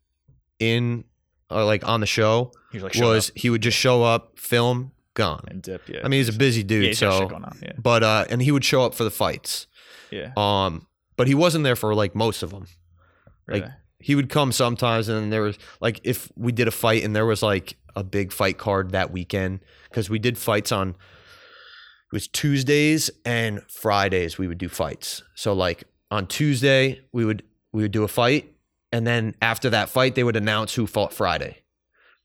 in 0.58 1.04
or 1.50 1.64
like 1.64 1.86
on 1.86 2.00
the 2.00 2.06
show 2.06 2.50
he 2.72 2.78
was 2.78 2.82
like 2.84 2.94
was 3.02 3.30
he 3.36 3.48
would 3.50 3.62
just 3.62 3.76
show 3.78 4.02
up 4.02 4.38
film 4.38 4.90
gone 5.14 5.44
and 5.48 5.62
dip. 5.62 5.88
Yeah. 5.88 6.00
i 6.04 6.08
mean 6.08 6.18
he's 6.18 6.28
a 6.28 6.32
busy 6.32 6.62
dude 6.62 6.82
yeah, 6.82 6.88
he's 6.88 7.00
got 7.00 7.12
so 7.12 7.18
shit 7.20 7.28
going 7.30 7.44
on. 7.44 7.58
Yeah. 7.62 7.72
but 7.78 8.02
uh 8.02 8.24
and 8.28 8.42
he 8.42 8.50
would 8.52 8.64
show 8.64 8.82
up 8.82 8.94
for 8.94 9.04
the 9.04 9.10
fights 9.10 9.66
Yeah. 10.10 10.32
um 10.36 10.86
but 11.16 11.26
he 11.28 11.34
wasn't 11.34 11.64
there 11.64 11.76
for 11.76 11.94
like 11.94 12.14
most 12.14 12.42
of 12.42 12.50
them 12.50 12.66
like, 13.48 13.62
Really. 13.62 13.74
He 14.06 14.14
would 14.14 14.28
come 14.28 14.52
sometimes 14.52 15.08
and 15.08 15.20
then 15.20 15.30
there 15.30 15.42
was 15.42 15.58
like 15.80 16.00
if 16.04 16.30
we 16.36 16.52
did 16.52 16.68
a 16.68 16.70
fight 16.70 17.02
and 17.02 17.16
there 17.16 17.26
was 17.26 17.42
like 17.42 17.76
a 17.96 18.04
big 18.04 18.32
fight 18.32 18.56
card 18.56 18.92
that 18.92 19.10
weekend 19.10 19.58
because 19.90 20.08
we 20.08 20.16
did 20.16 20.38
fights 20.38 20.70
on 20.70 20.90
it 20.90 20.96
was 22.12 22.28
tuesdays 22.28 23.10
and 23.24 23.60
fridays 23.68 24.38
we 24.38 24.46
would 24.46 24.58
do 24.58 24.68
fights 24.68 25.24
so 25.34 25.52
like 25.52 25.82
on 26.12 26.24
tuesday 26.24 27.00
we 27.12 27.24
would 27.24 27.42
we 27.72 27.82
would 27.82 27.90
do 27.90 28.04
a 28.04 28.08
fight 28.08 28.54
and 28.92 29.04
then 29.08 29.34
after 29.42 29.68
that 29.70 29.88
fight 29.88 30.14
they 30.14 30.22
would 30.22 30.36
announce 30.36 30.72
who 30.74 30.86
fought 30.86 31.12
friday 31.12 31.58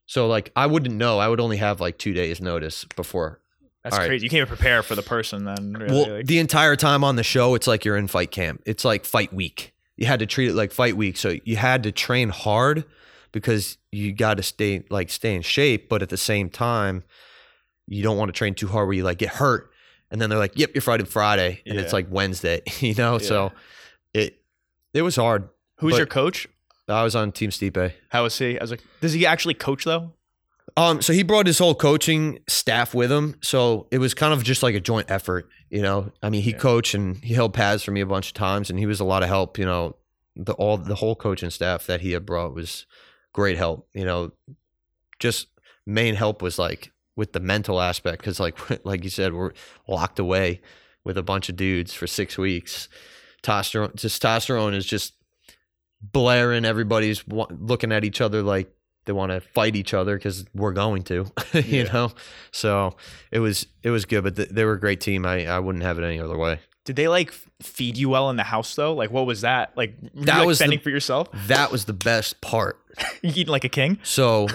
so 0.05 0.27
like 0.27 0.51
i 0.55 0.67
wouldn't 0.67 0.93
know 0.93 1.17
i 1.17 1.27
would 1.27 1.39
only 1.39 1.57
have 1.57 1.81
like 1.81 1.97
two 1.97 2.13
days 2.13 2.39
notice 2.39 2.85
before 2.95 3.41
That's 3.83 3.95
all 3.95 4.01
right. 4.01 4.07
crazy. 4.09 4.25
You 4.25 4.29
can't 4.29 4.45
even 4.45 4.55
prepare 4.55 4.83
for 4.83 4.93
the 4.93 5.01
person 5.01 5.45
then. 5.45 5.73
Really. 5.73 5.91
well, 5.91 6.21
the 6.23 6.37
entire 6.37 6.75
time 6.75 7.03
on 7.03 7.15
the 7.15 7.23
show, 7.23 7.55
it's 7.55 7.65
like 7.65 7.83
you're 7.83 7.97
in 7.97 8.07
fight 8.07 8.29
camp. 8.29 8.61
It's 8.67 8.85
like 8.85 9.05
fight 9.05 9.33
week. 9.33 9.73
You 10.01 10.07
had 10.07 10.19
to 10.19 10.25
treat 10.25 10.49
it 10.49 10.55
like 10.55 10.71
fight 10.71 10.97
week. 10.97 11.15
So 11.15 11.37
you 11.43 11.57
had 11.57 11.83
to 11.83 11.91
train 11.91 12.29
hard 12.29 12.85
because 13.31 13.77
you 13.91 14.11
got 14.13 14.37
to 14.37 14.43
stay 14.43 14.83
like 14.89 15.11
stay 15.11 15.35
in 15.35 15.43
shape, 15.43 15.89
but 15.89 16.01
at 16.01 16.09
the 16.09 16.17
same 16.17 16.49
time, 16.49 17.03
you 17.87 18.01
don't 18.01 18.17
want 18.17 18.29
to 18.29 18.33
train 18.33 18.55
too 18.55 18.67
hard 18.67 18.87
where 18.87 18.95
you 18.95 19.03
like 19.03 19.19
get 19.19 19.29
hurt. 19.29 19.69
And 20.09 20.19
then 20.19 20.29
they're 20.31 20.39
like, 20.39 20.53
"Yep, 20.57 20.71
you're 20.73 20.81
fighting 20.81 21.05
Friday," 21.05 21.61
and 21.67 21.77
it's 21.79 21.93
like 21.93 22.07
Wednesday. 22.09 22.63
You 22.79 22.95
know, 22.95 23.13
Yeah. 23.19 23.27
so 23.27 23.51
it 24.13 24.41
it 24.95 25.03
was 25.03 25.15
hard. 25.15 25.49
Who's 25.77 25.97
your 25.97 26.07
coach? 26.07 26.47
I 26.87 27.03
was 27.03 27.15
on 27.15 27.31
Team 27.31 27.51
Stipe. 27.51 27.93
How 28.09 28.25
is 28.25 28.37
he? 28.37 28.59
I 28.59 28.63
was 28.63 28.71
like, 28.71 28.83
does 29.01 29.13
he 29.13 29.25
actually 29.27 29.53
coach 29.53 29.85
though? 29.85 30.13
Um, 30.77 31.01
so 31.01 31.11
he 31.13 31.23
brought 31.23 31.47
his 31.47 31.59
whole 31.59 31.75
coaching 31.75 32.39
staff 32.47 32.93
with 32.93 33.11
him. 33.11 33.35
So 33.41 33.87
it 33.91 33.97
was 33.97 34.13
kind 34.13 34.33
of 34.33 34.43
just 34.43 34.63
like 34.63 34.75
a 34.75 34.79
joint 34.79 35.11
effort, 35.11 35.49
you 35.69 35.81
know. 35.81 36.11
I 36.23 36.29
mean, 36.29 36.41
he 36.41 36.51
Yeah. 36.51 36.57
coached 36.57 36.93
and 36.93 37.17
he 37.23 37.33
held 37.33 37.53
pads 37.53 37.83
for 37.83 37.91
me 37.91 38.01
a 38.01 38.05
bunch 38.05 38.27
of 38.27 38.33
times, 38.33 38.69
and 38.69 38.79
he 38.79 38.85
was 38.85 38.99
a 38.99 39.03
lot 39.05 39.23
of 39.23 39.29
help. 39.29 39.57
You 39.57 39.65
know, 39.65 39.95
the 40.35 40.53
all 40.53 40.77
the 40.77 40.95
whole 40.95 41.15
coaching 41.15 41.49
staff 41.49 41.85
that 41.87 42.01
he 42.01 42.13
had 42.13 42.25
brought 42.25 42.53
was 42.53 42.85
great 43.33 43.57
help. 43.57 43.87
You 43.93 44.05
know, 44.05 44.31
just 45.19 45.47
main 45.85 46.15
help 46.15 46.41
was 46.41 46.57
like 46.57 46.91
with 47.15 47.33
the 47.33 47.39
mental 47.41 47.81
aspect 47.81 48.19
because, 48.19 48.39
like, 48.39 48.57
like 48.85 49.03
you 49.03 49.09
said, 49.09 49.33
we're 49.33 49.51
locked 49.87 50.19
away 50.19 50.61
with 51.03 51.17
a 51.17 51.23
bunch 51.23 51.49
of 51.49 51.55
dudes 51.55 51.93
for 51.93 52.07
six 52.07 52.37
weeks. 52.37 52.87
Testosterone, 53.43 53.95
testosterone 53.95 54.75
is 54.75 54.85
just 54.85 55.13
blaring. 56.01 56.63
Everybody's 56.65 57.23
looking 57.27 57.91
at 57.91 58.03
each 58.05 58.21
other 58.21 58.41
like 58.41 58.71
they 59.05 59.13
want 59.13 59.31
to 59.31 59.39
fight 59.41 59.75
each 59.75 59.93
other 59.93 60.15
because 60.15 60.45
we're 60.53 60.73
going 60.73 61.03
to, 61.03 61.25
you 61.53 61.61
Yeah. 61.83 61.91
know. 61.91 62.11
So 62.51 62.95
it 63.31 63.39
was 63.39 63.67
it 63.83 63.89
was 63.89 64.05
good, 64.05 64.23
but 64.23 64.35
th- 64.35 64.49
they 64.49 64.63
were 64.65 64.73
a 64.73 64.79
great 64.79 65.01
team. 65.01 65.25
I 65.25 65.47
I 65.47 65.59
wouldn't 65.59 65.83
have 65.83 65.97
it 65.99 66.03
any 66.03 66.19
other 66.19 66.37
way. 66.37 66.59
Did 66.83 66.95
they 66.95 67.07
like 67.07 67.31
feed 67.61 67.95
you 67.97 68.09
well 68.09 68.29
in 68.31 68.37
the 68.37 68.43
house 68.43 68.73
though? 68.75 68.93
Like, 68.93 69.11
what 69.11 69.25
was 69.27 69.41
that? 69.41 69.71
Like, 69.77 69.95
were 70.01 70.09
you, 70.19 70.25
That 70.25 70.39
like, 70.39 70.47
was 70.47 70.59
the- 70.59 70.77
for 70.77 70.89
yourself? 70.89 71.29
That 71.47 71.71
was 71.71 71.85
the 71.85 71.93
best 71.93 72.41
part. 72.41 72.77
You 73.21 73.29
eating 73.31 73.47
like 73.47 73.63
a 73.63 73.69
king? 73.69 73.99
So 74.03 74.47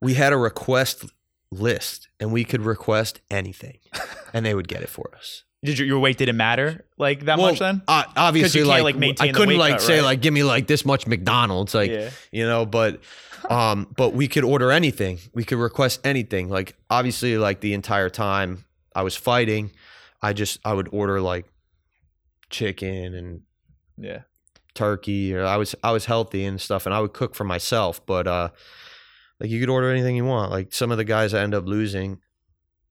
we 0.00 0.14
had 0.14 0.32
a 0.32 0.36
request 0.36 1.04
list, 1.50 2.08
and 2.20 2.30
we 2.32 2.44
could 2.44 2.62
request 2.62 3.20
anything, 3.30 3.78
and 4.32 4.44
they 4.46 4.54
would 4.54 4.68
get 4.68 4.82
it 4.82 4.88
for 4.88 5.10
us. 5.16 5.44
Did 5.62 5.78
your, 5.78 5.86
your 5.88 5.98
weight 5.98 6.16
didn't 6.16 6.38
matter 6.38 6.86
like 6.96 7.26
that 7.26 7.38
Well, 7.38 7.50
much 7.50 7.58
then? 7.58 7.82
Uh, 7.86 8.04
obviously, 8.16 8.64
like, 8.64 8.82
like, 8.82 9.20
I 9.20 9.30
couldn't 9.30 9.58
like 9.58 9.72
cut, 9.74 9.82
say 9.82 9.96
right? 9.98 10.04
like 10.04 10.22
give 10.22 10.32
me 10.32 10.42
like 10.42 10.66
this 10.66 10.86
much 10.86 11.06
McDonald's, 11.06 11.74
like 11.74 11.90
yeah. 11.90 12.10
you 12.32 12.46
know 12.46 12.64
but 12.64 13.00
um 13.50 13.86
but 13.96 14.10
we 14.14 14.28
could 14.28 14.44
order 14.44 14.70
anything 14.70 15.18
we 15.34 15.44
could 15.44 15.58
request 15.58 16.00
anything 16.04 16.48
like 16.48 16.76
obviously 16.90 17.38
like 17.38 17.60
the 17.60 17.72
entire 17.72 18.10
time 18.10 18.64
i 18.94 19.02
was 19.02 19.16
fighting 19.16 19.70
i 20.20 20.32
just 20.34 20.60
i 20.62 20.72
would 20.74 20.88
order 20.92 21.22
like 21.22 21.46
chicken 22.50 23.14
and 23.14 23.40
Yeah. 23.96 24.20
turkey 24.74 25.34
or 25.34 25.44
i 25.44 25.56
was 25.56 25.74
i 25.82 25.90
was 25.90 26.04
healthy 26.04 26.44
and 26.44 26.60
stuff 26.60 26.84
and 26.84 26.94
i 26.94 27.00
would 27.00 27.14
cook 27.14 27.34
for 27.34 27.44
myself 27.44 28.04
but 28.04 28.26
uh 28.26 28.50
like 29.40 29.48
you 29.48 29.58
could 29.58 29.70
order 29.70 29.90
anything 29.90 30.16
you 30.16 30.24
want 30.26 30.50
like 30.50 30.72
some 30.74 30.90
of 30.92 30.98
the 30.98 31.04
guys 31.04 31.32
I 31.32 31.40
end 31.40 31.54
up 31.54 31.66
losing 31.66 32.18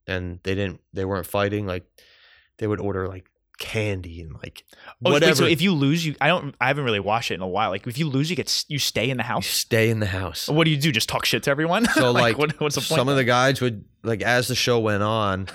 and 0.08 0.40
they 0.44 0.56
didn't 0.56 0.82
they 0.94 1.06
weren't 1.06 1.28
fighting 1.28 1.68
like 1.68 1.86
they 2.60 2.68
would 2.68 2.80
order 2.80 3.08
like 3.08 3.26
candy 3.58 4.22
and 4.22 4.34
like 4.36 4.64
Oh, 5.04 5.12
wait, 5.12 5.14
whatever 5.14 5.36
so 5.36 5.46
if 5.46 5.62
you 5.62 5.74
lose, 5.74 6.06
you 6.06 6.16
I 6.22 6.28
don't. 6.28 6.56
I 6.62 6.68
haven't 6.68 6.84
really 6.86 7.00
watched 7.00 7.32
it 7.32 7.36
in 7.36 7.42
a 7.42 7.48
while. 7.48 7.70
Like, 7.72 7.86
if 7.88 7.98
you 7.98 8.08
lose, 8.08 8.30
you 8.30 8.36
get 8.36 8.66
you 8.70 8.80
stay 8.80 9.10
in 9.10 9.18
the 9.18 9.24
you 9.24 9.28
house. 9.28 9.48
stay 9.48 9.90
in 9.90 10.00
the 10.00 10.06
house 10.06 10.48
What 10.48 10.64
do 10.66 10.72
you 10.72 10.78
do? 10.78 10.92
Just 10.92 11.10
talk 11.10 11.26
shit 11.26 11.44
to 11.44 11.52
everyone? 11.52 11.86
So, 11.86 12.12
like, 12.26 12.38
what, 12.38 12.60
what's 12.62 12.76
the 12.76 12.82
point? 12.82 12.98
some 13.00 13.10
of 13.10 13.16
the 13.18 13.24
guys 13.26 13.60
would 13.62 13.84
like 14.04 14.22
as 14.22 14.48
the 14.48 14.56
show 14.56 14.80
went 14.80 15.04
on 15.04 15.48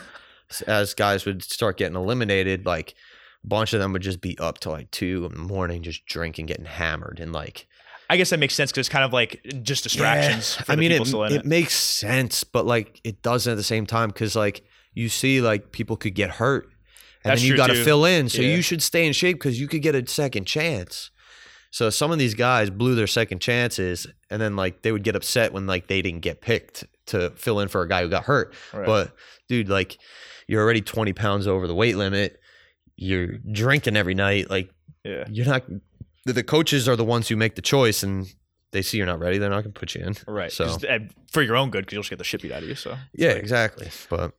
as 0.66 0.94
guys 0.94 1.24
would 1.24 1.42
start 1.42 1.76
getting 1.78 1.96
eliminated 1.96 2.66
like 2.66 2.94
a 3.42 3.46
bunch 3.46 3.72
of 3.72 3.80
them 3.80 3.92
would 3.92 4.02
just 4.02 4.20
be 4.20 4.38
up 4.38 4.60
till 4.60 4.72
like 4.72 4.90
two 4.90 5.26
in 5.30 5.32
the 5.36 5.42
morning 5.42 5.82
just 5.82 6.04
drinking 6.06 6.46
getting 6.46 6.66
hammered 6.66 7.18
and 7.18 7.32
like 7.32 7.66
I 8.10 8.18
guess 8.18 8.30
that 8.30 8.38
makes 8.38 8.54
sense 8.54 8.70
because 8.70 8.80
it's 8.86 8.88
kind 8.90 9.04
of 9.04 9.12
like 9.14 9.40
just 9.62 9.82
distractions. 9.82 10.56
Yeah, 10.58 10.64
For 10.64 10.72
i 10.72 10.74
the 10.76 10.80
mean 10.80 10.90
people 11.04 11.24
it, 11.24 11.32
it 11.32 11.36
it. 11.40 11.46
makes 11.46 11.74
sense 11.74 12.44
but 12.44 12.66
like 12.66 13.00
it 13.02 13.22
doesn't 13.22 13.50
at 13.52 13.56
the 13.56 13.62
same 13.64 13.86
time 13.86 14.10
because 14.10 14.36
like 14.36 14.62
you 14.92 15.08
see 15.08 15.40
like 15.40 15.72
people 15.72 15.96
could 15.96 16.14
get 16.14 16.30
hurt 16.30 16.68
and 17.24 17.30
That's 17.30 17.40
then 17.42 17.50
you 17.50 17.56
got 17.56 17.68
to 17.68 17.84
fill 17.84 18.04
in 18.04 18.28
so 18.28 18.42
Yeah. 18.42 18.54
you 18.56 18.62
should 18.62 18.82
stay 18.82 19.06
in 19.06 19.12
shape 19.12 19.38
because 19.38 19.58
you 19.60 19.66
could 19.68 19.82
get 19.82 19.94
a 19.94 20.06
second 20.06 20.44
chance 20.46 21.10
so 21.70 21.90
some 21.90 22.12
of 22.12 22.18
these 22.18 22.34
guys 22.34 22.70
blew 22.70 22.94
their 22.94 23.06
second 23.06 23.40
chances 23.40 24.06
and 24.30 24.40
then 24.40 24.54
like 24.56 24.82
they 24.82 24.92
would 24.92 25.02
get 25.04 25.16
upset 25.16 25.52
when 25.52 25.66
like 25.66 25.88
they 25.88 26.02
didn't 26.02 26.20
get 26.20 26.40
picked 26.40 26.84
to 27.06 27.30
fill 27.36 27.60
in 27.60 27.68
for 27.68 27.82
a 27.82 27.88
guy 27.88 28.02
who 28.02 28.08
got 28.08 28.24
hurt 28.24 28.54
Right. 28.72 28.86
but 28.86 29.12
dude, 29.48 29.68
like 29.68 29.98
you're 30.46 30.62
already 30.62 30.80
20 30.82 31.12
pounds 31.14 31.46
over 31.46 31.66
the 31.66 31.74
weight 31.74 31.96
limit. 31.96 32.38
You're 32.96 33.38
drinking 33.50 33.96
every 33.96 34.14
night. 34.14 34.50
Like 34.50 34.70
yeah. 35.04 35.24
you're 35.28 35.46
not. 35.46 35.64
The, 36.26 36.42
coaches 36.42 36.88
are 36.88 36.96
the 36.96 37.04
ones 37.04 37.28
who 37.28 37.36
make 37.36 37.54
the 37.54 37.62
choice, 37.62 38.02
and 38.02 38.26
they 38.72 38.82
see 38.82 38.98
you're 38.98 39.06
not 39.06 39.20
ready. 39.20 39.38
They're 39.38 39.50
not 39.50 39.62
gonna 39.62 39.72
put 39.72 39.94
you 39.94 40.04
in. 40.04 40.14
Right. 40.26 40.52
So 40.52 40.76
for 41.32 41.42
your 41.42 41.56
own 41.56 41.70
good, 41.70 41.84
because 41.86 41.94
you'll 41.94 42.02
just 42.02 42.10
get 42.10 42.18
the 42.18 42.24
shit 42.24 42.42
beat 42.42 42.52
out 42.52 42.62
of 42.62 42.68
you. 42.68 42.74
So 42.74 42.96
yeah, 43.14 43.30
exactly. 43.30 43.88
But 44.08 44.32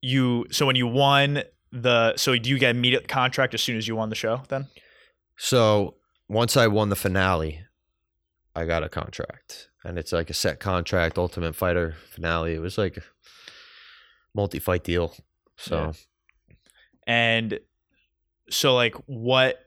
you. 0.00 0.46
So 0.50 0.66
when 0.66 0.76
you 0.76 0.86
won 0.86 1.42
the, 1.72 2.16
so 2.16 2.36
do 2.36 2.48
you 2.50 2.58
get 2.58 2.74
immediate 2.74 3.08
contract 3.08 3.54
as 3.54 3.60
soon 3.62 3.76
as 3.76 3.86
you 3.88 3.96
won 3.96 4.08
the 4.08 4.14
show? 4.14 4.42
Then 4.48 4.66
so 5.36 5.96
once 6.28 6.56
I 6.56 6.66
won 6.66 6.88
the 6.88 6.96
finale, 6.96 7.60
I 8.54 8.64
got 8.64 8.82
a 8.82 8.88
contract, 8.88 9.68
and 9.84 9.98
it's 9.98 10.12
like 10.12 10.30
a 10.30 10.34
set 10.34 10.60
contract, 10.60 11.18
Ultimate 11.18 11.54
Fighter 11.54 11.94
finale. 12.10 12.54
It 12.54 12.60
was 12.60 12.78
like 12.78 12.96
a 12.96 13.02
multi-fight 14.34 14.84
deal. 14.84 15.14
So 15.56 15.94
Yeah. 16.48 16.54
and 17.06 17.60
so 18.50 18.74
like 18.74 18.94
what 19.06 19.58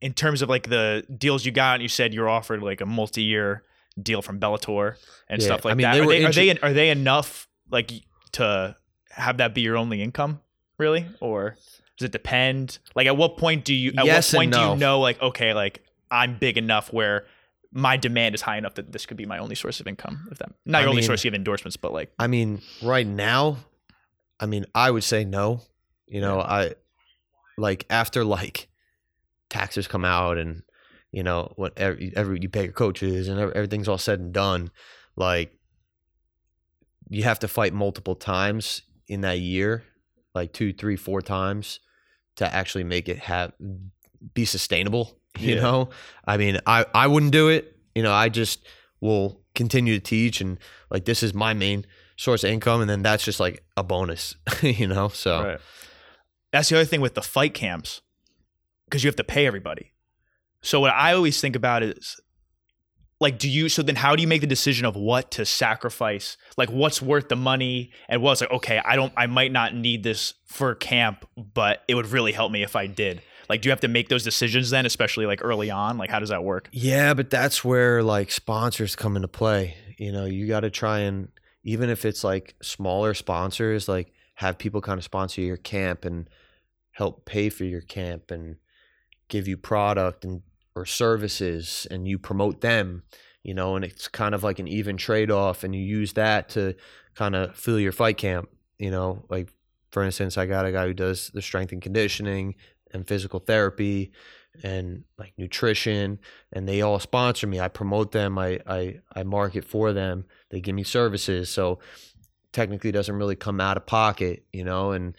in 0.00 0.12
terms 0.14 0.42
of 0.42 0.48
like 0.48 0.68
the 0.68 1.04
deals 1.18 1.44
you 1.44 1.52
got, 1.52 1.80
you 1.80 1.88
said 1.88 2.14
you're 2.14 2.28
offered 2.28 2.62
like 2.62 2.80
a 2.80 2.86
multi-year 2.86 3.64
deal 4.00 4.22
from 4.22 4.38
Bellator 4.38 4.94
and 5.28 5.40
Yeah, 5.42 5.46
stuff 5.46 5.64
like 5.64 5.72
I 5.72 5.74
mean, 5.74 5.82
that. 5.82 5.94
they 5.94 6.00
are, 6.00 6.06
they, 6.06 6.24
are 6.24 6.32
they 6.32 6.58
are 6.60 6.72
they 6.72 6.90
enough 6.90 7.48
like 7.70 7.90
to 8.32 8.76
have 9.10 9.38
that 9.38 9.54
be 9.54 9.62
your 9.62 9.76
only 9.76 10.00
income, 10.00 10.40
really, 10.78 11.06
or 11.20 11.56
does 11.98 12.06
it 12.06 12.12
depend? 12.12 12.78
Like, 12.94 13.06
at 13.06 13.16
what 13.16 13.36
point 13.36 13.64
do 13.64 13.74
you? 13.74 13.92
At 13.98 14.06
Yes 14.06 14.32
what 14.32 14.38
point 14.38 14.52
do 14.52 14.60
you 14.60 14.76
know? 14.76 15.00
Like, 15.00 15.20
okay, 15.20 15.52
like 15.52 15.82
I'm 16.10 16.38
big 16.38 16.56
enough 16.56 16.92
where 16.92 17.26
my 17.72 17.96
demand 17.96 18.34
is 18.34 18.40
high 18.40 18.56
enough 18.56 18.74
that 18.76 18.92
this 18.92 19.04
could 19.04 19.16
be 19.16 19.26
my 19.26 19.38
only 19.38 19.54
source 19.54 19.80
of 19.80 19.86
income. 19.86 20.28
If 20.30 20.38
that 20.38 20.50
not 20.64 20.78
I 20.78 20.80
your 20.82 20.88
only 20.90 21.00
mean- 21.00 21.06
source 21.06 21.24
of 21.24 21.34
endorsements, 21.34 21.76
but 21.76 21.92
like 21.92 22.12
I 22.18 22.26
mean, 22.26 22.62
right 22.82 23.06
now, 23.06 23.58
I 24.40 24.46
mean, 24.46 24.64
I 24.74 24.90
would 24.90 25.04
say 25.04 25.24
no. 25.24 25.60
You 26.06 26.20
know, 26.22 26.40
I 26.40 26.72
like 27.58 27.84
after 27.90 28.24
like 28.24 28.68
taxes 29.50 29.86
come 29.88 30.04
out 30.04 30.38
and 30.38 30.62
you 31.10 31.22
know 31.22 31.52
what 31.56 31.72
every, 31.76 32.12
every 32.16 32.38
you 32.40 32.48
pay 32.48 32.64
your 32.64 32.72
coaches 32.72 33.28
and 33.28 33.38
everything's 33.38 33.88
all 33.88 33.98
said 33.98 34.20
and 34.20 34.32
done, 34.32 34.70
like 35.16 35.52
you 37.10 37.24
have 37.24 37.38
to 37.40 37.48
fight 37.48 37.72
multiple 37.74 38.14
times 38.14 38.82
in 39.08 39.22
that 39.22 39.40
year, 39.40 39.82
like 40.34 40.52
two, 40.52 40.72
three, 40.72 40.96
four 40.96 41.20
times 41.22 41.80
to 42.36 42.52
actually 42.54 42.84
make 42.84 43.08
it 43.08 43.18
have 43.18 43.52
be 44.34 44.44
sustainable. 44.44 45.18
You 45.38 45.54
Yeah. 45.56 45.60
know, 45.60 45.88
I 46.24 46.36
mean, 46.36 46.58
I 46.66 46.84
I 46.94 47.06
wouldn't 47.06 47.32
do 47.32 47.48
it. 47.48 47.76
You 47.94 48.02
know, 48.02 48.12
I 48.12 48.28
just 48.28 48.66
will 49.00 49.42
continue 49.54 49.94
to 49.94 50.00
teach 50.00 50.40
and 50.40 50.58
like 50.90 51.04
this 51.04 51.22
is 51.22 51.34
my 51.34 51.52
main 51.54 51.84
source 52.16 52.42
of 52.44 52.50
income 52.50 52.80
and 52.80 52.88
then 52.90 53.02
that's 53.02 53.24
just 53.24 53.38
like 53.40 53.64
a 53.76 53.82
bonus 53.84 54.34
you 54.62 54.86
know 54.88 55.06
so 55.08 55.42
Right. 55.44 55.60
that's 56.52 56.68
the 56.68 56.76
other 56.76 56.84
thing 56.84 57.00
with 57.00 57.14
the 57.14 57.22
fight 57.22 57.54
camps 57.54 58.00
because 58.86 59.02
you 59.04 59.08
have 59.08 59.16
to 59.16 59.24
pay 59.24 59.46
everybody. 59.46 59.92
So 60.62 60.80
what 60.80 60.90
I 60.92 61.12
always 61.12 61.40
think 61.40 61.54
about 61.56 61.82
is 61.84 62.18
like 63.20 63.38
do 63.38 63.48
you 63.48 63.68
so 63.68 63.82
then 63.82 63.96
how 63.96 64.14
do 64.14 64.22
you 64.22 64.28
make 64.28 64.40
the 64.40 64.46
decision 64.46 64.86
of 64.86 64.96
what 64.96 65.30
to 65.32 65.44
sacrifice? 65.44 66.36
Like 66.56 66.70
what's 66.70 67.02
worth 67.02 67.28
the 67.28 67.36
money? 67.36 67.90
And 68.08 68.22
what's 68.22 68.40
like 68.40 68.50
okay 68.50 68.80
i 68.84 68.96
don't 68.96 69.12
i 69.16 69.26
might 69.26 69.52
not 69.52 69.74
need 69.74 70.02
this 70.02 70.34
for 70.46 70.74
camp 70.74 71.26
but 71.36 71.82
it 71.88 71.94
would 71.94 72.06
really 72.06 72.32
help 72.32 72.52
me 72.52 72.62
if 72.62 72.76
i 72.76 72.86
did. 72.86 73.22
Like 73.48 73.62
do 73.62 73.68
you 73.68 73.70
have 73.70 73.80
to 73.80 73.88
make 73.88 74.08
those 74.08 74.24
decisions 74.24 74.70
then 74.70 74.86
especially 74.86 75.26
like 75.26 75.42
early 75.42 75.70
on? 75.70 75.98
Like 75.98 76.10
how 76.10 76.18
does 76.18 76.28
that 76.28 76.44
work? 76.44 76.68
Yeah, 76.72 77.14
but 77.14 77.30
that's 77.30 77.64
where 77.64 78.02
like 78.02 78.30
sponsors 78.30 78.94
come 78.94 79.16
into 79.16 79.28
play. 79.28 79.76
You 79.98 80.12
know, 80.12 80.26
you 80.26 80.46
got 80.46 80.60
to 80.60 80.70
try 80.70 81.00
and 81.00 81.28
even 81.64 81.90
if 81.90 82.04
it's 82.04 82.22
like 82.24 82.54
smaller 82.62 83.14
sponsors, 83.14 83.88
like 83.88 84.12
have 84.34 84.58
people 84.58 84.80
kind 84.80 84.98
of 84.98 85.04
sponsor 85.04 85.40
your 85.40 85.56
camp 85.56 86.04
and 86.04 86.28
help 86.92 87.24
pay 87.24 87.48
for 87.48 87.64
your 87.64 87.80
camp 87.80 88.30
and 88.30 88.56
give 89.28 89.48
you 89.48 89.56
product 89.56 90.24
and 90.24 90.42
or 90.78 90.86
services 90.86 91.86
and 91.90 92.06
you 92.06 92.18
promote 92.18 92.60
them, 92.60 93.02
you 93.42 93.54
know, 93.54 93.76
and 93.76 93.84
it's 93.84 94.08
kind 94.08 94.34
of 94.34 94.42
like 94.42 94.58
an 94.58 94.68
even 94.68 94.96
trade-off 94.96 95.64
and 95.64 95.74
you 95.74 95.82
use 95.82 96.12
that 96.14 96.48
to 96.50 96.74
kind 97.14 97.34
of 97.34 97.56
fill 97.56 97.80
your 97.80 97.92
fight 97.92 98.16
camp, 98.16 98.48
you 98.78 98.90
know, 98.90 99.24
like 99.28 99.52
for 99.90 100.02
instance, 100.02 100.36
I 100.36 100.46
got 100.46 100.66
a 100.66 100.72
guy 100.72 100.86
who 100.86 100.94
does 100.94 101.30
the 101.30 101.42
strength 101.42 101.72
and 101.72 101.82
conditioning 101.82 102.54
and 102.92 103.06
physical 103.06 103.40
therapy 103.40 104.12
and 104.62 105.04
like 105.18 105.32
nutrition 105.36 106.18
and 106.52 106.68
they 106.68 106.82
all 106.82 106.98
sponsor 106.98 107.46
me. 107.46 107.60
I 107.60 107.68
promote 107.68 108.12
them. 108.12 108.38
I 108.38 108.60
i, 108.66 109.00
I 109.14 109.22
market 109.22 109.64
for 109.64 109.92
them. 109.92 110.24
They 110.50 110.60
give 110.60 110.74
me 110.74 110.84
services. 110.84 111.48
So 111.48 111.78
technically 112.52 112.92
doesn't 112.92 113.14
really 113.14 113.36
come 113.36 113.60
out 113.60 113.76
of 113.76 113.86
pocket 113.86 114.44
you 114.52 114.64
know? 114.64 114.92
And 114.92 115.16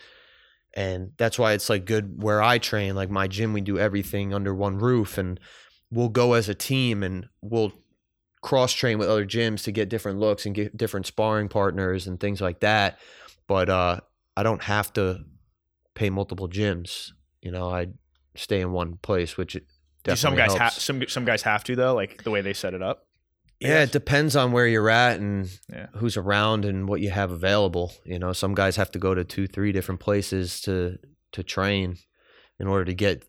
and 0.79 1.11
that's 1.17 1.37
why 1.37 1.51
it's 1.51 1.69
like 1.69 1.85
good 1.85 2.23
where 2.23 2.41
i 2.41 2.57
train 2.57 2.95
like 2.95 3.09
my 3.09 3.27
gym 3.27 3.51
we 3.51 3.59
do 3.59 3.77
everything 3.77 4.33
under 4.33 4.55
one 4.55 4.77
roof 4.77 5.17
and 5.17 5.39
we'll 5.91 6.07
go 6.09 6.33
as 6.33 6.47
a 6.47 6.55
team 6.55 7.03
and 7.03 7.27
we'll 7.41 7.73
cross 8.41 8.71
train 8.71 8.97
with 8.97 9.09
other 9.09 9.25
gyms 9.25 9.65
to 9.65 9.71
get 9.73 9.89
different 9.89 10.19
looks 10.19 10.45
and 10.45 10.55
get 10.55 10.77
different 10.77 11.05
sparring 11.05 11.49
partners 11.49 12.07
and 12.07 12.21
things 12.21 12.39
like 12.39 12.61
that. 12.61 12.97
But 13.47 13.69
uh 13.69 13.99
i 14.37 14.43
don't 14.43 14.63
have 14.63 14.93
to 14.93 15.19
pay 15.95 16.09
multiple 16.09 16.47
gyms 16.47 17.11
you 17.41 17.51
know 17.51 17.69
i 17.69 17.87
stay 18.35 18.61
in 18.61 18.71
one 18.71 18.95
place 19.01 19.35
which 19.35 19.57
some 20.15 20.35
guys 20.35 20.53
have 20.53 20.71
some 20.71 21.05
some 21.09 21.25
guys 21.25 21.41
have 21.41 21.63
to 21.65 21.75
though 21.75 21.93
like 21.93 22.23
the 22.23 22.31
way 22.31 22.39
they 22.39 22.53
set 22.53 22.73
it 22.73 22.81
up 22.81 23.08
Yeah, 23.59 23.83
it 23.83 23.91
depends 23.91 24.35
on 24.35 24.51
where 24.51 24.67
you're 24.67 24.89
at 24.89 25.19
and 25.19 25.49
Yeah. 25.69 25.87
who's 25.95 26.15
around 26.17 26.63
and 26.65 26.87
what 26.87 27.01
you 27.01 27.09
have 27.09 27.31
available. 27.31 27.91
You 28.05 28.17
know, 28.19 28.31
some 28.33 28.55
guys 28.55 28.77
have 28.77 28.91
to 28.91 28.99
go 28.99 29.13
to 29.13 29.23
two, 29.23 29.47
three 29.47 29.71
different 29.71 29.99
places 29.99 30.61
to 30.61 30.97
to 31.33 31.43
train 31.43 31.97
in 32.59 32.67
order 32.67 32.85
to 32.85 32.93
get 32.93 33.23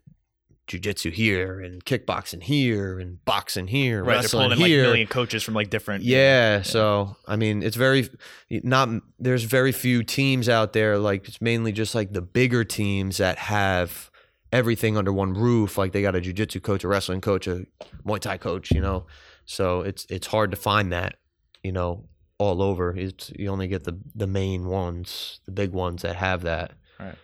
jujitsu 0.68 1.12
here 1.12 1.60
and 1.60 1.84
kickboxing 1.84 2.42
here 2.44 3.00
and 3.00 3.22
boxing 3.24 3.66
here, 3.66 4.04
right 4.04 4.06
they're 4.14 4.22
wrestling 4.22 4.42
pulling 4.44 4.52
in 4.52 4.58
like 4.62 4.68
here. 4.68 4.82
million 4.84 5.06
coaches 5.08 5.42
from 5.42 5.54
like 5.54 5.68
different 5.68 6.04
yeah, 6.04 6.62
so 6.62 7.16
I 7.26 7.34
mean, 7.36 7.62
it's 7.64 7.76
very 7.76 8.08
not. 8.50 8.88
There's 9.18 9.42
very 9.42 9.72
few 9.72 10.04
teams 10.04 10.48
out 10.48 10.72
there. 10.72 10.96
Like 10.96 11.26
it's 11.26 11.40
mainly 11.40 11.72
just 11.72 11.94
like 11.96 12.12
the 12.12 12.22
bigger 12.22 12.62
teams 12.62 13.16
that 13.16 13.36
have 13.38 14.10
everything 14.52 14.96
under 14.96 15.12
one 15.12 15.34
roof. 15.34 15.76
Like 15.76 15.90
they 15.92 16.02
got 16.02 16.14
a 16.14 16.20
jujitsu 16.20 16.62
coach, 16.62 16.84
a 16.84 16.88
wrestling 16.88 17.20
coach, 17.20 17.48
a 17.48 17.64
Muay 18.06 18.20
Thai 18.20 18.38
coach. 18.38 18.70
You 18.70 18.80
know, 18.80 19.06
so 19.50 19.80
it's 19.80 20.06
it's 20.08 20.28
hard 20.28 20.52
to 20.52 20.56
find 20.56 20.92
that. 20.92 21.16
You 21.64 21.72
know, 21.72 22.04
all 22.38 22.62
over. 22.62 22.96
It's 22.96 23.32
you 23.36 23.48
only 23.48 23.66
get 23.66 23.82
the 23.82 23.98
the 24.14 24.28
main 24.28 24.66
ones, 24.66 25.40
the 25.44 25.50
big 25.50 25.72
ones 25.72 26.02
that 26.02 26.14
have 26.14 26.42
that. 26.42 26.72
Right. 27.00 27.16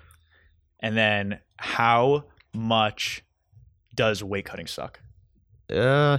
and 0.80 0.96
then 0.96 1.38
how 1.58 2.24
much 2.52 3.22
does 3.94 4.24
weight 4.24 4.44
cutting 4.46 4.66
suck 4.66 5.00
Uh, 5.70 6.18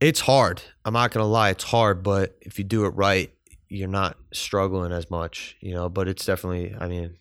it's 0.00 0.20
hard. 0.20 0.62
I'm 0.84 0.94
not 0.94 1.10
gonna 1.10 1.26
lie, 1.26 1.50
it's 1.50 1.64
hard. 1.64 2.02
But 2.02 2.36
if 2.40 2.58
you 2.58 2.64
do 2.64 2.86
it 2.86 2.90
right, 2.90 3.30
you're 3.68 3.86
not 3.88 4.16
struggling 4.32 4.92
as 4.92 5.10
much, 5.10 5.56
you 5.60 5.74
know. 5.74 5.90
But 5.90 6.08
it's 6.08 6.24
definitely. 6.24 6.74
I 6.80 6.88
mean, 6.88 7.18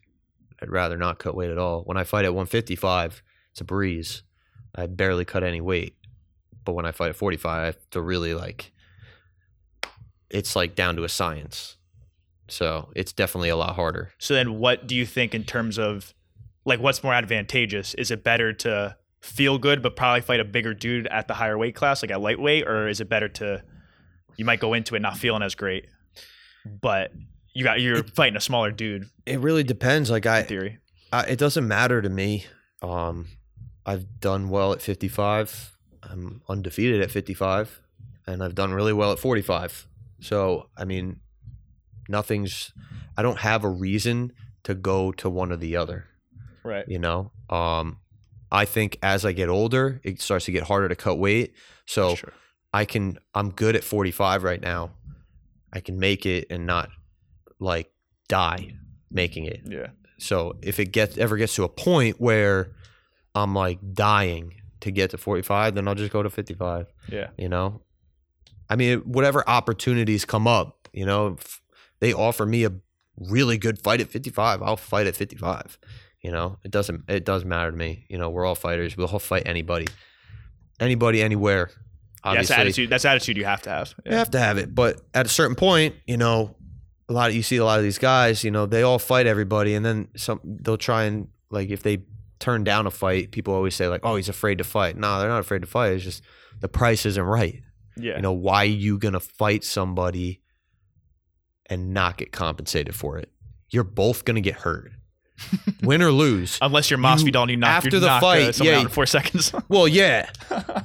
I'd 0.61 0.69
rather 0.69 0.95
not 0.95 1.19
cut 1.19 1.35
weight 1.35 1.51
at 1.51 1.57
all. 1.57 1.81
When 1.83 1.97
I 1.97 2.05
fight 2.05 2.23
at 2.23 2.33
155, 2.33 3.21
it's 3.51 3.61
a 3.61 3.65
breeze. 3.65 4.23
I 4.73 4.85
barely 4.87 5.25
cut 5.25 5.43
any 5.43 5.59
weight. 5.59 5.95
But 6.67 6.73
when 6.73 6.85
I 6.85 6.91
fight 6.91 7.11
at 7.11 7.15
45, 7.15 7.49
I 7.49 7.65
have 7.67 7.77
to 7.91 8.01
really 8.01 8.33
like. 8.33 8.73
It's 10.29 10.53
like 10.53 10.75
down 10.75 10.97
to 10.97 11.05
a 11.05 11.09
science. 11.09 11.77
So 12.49 12.89
it's 12.93 13.13
definitely 13.13 13.47
a 13.47 13.55
lot 13.55 13.75
harder. 13.75 14.11
So 14.17 14.33
then 14.33 14.59
what 14.59 14.85
do 14.85 14.93
you 14.93 15.05
think 15.05 15.33
in 15.33 15.45
terms 15.45 15.79
of 15.79 16.13
like 16.65 16.81
what's 16.81 17.05
more 17.05 17.13
advantageous? 17.13 17.93
Is 17.93 18.11
it 18.11 18.21
better 18.21 18.51
to 18.51 18.97
feel 19.21 19.57
good 19.57 19.81
but 19.81 19.95
probably 19.95 20.19
fight 20.19 20.41
a 20.41 20.43
bigger 20.43 20.73
dude 20.73 21.07
at 21.07 21.29
the 21.29 21.35
higher 21.35 21.57
weight 21.57 21.73
class, 21.73 22.03
like 22.03 22.11
at 22.11 22.19
lightweight, 22.19 22.67
or 22.67 22.89
is 22.89 22.99
it 22.99 23.07
better 23.07 23.29
to 23.29 23.63
you 24.35 24.43
might 24.43 24.59
go 24.59 24.73
into 24.73 24.95
it 24.95 24.99
not 24.99 25.17
feeling 25.17 25.41
as 25.41 25.55
great, 25.55 25.87
but 26.81 27.13
you 27.53 27.63
got 27.63 27.79
you're 27.79 28.03
fighting 28.03 28.35
a 28.35 28.41
smaller 28.41 28.71
dude 28.71 29.09
It 29.25 29.39
really 29.39 29.63
depends. 29.63 30.11
Like 30.11 30.25
I, 30.25 30.43
theory. 30.43 30.79
Uh, 31.13 31.23
it 31.29 31.39
doesn't 31.39 31.65
matter 31.65 32.01
to 32.01 32.09
me. 32.09 32.45
Um, 32.81 33.27
I've 33.85 34.19
done 34.19 34.49
well 34.49 34.73
at 34.73 34.81
55. 34.81 35.76
I'm 36.09 36.41
undefeated 36.47 37.01
at 37.01 37.11
55, 37.11 37.81
and 38.25 38.43
I've 38.43 38.55
done 38.55 38.73
really 38.73 38.93
well 38.93 39.11
at 39.11 39.19
45. 39.19 39.87
So, 40.19 40.69
I 40.77 40.85
mean, 40.85 41.19
nothing's. 42.09 42.71
I 43.17 43.21
don't 43.21 43.39
have 43.39 43.63
a 43.63 43.69
reason 43.69 44.33
to 44.63 44.73
go 44.75 45.11
to 45.13 45.29
one 45.29 45.51
or 45.51 45.57
the 45.57 45.75
other. 45.75 46.05
Right. 46.63 46.85
You 46.87 46.99
know. 46.99 47.31
Um, 47.49 47.99
I 48.51 48.65
think 48.65 48.97
as 49.03 49.25
I 49.25 49.31
get 49.31 49.49
older, 49.49 49.99
it 50.03 50.21
starts 50.21 50.45
to 50.45 50.51
get 50.51 50.63
harder 50.63 50.89
to 50.89 50.95
cut 50.95 51.17
weight. 51.17 51.53
So 51.85 52.15
Sure. 52.15 52.33
I 52.73 52.85
can. 52.85 53.19
I'm 53.33 53.51
good 53.51 53.75
at 53.75 53.83
45 53.83 54.43
right 54.43 54.61
now. 54.61 54.91
I 55.73 55.79
can 55.79 55.99
make 55.99 56.25
it 56.25 56.47
and 56.49 56.65
not 56.65 56.89
like 57.59 57.91
die 58.27 58.75
making 59.11 59.45
it. 59.45 59.61
Yeah. 59.65 59.87
So 60.17 60.57
if 60.61 60.79
it 60.79 60.91
gets 60.91 61.17
ever 61.17 61.37
gets 61.37 61.55
to 61.55 61.63
a 61.63 61.69
point 61.69 62.19
where 62.19 62.71
I'm 63.35 63.53
like 63.53 63.79
dying 63.93 64.56
to 64.81 64.91
get 64.91 65.11
to 65.11 65.17
45, 65.17 65.75
then 65.75 65.87
I'll 65.87 65.95
just 65.95 66.11
go 66.11 66.23
to 66.23 66.29
55. 66.29 66.87
Yeah. 67.09 67.27
You 67.37 67.49
know, 67.49 67.81
I 68.69 68.75
mean, 68.75 68.99
whatever 68.99 69.47
opportunities 69.47 70.25
come 70.25 70.47
up, 70.47 70.87
you 70.93 71.05
know, 71.05 71.37
if 71.39 71.61
they 71.99 72.13
offer 72.13 72.45
me 72.45 72.65
a 72.65 72.71
really 73.17 73.57
good 73.57 73.79
fight 73.79 74.01
at 74.01 74.09
55, 74.09 74.61
I'll 74.61 74.77
fight 74.77 75.07
at 75.07 75.15
55. 75.15 75.77
You 76.21 76.31
know, 76.31 76.57
it 76.63 76.71
doesn't 76.71 77.03
it 77.07 77.25
doesn't 77.25 77.47
matter 77.47 77.71
to 77.71 77.77
me. 77.77 78.05
You 78.09 78.17
know, 78.17 78.29
we're 78.29 78.45
all 78.45 78.55
fighters. 78.55 78.97
We'll 78.97 79.07
all 79.07 79.19
fight 79.19 79.43
anybody, 79.45 79.87
anybody, 80.79 81.21
anywhere. 81.21 81.69
Yeah, 81.69 82.33
that's 82.33 82.51
Obviously, 82.51 82.55
attitude. 82.55 82.89
That's 82.89 83.05
attitude 83.05 83.37
you 83.37 83.45
have 83.45 83.61
to 83.61 83.69
have. 83.69 83.93
you 84.05 84.15
have 84.15 84.31
to 84.31 84.39
have 84.39 84.57
it. 84.57 84.73
But 84.73 84.99
at 85.13 85.25
a 85.25 85.29
certain 85.29 85.55
point, 85.55 85.95
you 86.05 86.17
know, 86.17 86.55
a 87.07 87.13
lot 87.13 87.29
of 87.29 87.35
you 87.35 87.43
see 87.43 87.57
a 87.57 87.63
lot 87.63 87.77
of 87.77 87.83
these 87.83 87.99
guys, 87.99 88.43
you 88.43 88.51
know, 88.51 88.65
they 88.65 88.81
all 88.81 88.99
fight 88.99 89.27
everybody, 89.27 89.75
and 89.75 89.85
then 89.85 90.09
some 90.15 90.41
they'll 90.43 90.77
try 90.77 91.03
and 91.03 91.29
like 91.49 91.69
if 91.69 91.83
they 91.83 91.99
turn 92.39 92.63
down 92.63 92.87
a 92.87 92.91
fight, 92.91 93.31
people 93.31 93.53
always 93.53 93.75
say 93.75 93.87
like, 93.87 94.01
"Oh, 94.03 94.15
he's 94.15 94.29
afraid 94.29 94.57
to 94.59 94.63
fight." 94.63 94.97
No, 94.97 95.19
they're 95.19 95.29
not 95.29 95.39
afraid 95.39 95.61
to 95.61 95.67
fight. 95.67 95.93
It's 95.93 96.03
just 96.03 96.23
the 96.59 96.67
price 96.67 97.05
isn't 97.05 97.23
right. 97.23 97.61
Yeah. 97.95 98.15
You 98.15 98.21
know, 98.21 98.33
why 98.33 98.63
are 98.63 98.65
you 98.65 98.97
gonna 98.97 99.19
fight 99.19 99.63
somebody 99.63 100.41
and 101.69 101.93
not 101.93 102.17
get 102.17 102.31
compensated 102.31 102.95
for 102.95 103.17
it? 103.17 103.31
You're 103.69 103.83
both 103.83 104.23
gonna 104.25 104.41
get 104.41 104.55
hurt, 104.55 104.91
win 105.81 106.01
or 106.01 106.11
lose. 106.11 106.57
Unless 106.61 106.89
you're 106.89 106.99
Masvidal, 106.99 107.49
you 107.49 107.57
knock 107.57 107.69
after 107.69 107.95
you 107.95 107.99
the 107.99 108.07
knock, 108.07 108.23
uh, 108.23 108.25
fight, 108.25 108.55
someone 108.55 108.73
yeah, 108.73 108.79
out 108.79 108.85
in 108.85 108.89
four 108.89 109.05
seconds. 109.05 109.53
Well, 109.69 109.87
yeah, 109.87 110.29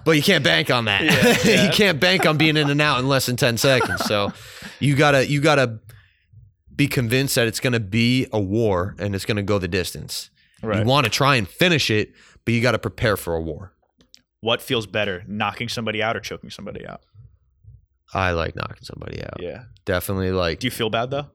but 0.04 0.12
you 0.12 0.22
can't 0.22 0.42
bank 0.42 0.70
on 0.70 0.86
that. 0.86 1.02
Yeah, 1.44 1.52
yeah. 1.52 1.66
you 1.66 1.72
can't 1.72 2.00
bank 2.00 2.26
on 2.26 2.36
being 2.38 2.56
in 2.56 2.70
and 2.70 2.80
out 2.80 2.98
in 2.98 3.08
less 3.08 3.26
than 3.26 3.36
ten 3.36 3.56
seconds. 3.58 4.04
So 4.04 4.32
you 4.80 4.96
gotta 4.96 5.28
you 5.28 5.40
gotta 5.40 5.80
be 6.74 6.88
convinced 6.88 7.34
that 7.34 7.46
it's 7.46 7.60
gonna 7.60 7.80
be 7.80 8.26
a 8.32 8.40
war 8.40 8.96
and 8.98 9.14
it's 9.14 9.24
gonna 9.24 9.42
go 9.42 9.58
the 9.58 9.68
distance. 9.68 10.30
Right. 10.62 10.78
You 10.80 10.84
want 10.84 11.04
to 11.04 11.10
try 11.10 11.36
and 11.36 11.48
finish 11.48 11.90
it, 11.90 12.12
but 12.44 12.54
you 12.54 12.60
got 12.60 12.72
to 12.72 12.78
prepare 12.78 13.16
for 13.16 13.34
a 13.34 13.40
war. 13.40 13.72
what 14.40 14.60
feels 14.62 14.86
better, 14.86 15.22
knocking 15.26 15.68
somebody 15.68 16.02
out 16.02 16.16
or 16.16 16.20
choking 16.20 16.50
somebody 16.50 16.86
out? 16.86 17.02
I 18.14 18.32
like 18.32 18.54
knocking 18.56 18.82
somebody 18.82 19.22
out. 19.22 19.40
Yeah. 19.40 19.64
Definitely 19.84 20.32
like 20.32 20.58
Do 20.60 20.66
you 20.66 20.70
feel 20.70 20.90
bad 20.90 21.10
though? 21.10 21.26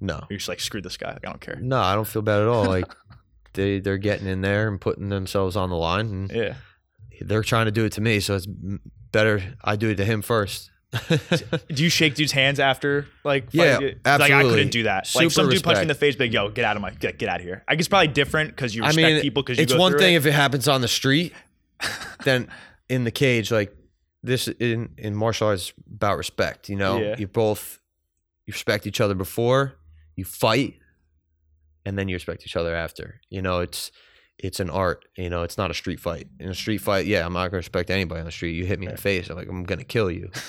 no, 0.00 0.24
You're 0.30 0.38
just 0.38 0.48
like 0.48 0.60
screw 0.60 0.80
this 0.82 0.96
guy. 0.96 1.12
I 1.22 1.26
don't 1.26 1.40
care. 1.40 1.56
no, 1.60 1.78
I 1.80 1.94
don't 1.94 2.06
feel 2.06 2.22
bad 2.22 2.40
at 2.42 2.48
all. 2.48 2.64
Like 2.64 2.86
they 3.54 3.80
they're 3.80 3.98
getting 3.98 4.26
in 4.26 4.40
there 4.40 4.68
and 4.68 4.80
putting 4.80 5.08
themselves 5.08 5.56
on 5.56 5.70
the 5.70 5.76
line, 5.76 6.06
and 6.06 6.30
Yeah. 6.30 6.54
they're 7.20 7.42
trying 7.42 7.66
to 7.66 7.70
do 7.72 7.84
it 7.84 7.92
to 7.92 8.00
me. 8.00 8.20
So 8.20 8.34
it's 8.36 8.46
better 9.12 9.42
I 9.62 9.76
do 9.76 9.88
it 9.90 9.96
to 9.96 10.04
him 10.04 10.22
first. 10.22 10.70
Do 11.08 11.82
you 11.82 11.88
shake 11.90 12.14
dudes' 12.14 12.32
hands 12.32 12.60
after 12.60 13.06
like? 13.24 13.48
Yeah, 13.52 13.78
fight? 13.78 13.98
Like 14.04 14.30
I 14.32 14.42
couldn't 14.42 14.70
do 14.70 14.84
that. 14.84 15.08
like 15.14 15.24
Super 15.24 15.30
some 15.30 15.48
dude 15.50 15.62
punched 15.62 15.78
me 15.78 15.82
in 15.82 15.88
the 15.88 15.94
face, 15.94 16.16
but 16.16 16.30
yo, 16.30 16.48
get 16.48 16.64
out 16.64 16.76
of 16.76 16.82
my 16.82 16.90
get, 16.90 17.18
get 17.18 17.28
out 17.28 17.40
of 17.40 17.46
here. 17.46 17.64
I 17.68 17.74
guess 17.74 17.88
probably 17.88 18.08
different 18.08 18.50
because 18.50 18.74
you 18.74 18.82
I 18.84 18.88
respect 18.88 19.06
mean, 19.06 19.20
people 19.22 19.42
because 19.42 19.58
it's 19.58 19.72
go 19.72 19.78
one 19.78 19.98
thing 19.98 20.14
It. 20.14 20.18
if 20.18 20.26
it 20.26 20.32
happens 20.32 20.68
on 20.68 20.80
the 20.80 20.88
street, 20.88 21.32
then 22.24 22.48
in 22.88 23.04
the 23.04 23.10
cage, 23.10 23.50
like 23.50 23.74
this 24.22 24.48
in 24.48 24.90
in 24.96 25.14
martial 25.14 25.48
arts 25.48 25.72
about 25.92 26.16
respect. 26.18 26.68
You 26.68 26.76
know, 26.76 26.98
Yeah. 26.98 27.16
you 27.18 27.26
both 27.26 27.78
you 28.46 28.52
respect 28.52 28.86
each 28.86 29.00
other 29.00 29.14
before 29.14 29.74
you 30.14 30.24
fight. 30.24 30.74
and 31.84 31.96
then 31.98 32.08
you 32.08 32.16
respect 32.16 32.42
each 32.46 32.56
other 32.56 32.74
after. 32.74 33.20
You 33.28 33.42
know, 33.42 33.60
it's 33.60 33.90
it's 34.38 34.60
an 34.60 34.70
art. 34.70 35.04
You 35.16 35.30
know, 35.30 35.42
it's 35.42 35.58
not 35.58 35.70
a 35.70 35.74
street 35.74 35.98
fight. 36.00 36.28
In 36.40 36.48
a 36.48 36.54
street 36.54 36.78
fight, 36.78 37.06
yeah, 37.06 37.24
I'm 37.26 37.32
not 37.32 37.48
gonna 37.48 37.58
respect 37.58 37.90
anybody 37.90 38.20
on 38.20 38.26
the 38.26 38.32
street. 38.32 38.52
You 38.52 38.64
hit 38.66 38.78
me 38.80 38.86
in 38.86 38.92
the 38.92 38.98
face, 39.00 39.28
I'm 39.28 39.36
like 39.36 39.48
I'm 39.48 39.64
gonna 39.64 39.84
kill 39.84 40.10
you. 40.10 40.30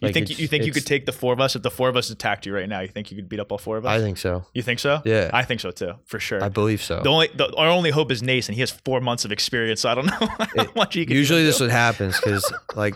You 0.00 0.06
Like, 0.06 0.14
think 0.14 0.24
it's- 0.26 0.38
you 0.40 0.48
think 0.48 0.64
you 0.66 0.72
could 0.72 0.86
take 0.86 1.06
the 1.06 1.12
four 1.12 1.32
of 1.32 1.40
us 1.40 1.56
if 1.56 1.62
the 1.62 1.70
four 1.70 1.88
of 1.88 1.96
us 1.96 2.10
attacked 2.10 2.46
you 2.46 2.54
right 2.54 2.68
now? 2.68 2.80
You 2.80 2.88
think 2.88 3.10
you 3.10 3.16
could 3.16 3.28
beat 3.28 3.40
up 3.40 3.50
all 3.52 3.58
four 3.58 3.76
of 3.76 3.86
us? 3.86 3.90
I 3.90 4.00
think 4.00 4.18
so. 4.18 4.44
you 4.54 4.62
think 4.62 4.78
so? 4.80 5.00
Yeah, 5.04 5.30
I 5.32 5.42
think 5.44 5.60
so 5.60 5.70
too, 5.70 5.94
for 6.04 6.18
sure. 6.18 6.42
I 6.42 6.48
believe 6.48 6.82
so. 6.82 7.00
the 7.02 7.08
only 7.10 7.28
the, 7.34 7.54
our 7.56 7.68
only 7.68 7.90
hope 7.90 8.10
is 8.12 8.22
Nace, 8.22 8.48
and 8.48 8.54
he 8.54 8.60
has 8.60 8.70
four 8.70 9.00
months 9.00 9.24
of 9.24 9.32
experience. 9.32 9.80
So 9.82 9.88
I 9.88 9.94
don't 9.94 10.06
know 10.06 10.28
how 10.56 10.66
much 10.76 10.94
he 10.94 11.06
can. 11.06 11.16
Usually 11.16 11.44
this 11.44 11.58
do. 11.58 11.64
what 11.64 11.70
happens 11.70 12.18
because 12.20 12.50
like 12.74 12.94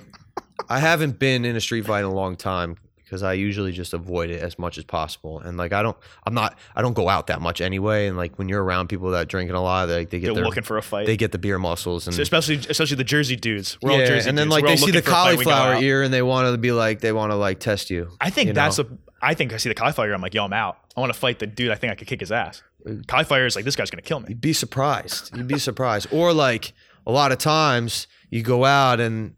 I 0.69 0.79
haven't 0.81 1.19
been 1.19 1.45
in 1.45 1.57
a 1.57 1.61
street 1.61 1.87
fight 1.87 2.01
in 2.01 2.07
a 2.07 2.13
long 2.15 2.37
time 2.37 2.77
because 3.13 3.23
I 3.23 3.35
usually 3.35 3.73
just 3.73 3.93
avoid 3.93 4.31
it 4.31 4.41
as 4.41 4.59
much 4.59 4.79
as 4.79 4.85
possible. 4.85 5.39
And 5.39 5.59
like 5.59 5.75
I 5.75 5.83
don't, 5.83 5.99
I'm 6.25 6.33
not, 6.33 6.59
I 6.75 6.81
don't 6.81 6.95
go 6.95 7.11
out 7.11 7.27
that 7.27 7.43
much 7.43 7.61
anyway. 7.61 8.07
And 8.07 8.17
like 8.17 8.39
when 8.39 8.49
you're 8.49 8.65
around 8.65 8.89
people 8.89 9.11
that 9.11 9.29
drinking 9.29 9.55
a 9.55 9.61
lot, 9.61 9.85
they, 9.85 10.07
they 10.07 10.19
get 10.19 10.29
They're 10.29 10.37
their, 10.37 10.45
looking 10.45 10.63
for 10.63 10.79
a 10.79 10.83
fight. 10.83 11.05
they 11.05 11.19
get 11.19 11.31
the 11.31 11.37
beer 11.37 11.59
muscles 11.59 12.07
and 12.07 12.17
So 12.17 12.23
especially 12.23 12.55
especially 12.55 12.97
the 12.97 13.05
Jersey 13.05 13.37
dudes. 13.37 13.77
We're 13.83 13.91
all 13.91 13.99
yeah, 13.99 14.07
Jersey 14.07 14.31
and 14.31 14.39
then 14.39 14.47
dudes. 14.47 14.53
like 14.55 14.63
We're 14.65 14.69
they 14.71 14.77
see 14.77 14.87
the 14.93 14.97
looking 14.97 15.03
for 15.03 15.11
a 15.11 15.13
fight, 15.13 15.39
we 15.39 15.45
go 15.45 15.51
cauliflower 15.51 15.83
ear 15.83 16.03
and 16.03 16.15
they 16.15 16.23
want 16.23 16.51
to 16.51 16.57
be 16.57 16.73
like 16.73 17.01
they 17.01 17.13
want 17.13 17.33
to 17.33 17.37
like 17.37 17.61
test 17.61 17.91
you. 17.91 18.09
I 18.19 18.31
think 18.31 18.47
you 18.47 18.55
that's 18.55 18.79
know? 18.79 18.85
a. 18.91 19.27
I 19.27 19.35
think 19.35 19.53
I 19.53 19.59
see 19.59 19.69
the 19.69 19.75
cauliflower 19.75 20.09
ear. 20.09 20.15
I'm 20.15 20.23
like, 20.23 20.33
yo, 20.33 20.47
I'm 20.47 20.53
out. 20.55 20.79
I 20.97 21.01
want 21.01 21.13
to 21.13 21.19
fight 21.19 21.39
the 21.39 21.47
dude. 21.47 21.71
I 21.71 21.75
think 21.75 21.93
I 21.93 21.97
could 21.97 22.09
kick 22.09 22.21
his 22.21 22.33
ass. 22.33 22.63
Uh, 22.89 22.95
cauliflower 23.07 23.45
is 23.45 23.57
like, 23.57 23.67
this 23.67 23.77
guy's 23.77 23.91
gonna 23.91 24.01
kill 24.01 24.21
me. 24.21 24.29
You'd 24.31 24.41
be 24.41 24.55
surprised. 24.55 25.37
You'd 25.37 25.47
be 25.49 25.59
surprised. 25.59 26.09
Or 26.11 26.33
like 26.33 26.73
a 27.07 27.13
lot 27.13 27.31
of 27.31 27.37
times 27.37 28.07
you 28.31 28.43
go 28.43 28.65
out 28.65 29.01
and 29.01 29.35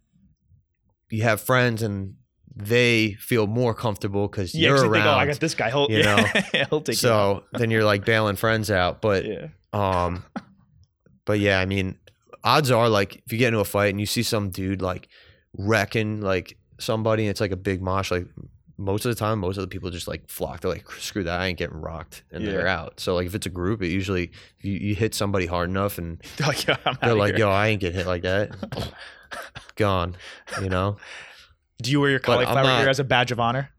you 1.10 1.24
have 1.24 1.40
friends 1.40 1.82
and 1.82 2.14
they 2.56 3.12
feel 3.14 3.46
more 3.46 3.74
comfortable 3.74 4.28
because 4.28 4.54
Yeah, 4.54 4.68
you're 4.70 4.88
they 4.88 4.98
think, 4.98 5.06
oh, 5.06 5.10
I 5.10 5.26
got 5.26 5.40
this 5.40 5.54
guy. 5.54 5.70
He'll, 5.70 5.90
you 5.90 5.98
yeah, 5.98 6.66
he'll 6.70 6.80
take 6.80 6.96
so 6.96 7.44
then 7.52 7.70
you're 7.70 7.84
like 7.84 8.04
bailing 8.04 8.36
friends 8.36 8.70
out. 8.70 9.00
But 9.02 9.24
Yeah. 9.24 9.48
um, 9.72 10.24
but 11.24 11.40
yeah, 11.40 11.58
I 11.58 11.66
mean, 11.66 11.98
odds 12.44 12.70
are 12.70 12.88
like 12.88 13.16
if 13.26 13.32
you 13.32 13.38
get 13.38 13.48
into 13.48 13.60
a 13.60 13.64
fight 13.64 13.90
and 13.90 13.98
you 14.00 14.06
see 14.06 14.22
some 14.22 14.50
dude 14.50 14.82
like 14.82 15.08
wrecking 15.56 16.20
like 16.20 16.56
somebody, 16.78 17.24
and 17.24 17.30
it's 17.30 17.40
like 17.40 17.52
a 17.52 17.56
big 17.56 17.82
mosh. 17.82 18.10
Like 18.10 18.26
most 18.76 19.04
of 19.04 19.10
the 19.10 19.18
time, 19.18 19.38
most 19.40 19.56
of 19.56 19.62
the 19.62 19.68
people 19.68 19.90
just 19.90 20.06
like 20.08 20.28
flock. 20.28 20.60
They're 20.60 20.70
like, 20.70 20.88
screw 20.92 21.24
that, 21.24 21.40
I 21.40 21.46
ain't 21.46 21.58
getting 21.58 21.80
rocked, 21.80 22.22
and 22.30 22.46
they're 22.46 22.66
out. 22.66 23.00
So 23.00 23.14
like 23.14 23.26
if 23.26 23.34
it's 23.34 23.46
a 23.46 23.50
group, 23.50 23.82
it 23.82 23.88
usually 23.88 24.30
you, 24.60 24.72
you 24.72 24.94
hit 24.94 25.14
somebody 25.14 25.46
hard 25.46 25.70
enough 25.70 25.98
and 25.98 26.20
They're 26.36 26.46
like, 26.48 26.66
yo, 26.66 26.74
they're 27.02 27.14
like, 27.14 27.38
yo, 27.38 27.50
I 27.50 27.68
ain't 27.68 27.80
getting 27.80 27.98
hit 27.98 28.06
like 28.06 28.22
that. 28.22 28.50
Gone. 29.76 30.16
You 30.62 30.68
know, 30.68 30.96
Do 31.82 31.90
you 31.90 32.00
wear 32.00 32.10
your 32.10 32.20
But 32.20 32.38
I'm 32.38 32.44
cauliflower 32.44 32.64
not- 32.64 32.82
ear 32.84 32.88
as 32.88 33.00
a 33.00 33.04
badge 33.04 33.32
of 33.32 33.40
honor? 33.40 33.70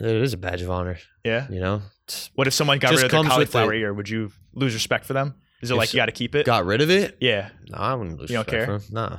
it 0.00 0.06
is 0.16 0.32
a 0.32 0.36
badge 0.36 0.62
of 0.62 0.70
honor. 0.70 0.98
Yeah. 1.24 1.46
You 1.50 1.60
know, 1.60 1.82
It's- 2.08 2.30
What 2.34 2.46
if 2.48 2.54
someone 2.54 2.78
got 2.80 2.90
Just 2.90 3.02
rid 3.02 3.06
of 3.06 3.10
their 3.12 3.18
comes 3.18 3.38
with 3.38 3.52
cauliflower 3.52 3.72
ear? 3.74 3.94
Would 3.94 4.08
you 4.08 4.32
lose 4.54 4.74
respect 4.74 5.04
for 5.06 5.12
them? 5.12 5.34
Is 5.62 5.70
it 5.70 5.74
If 5.74 5.78
like 5.78 5.88
so- 5.90 5.94
you 5.94 6.00
got 6.00 6.06
to 6.06 6.12
keep 6.12 6.34
it? 6.34 6.44
got 6.44 6.64
rid 6.66 6.80
of 6.80 6.90
it. 6.90 7.16
yeah. 7.20 7.50
No, 7.68 7.78
I 7.78 7.94
wouldn't 7.94 8.18
lose 8.18 8.30
You 8.30 8.36
don't 8.38 8.46
respect 8.46 8.66
care? 8.66 8.78
for 8.80 8.84
him. 8.84 8.92
Nah. 8.94 9.18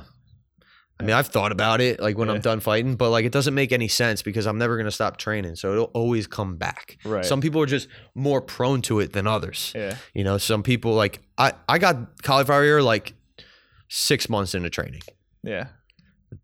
I 1.00 1.02
mean, 1.02 1.16
I've 1.16 1.26
thought 1.28 1.50
about 1.50 1.80
it, 1.80 1.98
like 2.00 2.16
when 2.18 2.28
Yeah. 2.28 2.34
I'm 2.34 2.40
done 2.40 2.60
fighting, 2.60 2.94
but 2.96 3.10
like 3.10 3.24
it 3.24 3.32
doesn't 3.32 3.54
make 3.54 3.72
any 3.72 3.88
sense 3.88 4.22
because 4.22 4.46
I'm 4.46 4.58
never 4.58 4.76
gonna 4.76 4.90
stop 4.92 5.16
training, 5.16 5.56
so 5.56 5.72
it'll 5.72 5.84
always 5.94 6.26
come 6.28 6.56
back. 6.56 6.98
Right. 7.04 7.24
Some 7.24 7.40
people 7.40 7.60
are 7.62 7.66
just 7.66 7.88
more 8.14 8.40
prone 8.40 8.80
to 8.82 9.00
it 9.00 9.12
than 9.14 9.26
others. 9.26 9.72
Yeah. 9.74 9.96
You 10.12 10.22
know, 10.22 10.36
some 10.38 10.62
people 10.62 10.92
like 10.94 11.20
I 11.38 11.54
I 11.68 11.78
got 11.78 12.22
cauliflower 12.22 12.62
ear 12.64 12.82
like 12.82 13.14
six 13.88 14.28
months 14.28 14.54
into 14.54 14.70
training. 14.70 15.02
Yeah. 15.42 15.68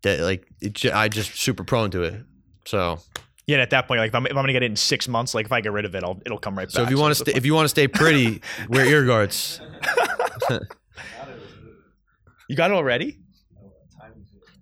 That 0.03 0.19
like 0.21 0.47
it, 0.61 0.85
I 0.85 1.07
just 1.09 1.35
super 1.35 1.63
prone 1.63 1.91
to 1.91 2.03
it. 2.03 2.23
So 2.65 2.99
Yeah. 3.45 3.55
And 3.55 3.61
at 3.61 3.71
that 3.71 3.87
point, 3.87 3.99
like 3.99 4.09
if 4.09 4.15
I'm, 4.15 4.25
if 4.25 4.31
I'm 4.31 4.37
gonna 4.37 4.53
get 4.53 4.63
it 4.63 4.71
in 4.71 4.75
six 4.75 5.07
months, 5.07 5.33
like 5.33 5.45
if 5.45 5.51
I 5.51 5.61
get 5.61 5.71
rid 5.71 5.85
of 5.85 5.95
it, 5.95 6.03
I'll, 6.03 6.21
it'll 6.25 6.37
come 6.37 6.57
right 6.57 6.67
back. 6.67 6.73
so 6.75 6.83
if 6.83 6.89
you 6.89 6.97
want 6.97 7.15
to 7.15 7.15
stay 7.15 7.33
if 7.33 7.45
you 7.45 7.53
want 7.53 7.65
to 7.65 7.69
stay 7.69 7.87
pretty, 7.87 8.41
wear 8.69 8.85
ear 8.85 9.05
guards. 9.05 9.59
you 12.47 12.55
got 12.55 12.71
it 12.71 12.73
already? 12.73 13.17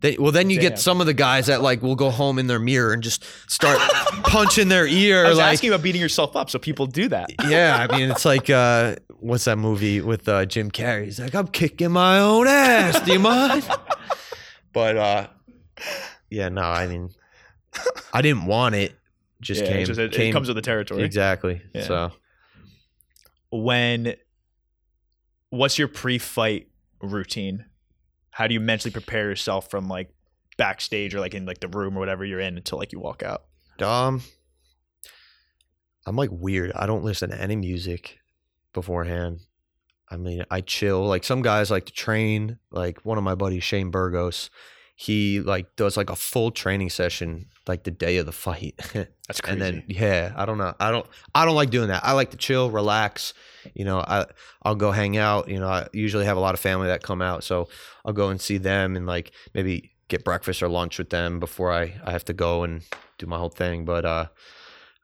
They, 0.02 0.16
well, 0.18 0.32
then 0.32 0.50
you 0.50 0.62
Damn. 0.62 0.70
get 0.70 0.80
some 0.80 1.02
of 1.02 1.08
the 1.08 1.14
guys 1.14 1.48
that 1.48 1.62
like 1.62 1.82
will 1.82 1.96
go 1.96 2.10
home 2.10 2.40
in 2.40 2.48
their 2.48 2.60
mirror 2.60 2.94
and 2.94 3.04
just 3.04 3.26
start 3.52 3.78
punching 4.24 4.70
their 4.70 4.88
ear. 4.88 5.26
I 5.26 5.30
was 5.30 5.38
like, 5.38 5.52
asking 5.54 5.72
about 5.72 5.84
beating 5.84 6.00
yourself 6.00 6.38
up, 6.38 6.50
so 6.50 6.58
people 6.58 6.86
do 6.88 7.10
that. 7.10 7.30
yeah, 7.50 7.86
I 7.90 7.98
mean, 7.98 8.10
it's 8.10 8.24
like 8.24 8.50
uh, 8.50 8.96
what's 9.20 9.44
that 9.46 9.58
movie 9.58 10.00
with 10.00 10.30
uh, 10.30 10.46
Jim 10.46 10.72
Carrey? 10.72 11.06
He's 11.06 11.20
like, 11.20 11.36
I'm 11.36 11.48
kicking 11.48 11.92
my 11.92 12.20
own 12.20 12.48
ass. 12.48 13.02
Do 13.02 13.12
you 13.12 13.20
mind? 13.20 13.68
but 14.74 14.98
uh, 14.98 15.28
yeah, 16.30 16.50
no, 16.50 16.62
I 16.62 16.88
mean, 16.88 17.10
I 18.14 18.22
didn't 18.22 18.46
want 18.46 18.76
it. 18.76 18.96
Just 19.42 19.62
Yeah, 19.64 19.70
came. 19.70 19.78
it's 19.80 19.88
just- 19.88 20.00
it, 20.00 20.16
it 20.18 20.32
comes 20.34 20.48
with 20.48 20.56
the 20.56 20.62
territory. 20.62 21.04
exactly. 21.04 21.62
Yeah. 21.74 21.84
So 21.84 22.12
when 23.52 24.16
what's 25.50 25.80
your 25.80 25.88
pre-fight 25.88 26.68
routine 27.02 27.66
how 28.32 28.46
do 28.46 28.54
you 28.54 28.60
mentally 28.60 28.92
prepare 28.92 29.28
yourself 29.30 29.72
from 29.72 29.88
like 29.88 30.14
backstage 30.58 31.16
or 31.16 31.20
like 31.20 31.34
in 31.34 31.46
like 31.48 31.60
the 31.60 31.68
room 31.68 31.98
or 31.98 32.00
whatever 32.00 32.24
you're 32.24 32.40
in 32.40 32.56
until 32.58 32.78
like 32.78 32.92
you 32.92 33.00
walk 33.00 33.24
out 33.24 33.46
um, 33.82 34.22
I'm 36.06 36.18
like 36.18 36.30
weird. 36.34 36.74
I 36.76 36.86
don't 36.86 37.04
listen 37.06 37.30
to 37.30 37.40
any 37.42 37.56
music 37.56 38.20
beforehand. 38.74 39.40
I 40.12 40.18
mean, 40.18 40.44
I 40.50 40.62
chill. 40.62 41.06
Like 41.06 41.24
some 41.24 41.42
guys 41.42 41.70
like 41.70 41.86
to 41.86 41.94
train. 41.94 42.58
Like 42.72 43.06
one 43.06 43.18
of 43.18 43.24
my 43.24 43.36
buddies, 43.36 43.64
Shane 43.64 43.92
Burgos, 43.92 44.50
he 44.96 45.40
like 45.40 45.76
does 45.76 45.96
like 45.96 46.10
a 46.10 46.16
full 46.16 46.52
training 46.52 46.90
session 46.90 47.46
like 47.68 47.84
the 47.84 47.92
day 47.92 48.18
of 48.18 48.26
the 48.26 48.32
fight. 48.32 48.76
that's 49.28 49.40
crazy 49.40 49.54
and 49.54 49.62
then 49.62 49.84
yeah, 49.88 50.34
I 50.36 50.46
don't 50.46 50.58
know. 50.58 50.74
I 50.80 50.92
don't 50.92 51.06
I 51.34 51.46
don't 51.46 51.56
like 51.56 51.70
doing 51.70 51.88
that. 51.88 52.04
I 52.04 52.12
like 52.14 52.32
to 52.32 52.38
chill, 52.38 52.70
relax. 52.70 53.34
You 53.74 53.86
know, 53.86 54.00
I 54.00 54.26
I'll 54.64 54.76
go 54.76 54.92
hang 54.92 55.16
out. 55.16 55.48
You 55.48 55.60
know, 55.60 55.70
I 55.70 55.88
usually 55.94 56.26
have 56.26 56.36
a 56.36 56.42
lot 56.42 56.54
of 56.54 56.60
family 56.60 56.88
that 56.88 57.04
come 57.04 57.22
out, 57.22 57.46
so 57.46 57.70
I'll 58.04 58.12
go 58.12 58.28
and 58.30 58.42
see 58.42 58.58
them 58.58 58.96
and 58.96 59.06
like 59.06 59.32
maybe 59.54 59.92
get 60.10 60.26
breakfast 60.26 60.62
or 60.62 60.68
lunch 60.68 60.98
with 60.98 61.12
them 61.12 61.40
before 61.40 61.72
I 61.72 61.94
I 62.04 62.12
have 62.12 62.26
to 62.26 62.34
go 62.34 62.64
and 62.64 62.82
do 63.20 63.26
my 63.26 63.38
whole 63.38 63.50
thing. 63.50 63.86
But 63.86 64.04
uh, 64.04 64.26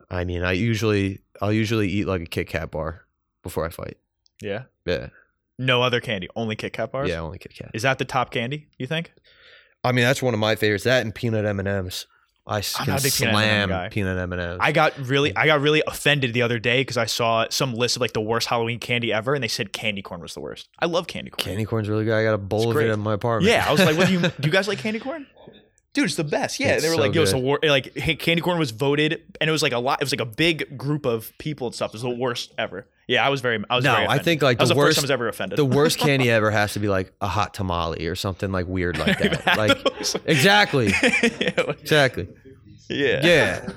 I 0.10 0.26
mean, 0.26 0.44
I 0.44 0.54
usually 0.54 1.20
I'll 1.42 1.54
usually 1.54 1.88
eat 1.88 2.06
like 2.06 2.22
a 2.22 2.26
Kit 2.26 2.50
Kat 2.50 2.72
bar 2.72 3.04
before 3.44 3.66
I 3.66 3.70
fight. 3.70 3.98
Yeah 4.42 4.64
Yeah, 4.86 5.08
no 5.60 5.82
other 5.82 6.00
candy 6.02 6.28
only 6.36 6.56
kit 6.56 6.74
kat 6.74 6.92
bars 6.92 7.10
yeah, 7.10 7.20
only 7.20 7.38
Kit 7.38 7.54
Kat. 7.56 7.72
is 7.74 7.84
that 7.84 7.98
the 7.98 8.06
top 8.06 8.32
candy 8.32 8.68
you 8.78 8.88
think 8.88 9.12
I 9.84 9.92
mean, 9.92 10.04
that's 10.04 10.20
one 10.20 10.34
of 10.34 10.40
my 10.40 10.56
favorites. 10.56 10.84
That 10.86 11.04
and 11.04 11.14
peanut 11.14 11.46
M 11.46 11.60
and 11.60 11.68
M's. 11.68 12.08
I 12.48 12.58
I'm 12.58 12.64
can 12.64 12.88
not 12.88 13.00
a 13.02 13.04
big 13.04 13.14
peanut 13.14 13.34
M&M 13.36 13.40
slam 13.44 13.70
guy. 13.70 13.90
peanut 13.90 14.18
M 14.18 14.34
and 14.34 14.42
M's. 14.42 14.58
i 14.62 14.72
got 14.72 14.98
really 14.98 15.36
i 15.36 15.46
got 15.46 15.62
really 15.62 15.84
offended 15.88 16.34
the 16.34 16.42
other 16.44 16.58
day 16.60 16.82
because 16.82 16.98
i 16.98 17.06
saw 17.06 17.46
some 17.50 17.74
list 17.74 17.96
of 17.96 18.02
like 18.02 18.14
the 18.14 18.22
worst 18.22 18.48
halloween 18.48 18.80
candy 18.80 19.12
ever 19.14 19.34
and 19.36 19.44
they 19.44 19.48
said 19.48 19.74
candy 19.74 20.02
corn 20.04 20.22
was 20.22 20.34
the 20.36 20.40
worst 20.40 20.70
i 20.80 20.86
love 20.86 21.06
candy 21.08 21.30
corn 21.32 21.44
Candy 21.46 21.66
corn's 21.66 21.88
really 21.90 22.04
good. 22.06 22.14
I 22.16 22.24
got 22.24 22.34
a 22.34 22.38
bowl 22.40 22.70
of 22.70 22.76
great. 22.76 22.90
it 22.90 22.94
in 22.94 23.00
my 23.00 23.14
apartment. 23.14 23.52
yeah 23.52 23.68
i 23.68 23.72
was 23.72 23.80
like 23.84 23.96
what 23.98 24.08
do 24.08 24.14
you 24.14 24.20
do 24.22 24.32
you 24.44 24.52
guys 24.52 24.68
like 24.68 24.78
candy 24.80 25.00
corn 25.00 25.26
Dude, 25.96 26.06
it's 26.06 26.16
the 26.16 26.24
best. 26.24 26.60
Yeah, 26.60 26.74
It's 26.74 26.84
they 26.84 26.90
were 26.90 26.96
so 26.96 27.02
like, 27.02 27.16
"Yo, 27.16 27.24
it's 27.24 27.32
the 27.32 27.40
war." 27.40 27.58
Like, 27.64 27.98
hey, 27.98 28.16
candy 28.16 28.42
corn 28.42 28.60
was 28.60 28.70
voted, 28.72 29.22
and 29.42 29.50
it 29.50 29.52
was 29.52 29.64
like 29.64 29.72
a 29.74 29.80
lot. 29.80 30.02
It 30.02 30.06
was 30.06 30.12
like 30.14 30.22
a 30.22 30.26
big 30.32 30.78
group 30.78 31.06
of 31.06 31.32
people 31.40 31.68
and 31.68 31.76
stuff. 31.76 31.90
It 31.90 31.94
was 31.94 32.02
the 32.04 32.10
worst 32.10 32.54
ever. 32.58 32.86
Yeah, 33.08 33.26
I 33.26 33.30
was 33.30 33.42
very. 33.42 33.64
I 33.70 33.76
was 33.76 33.84
No, 33.86 33.94
very 33.96 34.08
I 34.08 34.18
think 34.20 34.42
like 34.42 34.58
that 34.60 34.68
the 34.68 34.74
the 34.74 34.78
worst 34.78 34.98
time 34.98 35.04
I 35.04 35.06
was 35.06 35.12
ever 35.12 35.28
offended. 35.28 35.58
the 35.58 35.66
worst 35.66 35.98
candy 36.06 36.30
ever 36.30 36.52
has 36.52 36.74
to 36.74 36.80
be 36.80 36.88
like 36.90 37.12
a 37.22 37.28
hot 37.28 37.54
tamale 37.54 38.06
or 38.08 38.16
something 38.16 38.52
like 38.52 38.68
weird 38.68 38.98
like 38.98 39.18
that. 39.20 39.58
like 39.58 40.22
exactly, 40.26 40.88
yeah, 40.88 41.54
like- 41.68 41.80
exactly. 41.82 42.28
yeah, 42.90 43.26
Yeah, 43.26 43.70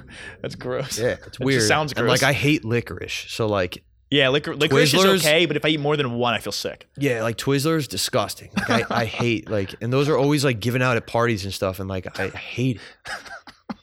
that's 0.43 0.55
gross. 0.55 0.99
yeah. 0.99 1.17
It's 1.27 1.39
weird. 1.39 1.63
sounds 1.63 1.93
And 1.93 2.07
like. 2.09 2.23
I 2.23 2.33
hate 2.33 2.65
licorice, 2.65 3.27
so 3.29 3.47
like 3.47 3.85
yeah. 4.11 4.27
Licor- 4.27 4.59
licorice 4.59 4.93
Twizzlers? 4.93 5.15
is 5.15 5.27
okay, 5.27 5.47
but 5.47 5.57
if 5.57 5.65
I 5.65 5.69
eat 5.69 5.81
more 5.81 5.97
than 5.97 6.13
one, 6.13 6.35
I 6.35 6.39
feel 6.39 6.53
sick. 6.53 6.87
yeah, 6.97 7.23
like 7.23 7.37
Twizzlers, 7.37 7.89
disgusting. 7.89 8.51
Like 8.69 8.91
I, 8.91 9.01
I 9.03 9.05
hate 9.05 9.51
like, 9.51 9.75
and 9.81 9.93
those 9.93 10.09
are 10.09 10.17
always 10.17 10.45
like 10.45 10.61
given 10.61 10.83
out 10.83 10.97
at 10.97 11.07
parties 11.07 11.45
and 11.45 11.53
stuff, 11.55 11.79
and 11.81 11.89
like 11.89 12.19
I 12.19 12.29
hate 12.29 12.77
it. 13.07 13.13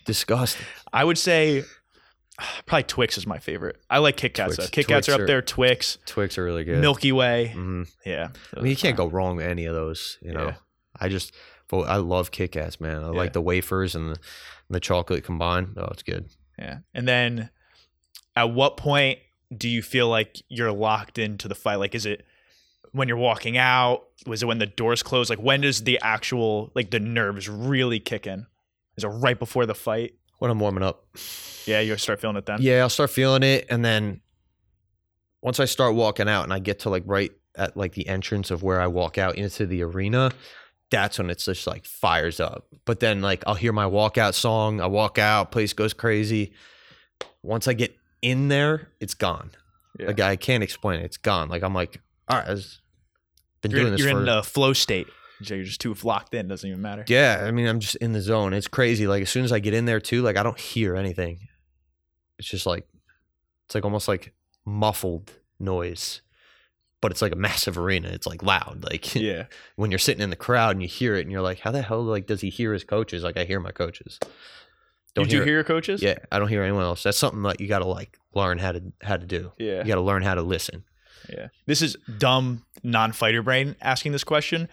Disgusting. 0.06 0.66
I 0.94 1.04
would 1.04 1.18
say 1.18 1.64
probably 2.66 2.84
Twix 2.84 3.18
is 3.18 3.26
my 3.26 3.40
favorite. 3.40 3.78
I 3.90 4.00
like 4.00 4.18
Kit 4.18 4.34
Kats. 4.34 4.56
Twix- 4.56 4.70
though. 4.70 4.72
Kit 4.72 4.88
Kats 4.88 5.10
are 5.10 5.14
are- 5.14 5.22
up 5.22 5.28
there. 5.28 5.42
Twix, 5.42 5.98
Twix 6.06 6.38
are 6.38 6.44
really 6.44 6.64
good. 6.64 6.80
Milky 6.80 7.12
Way. 7.12 7.54
Mhm. 7.56 7.90
Yeah, 8.06 8.30
I 8.56 8.60
mean, 8.62 8.70
you 8.70 8.76
can't 8.78 8.98
go 8.98 9.08
wrong 9.08 9.38
with 9.38 9.46
any 9.46 9.66
of 9.66 9.74
those. 9.74 10.18
You 10.22 10.34
know, 10.34 10.48
Yeah. 10.48 10.56
I 11.00 11.10
just, 11.10 11.34
I 11.74 11.98
love 11.98 12.32
Kit 12.32 12.52
Kats, 12.52 12.80
man. 12.80 13.04
I 13.04 13.08
Yeah. 13.08 13.18
like 13.18 13.34
the 13.34 13.42
wafers 13.42 13.96
and 13.96 14.06
the, 14.12 14.12
and 14.68 14.76
the 14.76 14.80
chocolate 14.80 15.24
combined. 15.24 15.74
Oh, 15.78 15.88
it's 15.92 16.04
good. 16.04 16.30
Yeah. 16.60 16.80
And 16.94 17.08
then 17.08 17.50
at 18.36 18.52
what 18.52 18.78
point 18.78 19.20
do 19.56 19.68
you 19.70 19.82
feel 19.82 20.08
like 20.08 20.42
you're 20.48 20.72
locked 20.72 21.18
into 21.18 21.48
the 21.48 21.56
fight? 21.56 21.76
Like, 21.76 21.96
is 21.96 22.06
it 22.06 22.26
when 22.92 23.08
you're 23.08 23.18
walking 23.18 23.58
out? 23.58 24.04
Was 24.26 24.44
it 24.44 24.46
when 24.46 24.60
the 24.60 24.66
doors 24.66 25.04
close? 25.04 25.30
Like, 25.30 25.40
when 25.40 25.62
does 25.62 25.84
the 25.84 26.00
actual, 26.02 26.72
like, 26.76 26.92
the 26.92 27.00
nerves 27.00 27.50
really 27.50 28.00
kick 28.00 28.28
in? 28.28 28.48
Is 28.98 29.04
it 29.04 29.08
right 29.08 29.38
before 29.38 29.66
the 29.66 29.76
fight? 29.76 30.16
When 30.40 30.52
I'm 30.52 30.60
warming 30.60 30.84
up. 30.84 31.06
Yeah, 31.66 31.80
you 31.80 31.96
start 31.98 32.20
feeling 32.20 32.36
it 32.36 32.46
then? 32.46 32.58
Yeah, 32.62 32.82
I'll 32.82 32.90
start 32.90 33.10
feeling 33.10 33.42
it, 33.42 33.66
and 33.70 33.84
then 33.86 34.20
once 35.42 35.60
I 35.60 35.66
start 35.66 35.96
walking 35.96 36.28
out, 36.28 36.44
and 36.44 36.52
I 36.52 36.60
get 36.60 36.80
to 36.80 36.90
like 36.90 37.04
right 37.06 37.32
at 37.56 37.78
like 37.78 37.94
the 37.94 38.08
entrance 38.08 38.52
of 38.52 38.62
where 38.62 38.82
I 38.82 38.88
walk 38.88 39.18
out 39.18 39.38
into 39.38 39.66
the 39.66 39.84
arena, 39.84 40.32
that's 40.92 41.18
when 41.18 41.30
it's 41.30 41.46
just 41.46 41.68
like 41.68 41.86
fires 41.86 42.40
up. 42.40 42.68
But 42.84 43.00
then 43.00 43.22
like 43.22 43.44
I'll 43.48 43.56
hear 43.56 43.72
my 43.72 43.86
walkout 43.86 44.34
song, 44.34 44.82
I 44.82 44.88
walk 44.88 45.18
out, 45.18 45.52
place 45.52 45.72
goes 45.72 45.94
crazy. 45.94 46.54
Once 47.42 47.68
I 47.68 47.74
get 47.74 47.96
in 48.26 48.48
there, 48.48 48.90
it's 49.00 49.14
gone. 49.14 49.52
Yeah. 50.00 50.08
Like 50.08 50.20
I 50.20 50.36
can't 50.36 50.64
explain 50.64 51.00
it. 51.00 51.06
It's 51.06 51.18
gone. 51.18 51.48
Like 51.48 51.64
I'm 51.64 51.74
like, 51.74 52.02
all 52.28 52.38
right, 52.40 52.48
I've 52.50 52.66
been 53.62 53.72
You're, 53.72 53.82
doing 53.82 53.92
this 53.92 54.02
you're 54.02 54.12
for 54.12 54.22
in 54.22 54.28
a 54.28 54.44
flow 54.44 54.74
state. 54.74 55.08
You're 55.42 55.64
just 55.64 55.80
too 55.82 55.94
locked 56.04 56.34
in. 56.34 56.48
Doesn't 56.48 56.68
even 56.68 56.82
matter. 56.82 57.06
Yeah, 57.08 57.44
I 57.46 57.52
mean, 57.52 57.68
I'm 57.68 57.80
just 57.80 57.96
in 57.98 58.14
the 58.14 58.22
zone. 58.22 58.54
It's 58.54 58.68
crazy. 58.68 59.06
Like 59.06 59.22
as 59.22 59.30
soon 59.30 59.46
as 59.46 59.52
I 59.52 59.60
get 59.60 59.74
in 59.74 59.86
there 59.86 60.00
too, 60.00 60.22
like 60.22 60.38
I 60.38 60.44
don't 60.44 60.60
hear 60.60 60.96
anything. 60.96 61.48
It's 62.40 62.48
just 62.48 62.66
like 62.66 62.88
it's 63.68 63.76
like 63.76 63.86
almost 63.86 64.08
like 64.08 64.34
muffled 64.66 65.32
noise. 65.60 66.22
But 67.02 67.12
it's 67.12 67.22
like 67.22 67.34
a 67.34 67.38
massive 67.38 67.78
arena. 67.78 68.10
It's 68.10 68.26
like 68.26 68.42
loud. 68.42 68.84
Like 68.84 69.14
Yeah. 69.16 69.46
when 69.76 69.92
you're 69.92 70.00
sitting 70.00 70.24
in 70.24 70.32
the 70.32 70.36
crowd 70.36 70.72
and 70.72 70.82
you 70.82 70.88
hear 70.88 71.16
it 71.16 71.22
and 71.22 71.32
you're 71.32 71.42
like, 71.42 71.60
how 71.60 71.72
the 71.72 71.84
hell 71.84 72.02
like 72.02 72.26
does 72.26 72.42
he 72.42 72.50
hear 72.50 72.74
his 72.74 72.84
coaches? 72.84 73.24
Like 73.24 73.38
I 73.38 73.44
hear 73.44 73.60
my 73.60 73.72
coaches. 73.72 74.20
You 75.24 75.28
do 75.28 75.44
hear 75.44 75.54
your 75.54 75.64
coaches? 75.64 76.02
Yeah, 76.02 76.18
I 76.32 76.40
don't 76.40 76.48
hear 76.48 76.64
anyone 76.64 76.84
else. 76.84 77.04
That's 77.04 77.18
something 77.18 77.42
that 77.44 77.60
you 77.60 77.68
got 77.68 77.80
to 77.80 77.86
like 77.86 78.18
learn 78.34 78.58
how 78.58 78.74
to 78.74 78.84
how 79.02 79.18
to 79.18 79.26
do. 79.26 79.52
Yeah. 79.58 79.80
You 79.80 79.86
got 79.86 79.96
to 79.96 80.02
learn 80.02 80.24
how 80.24 80.36
to 80.36 80.42
listen. 80.42 80.84
Yeah. 81.30 81.48
This 81.66 81.82
is 81.82 81.98
dumb 82.18 82.66
non-fighter 82.84 83.42
brain 83.42 83.76
asking 83.82 84.12
this 84.12 84.24
question. 84.24 84.70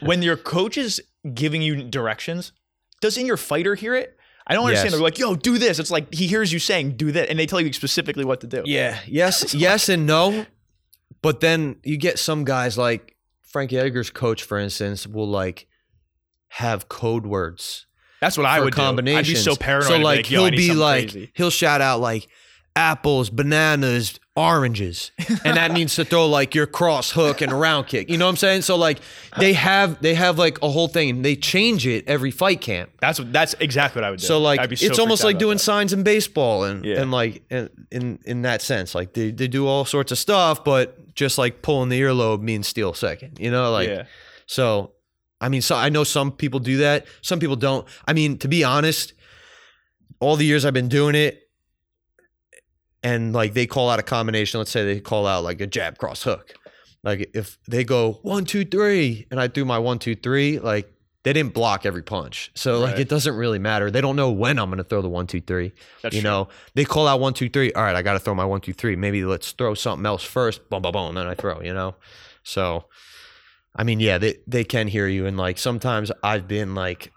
when 0.00 0.22
your 0.22 0.36
coach 0.54 0.78
is 0.78 1.02
giving 1.34 1.60
you 1.60 1.82
directions, 1.84 2.52
doesn't 3.00 3.26
your 3.26 3.36
fighter 3.36 3.74
hear 3.74 3.94
it? 3.94 4.16
I 4.46 4.54
don't 4.54 4.64
understand. 4.64 4.86
Yes. 4.86 4.94
They're 4.94 5.02
like, 5.02 5.18
"Yo, 5.18 5.34
do 5.36 5.58
this." 5.58 5.78
It's 5.78 5.90
like 5.90 6.12
he 6.12 6.26
hears 6.26 6.52
you 6.52 6.58
saying, 6.58 6.96
"Do 6.96 7.12
that," 7.12 7.28
and 7.28 7.38
they 7.38 7.46
tell 7.46 7.60
you 7.60 7.72
specifically 7.72 8.24
what 8.24 8.40
to 8.40 8.46
do. 8.46 8.62
Yeah. 8.64 8.98
Yes. 9.06 9.54
yes 9.54 9.88
and 9.88 10.06
no. 10.06 10.46
But 11.20 11.40
then 11.40 11.76
you 11.84 11.96
get 11.96 12.18
some 12.18 12.44
guys 12.44 12.76
like 12.76 13.16
Frankie 13.42 13.78
Edgar's 13.78 14.10
coach, 14.10 14.42
for 14.42 14.58
instance, 14.58 15.06
will 15.06 15.28
like 15.28 15.66
have 16.48 16.88
code 16.88 17.26
words 17.26 17.86
That's 18.22 18.38
what 18.38 18.46
I 18.46 18.60
would 18.60 18.74
do. 18.76 18.80
I'd 18.82 19.26
be 19.26 19.34
so 19.34 19.56
paranoid. 19.56 19.88
So 19.88 19.98
like 19.98 20.30
"Yo, 20.30 20.44
he'll 20.44 20.50
be 20.52 20.72
like 20.72 21.10
crazy." 21.10 21.32
he'll 21.34 21.50
shout 21.50 21.80
out 21.80 21.98
like 22.00 22.28
apples, 22.76 23.30
bananas, 23.30 24.20
oranges, 24.36 25.10
and 25.44 25.56
that 25.56 25.72
means 25.72 25.96
to 25.96 26.04
throw 26.04 26.28
like 26.28 26.54
your 26.54 26.68
cross 26.68 27.10
hook 27.10 27.40
and 27.40 27.50
a 27.50 27.54
round 27.56 27.88
kick. 27.88 28.08
You 28.08 28.18
know 28.18 28.26
what 28.26 28.30
I'm 28.30 28.36
saying? 28.36 28.62
So 28.62 28.76
like 28.76 29.00
they 29.38 29.54
have 29.54 30.00
they 30.02 30.14
have 30.14 30.38
like 30.38 30.62
a 30.62 30.70
whole 30.70 30.86
thing 30.86 31.10
and 31.10 31.24
they 31.24 31.34
change 31.34 31.84
it 31.84 32.06
every 32.06 32.30
fight 32.30 32.60
camp. 32.60 32.92
That's 33.00 33.18
what. 33.18 33.32
That's 33.32 33.54
exactly 33.58 34.00
what 34.00 34.06
I 34.06 34.10
would 34.12 34.20
do. 34.20 34.26
So 34.26 34.38
like 34.38 34.70
be 34.70 34.76
so 34.76 34.86
it's 34.86 35.00
almost 35.00 35.24
like 35.24 35.38
doing 35.38 35.56
that. 35.56 35.64
signs 35.64 35.92
in 35.92 36.04
baseball 36.04 36.62
and 36.62 36.84
Yeah. 36.84 37.00
and 37.02 37.10
like 37.10 37.42
in, 37.50 37.70
in 37.90 38.20
in 38.24 38.42
that 38.42 38.62
sense 38.62 38.94
like 38.94 39.14
they, 39.14 39.32
they 39.32 39.48
do 39.48 39.66
all 39.66 39.84
sorts 39.84 40.12
of 40.12 40.18
stuff 40.18 40.62
but 40.62 41.12
just 41.16 41.38
like 41.38 41.60
pulling 41.60 41.88
the 41.88 42.00
earlobe 42.00 42.40
means 42.40 42.68
steal 42.68 42.94
second 42.94 43.38
you 43.40 43.50
know 43.50 43.72
like 43.72 43.88
yeah. 43.88 44.04
so 44.46 44.92
I 45.42 45.48
mean 45.48 45.60
so 45.60 45.76
I 45.76 45.90
know 45.90 46.04
some 46.04 46.32
people 46.32 46.60
do 46.60 46.78
that. 46.78 47.06
Some 47.20 47.38
people 47.38 47.56
don't. 47.56 47.86
I 48.06 48.14
mean 48.14 48.38
to 48.38 48.48
be 48.48 48.64
honest 48.64 49.12
all 50.20 50.36
the 50.36 50.46
years 50.46 50.64
I've 50.64 50.72
been 50.72 50.88
doing 50.88 51.14
it 51.14 51.42
and 53.02 53.32
like 53.32 53.52
they 53.54 53.66
call 53.66 53.90
out 53.90 53.98
a 53.98 54.02
combination. 54.02 54.58
Let's 54.58 54.70
say 54.70 54.84
they 54.84 55.00
call 55.00 55.26
out 55.26 55.44
like 55.44 55.60
a 55.60 55.66
jab 55.66 55.98
cross 55.98 56.22
hook. 56.22 56.54
Like 57.02 57.30
if 57.34 57.58
they 57.66 57.84
go 57.84 58.20
one 58.22 58.44
two 58.44 58.64
three 58.64 59.26
and 59.30 59.40
I 59.40 59.48
do 59.48 59.64
my 59.64 59.78
one 59.78 59.98
two 59.98 60.14
three 60.14 60.58
like 60.58 60.92
they 61.24 61.32
didn't 61.32 61.54
block 61.54 61.86
every 61.86 62.02
punch. 62.02 62.50
So 62.54 62.78
like 62.78 62.98
it 62.98 63.08
doesn't 63.08 63.34
really 63.34 63.58
matter. 63.58 63.90
They 63.90 64.00
don't 64.00 64.16
know 64.16 64.30
when 64.30 64.58
I'm 64.58 64.70
gonna 64.70 64.84
throw 64.84 65.02
the 65.02 65.08
one 65.08 65.26
two 65.26 65.40
three 65.40 65.72
That's 66.02 66.14
you 66.14 66.20
true. 66.20 66.30
know? 66.30 66.48
They 66.74 66.84
call 66.84 67.08
out 67.08 67.20
one 67.20 67.34
two 67.34 67.48
three 67.48 67.72
all 67.72 67.82
right 67.82 67.96
I 67.96 68.02
gotta 68.02 68.20
throw 68.20 68.34
my 68.34 68.44
one 68.44 68.60
two 68.60 68.72
three. 68.72 68.94
Maybe 68.94 69.24
let's 69.24 69.50
throw 69.52 69.74
something 69.74 70.06
else 70.06 70.22
first. 70.22 70.68
Boom 70.70 70.82
boom 70.82 70.92
boom 70.92 71.08
and 71.08 71.16
then 71.16 71.26
I 71.26 71.34
throw 71.34 71.60
you 71.60 71.74
know? 71.74 71.96
So 72.44 72.84
I 73.74 73.84
mean 73.84 74.00
yeah 74.00 74.18
they 74.18 74.36
they 74.46 74.64
can 74.64 74.86
hear 74.88 75.06
you 75.06 75.26
and 75.26 75.36
like 75.36 75.58
sometimes 75.58 76.10
I've 76.22 76.46
been 76.46 76.74
like 76.74 77.12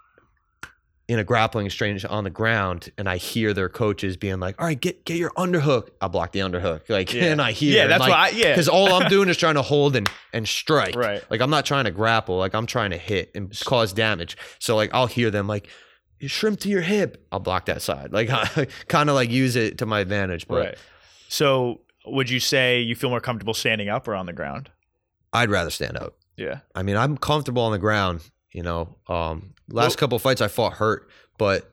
in 1.08 1.20
a 1.20 1.24
grappling 1.24 1.66
exchange 1.66 2.04
on 2.04 2.24
the 2.24 2.30
ground 2.30 2.90
and 2.98 3.08
I 3.08 3.16
hear 3.16 3.54
their 3.54 3.68
coaches 3.68 4.16
being 4.16 4.40
like, 4.40 4.60
all 4.60 4.66
right, 4.66 4.80
get 4.80 5.04
get 5.04 5.18
your 5.18 5.30
underhook. 5.30 5.90
I'll 6.00 6.08
block 6.08 6.32
the 6.32 6.40
underhook. 6.40 6.88
Like 6.88 7.12
Yeah. 7.12 7.26
and 7.26 7.40
I 7.40 7.52
hear 7.52 7.76
Yeah, 7.76 7.86
that's 7.86 8.00
like, 8.00 8.10
what 8.10 8.18
I. 8.18 8.28
Yeah. 8.30 8.48
because 8.52 8.68
all 8.68 8.92
I'm 8.92 9.08
doing 9.16 9.28
is 9.28 9.36
trying 9.36 9.54
to 9.54 9.62
hold 9.62 9.94
and 9.94 10.10
and 10.32 10.48
strike. 10.48 10.96
Right. 10.96 11.22
Like 11.30 11.40
I'm 11.40 11.50
not 11.50 11.64
trying 11.64 11.84
to 11.84 11.92
grapple. 11.92 12.38
Like 12.38 12.54
I'm 12.54 12.66
trying 12.66 12.90
to 12.90 12.98
hit 12.98 13.30
and 13.36 13.56
cause 13.64 13.92
damage. 13.92 14.36
So 14.58 14.74
like 14.74 14.90
I'll 14.92 15.06
hear 15.06 15.30
them 15.30 15.46
like 15.46 15.68
you 16.18 16.26
shrimp 16.28 16.58
to 16.60 16.68
your 16.68 16.80
hip. 16.80 17.24
I'll 17.30 17.38
block 17.38 17.66
that 17.66 17.82
side. 17.82 18.12
Like 18.12 18.28
kind 18.88 19.08
of 19.08 19.14
like 19.14 19.30
use 19.30 19.54
it 19.54 19.78
to 19.78 19.86
my 19.86 20.00
advantage. 20.00 20.48
But 20.48 20.54
Right. 20.58 20.78
So, 21.28 21.80
would 22.06 22.30
you 22.30 22.38
say 22.40 22.80
you 22.80 22.94
feel 22.94 23.10
more 23.10 23.20
comfortable 23.20 23.52
standing 23.54 23.88
up 23.88 24.06
or 24.08 24.14
on 24.14 24.26
the 24.26 24.32
ground? 24.32 24.70
I'd 25.32 25.50
rather 25.50 25.70
stand 25.70 25.96
up. 25.98 26.16
Yeah. 26.36 26.60
I 26.74 26.82
mean, 26.82 26.96
I'm 26.96 27.16
comfortable 27.16 27.62
on 27.62 27.72
the 27.72 27.78
ground. 27.78 28.20
You 28.52 28.62
know, 28.62 28.96
um, 29.08 29.54
last 29.68 29.90
Well- 29.90 29.96
couple 29.96 30.16
of 30.16 30.22
fights 30.22 30.40
I 30.40 30.48
fought 30.48 30.74
hurt, 30.74 31.08
but 31.38 31.70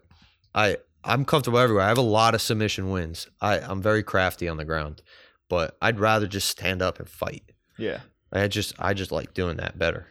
I 0.55 0.77
I'm 1.05 1.25
comfortable 1.25 1.59
everywhere. 1.59 1.83
I 1.83 1.89
have 1.89 1.97
a 1.97 2.01
lot 2.01 2.33
of 2.35 2.41
submission 2.41 2.89
wins. 2.89 3.27
I 3.41 3.59
I'm 3.59 3.81
very 3.81 4.03
crafty 4.03 4.47
on 4.47 4.57
the 4.57 4.65
ground, 4.65 5.01
but 5.49 5.77
I'd 5.81 5.99
rather 5.99 6.27
just 6.27 6.47
stand 6.49 6.81
up 6.81 6.99
and 6.99 7.09
fight. 7.09 7.43
Yeah. 7.77 8.01
I 8.31 8.47
just 8.47 8.73
I 8.79 8.93
just 8.93 9.11
like 9.11 9.33
doing 9.33 9.57
that 9.57 9.77
better. 9.77 10.07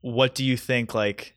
What 0.00 0.34
do 0.34 0.44
you 0.44 0.56
think? 0.56 0.94
Like, 0.94 1.34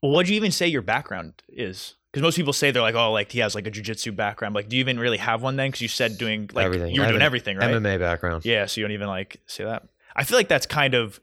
what 0.00 0.26
do 0.26 0.32
you 0.32 0.36
even 0.36 0.52
say 0.52 0.66
your 0.68 0.82
background 0.82 1.42
is? 1.48 1.94
Because 2.12 2.22
most 2.22 2.36
people 2.36 2.52
say 2.52 2.70
they're 2.70 2.82
like, 2.82 2.94
oh, 2.94 3.12
like 3.12 3.30
he 3.32 3.40
has 3.40 3.54
like 3.54 3.66
a 3.66 3.70
jujitsu 3.70 4.14
background. 4.14 4.54
Like, 4.54 4.68
do 4.68 4.76
you 4.76 4.80
even 4.80 4.98
really 4.98 5.18
have 5.18 5.42
one 5.42 5.56
then? 5.56 5.68
Because 5.68 5.82
you 5.82 5.88
said 5.88 6.16
doing 6.16 6.48
like 6.54 6.64
Everything. 6.64 6.94
you 6.94 7.00
were 7.02 7.08
doing 7.08 7.22
everything, 7.22 7.56
right? 7.58 7.70
MMA 7.74 7.98
background. 7.98 8.44
Yeah, 8.46 8.66
so 8.66 8.80
you 8.80 8.86
don't 8.86 8.92
even 8.94 9.08
like 9.08 9.38
say 9.46 9.64
that. 9.64 9.82
I 10.16 10.24
feel 10.24 10.38
like 10.38 10.48
that's 10.48 10.66
kind 10.66 10.94
of 10.94 11.20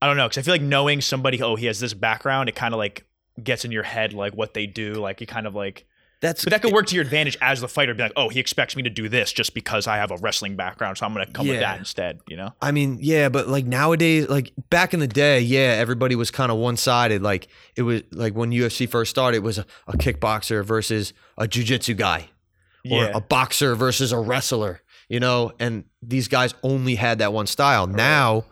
I 0.00 0.06
don't 0.06 0.16
know, 0.16 0.28
because 0.28 0.38
I 0.38 0.42
feel 0.42 0.54
like 0.54 0.62
knowing 0.62 1.00
somebody, 1.00 1.42
oh, 1.42 1.56
he 1.56 1.66
has 1.66 1.80
this 1.80 1.94
background, 1.94 2.48
it 2.48 2.54
kind 2.54 2.74
of 2.74 2.78
like 2.78 3.06
gets 3.42 3.64
in 3.64 3.72
your 3.72 3.82
head 3.82 4.12
like 4.12 4.34
what 4.34 4.54
they 4.54 4.66
do. 4.66 4.94
Like 4.94 5.20
it 5.22 5.26
kind 5.26 5.46
of 5.46 5.54
like 5.54 5.86
That's 6.20 6.44
but 6.44 6.50
that 6.52 6.60
could 6.62 6.72
work 6.74 6.86
to 6.88 6.94
your 6.94 7.02
advantage 7.04 7.38
as 7.40 7.60
the 7.62 7.68
fighter, 7.68 7.94
be 7.94 8.02
like, 8.02 8.12
oh, 8.14 8.28
he 8.28 8.38
expects 8.38 8.76
me 8.76 8.82
to 8.82 8.90
do 8.90 9.08
this 9.08 9.32
just 9.32 9.54
because 9.54 9.86
I 9.86 9.96
have 9.96 10.10
a 10.10 10.16
wrestling 10.18 10.56
background, 10.56 10.98
so 10.98 11.06
I'm 11.06 11.12
gonna 11.14 11.26
come 11.26 11.46
with 11.48 11.56
Yeah. 11.56 11.60
that 11.72 11.78
instead, 11.78 12.20
you 12.28 12.36
know? 12.36 12.52
I 12.60 12.70
mean, 12.70 12.98
yeah, 13.00 13.30
but 13.30 13.48
like 13.48 13.64
nowadays, 13.64 14.28
like 14.28 14.52
back 14.68 14.92
in 14.92 15.00
the 15.00 15.08
day, 15.08 15.40
yeah, 15.40 15.76
everybody 15.78 16.16
was 16.16 16.30
kind 16.30 16.52
of 16.52 16.58
one 16.58 16.76
sided. 16.76 17.22
Like 17.22 17.48
it 17.74 17.82
was 17.82 18.02
like 18.12 18.34
when 18.34 18.50
UFC 18.50 18.86
first 18.88 19.10
started, 19.10 19.38
it 19.38 19.42
was 19.42 19.56
a, 19.58 19.64
a 19.88 19.96
kickboxer 19.96 20.62
versus 20.64 21.14
a 21.38 21.46
jujitsu 21.48 21.96
guy. 21.96 22.28
or 22.90 23.04
Yeah. 23.04 23.12
a 23.14 23.20
boxer 23.22 23.74
versus 23.74 24.12
a 24.12 24.18
wrestler, 24.18 24.82
you 25.08 25.20
know, 25.20 25.52
and 25.58 25.84
these 26.02 26.28
guys 26.28 26.54
only 26.62 26.94
had 26.94 27.18
that 27.18 27.32
one 27.32 27.46
style. 27.46 27.86
Now 27.86 28.44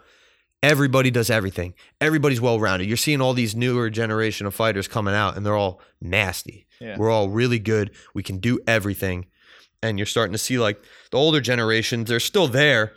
everybody 0.63 1.11
does 1.11 1.31
everything. 1.31 1.75
Everybody's 2.01 2.41
well 2.41 2.61
rounded. 2.61 2.89
You're 2.89 2.97
seeing 2.97 3.21
all 3.21 3.35
these 3.35 3.55
newer 3.55 3.91
generation 3.91 4.47
of 4.47 4.55
fighters 4.55 4.87
coming 4.89 5.15
out 5.15 5.37
and 5.37 5.45
they're 5.45 5.57
all 5.57 5.81
nasty. 6.01 6.67
Yeah. 6.81 6.97
We're 6.97 7.11
all 7.11 7.29
really 7.29 7.59
good. 7.59 7.91
We 8.15 8.23
can 8.23 8.39
do 8.39 8.61
everything. 8.67 9.27
And 9.83 9.99
you're 9.99 10.07
starting 10.07 10.33
to 10.33 10.39
see 10.39 10.59
like 10.59 10.83
the 11.11 11.17
older 11.17 11.41
generations, 11.41 12.09
they're 12.09 12.21
still 12.21 12.47
there. 12.47 12.93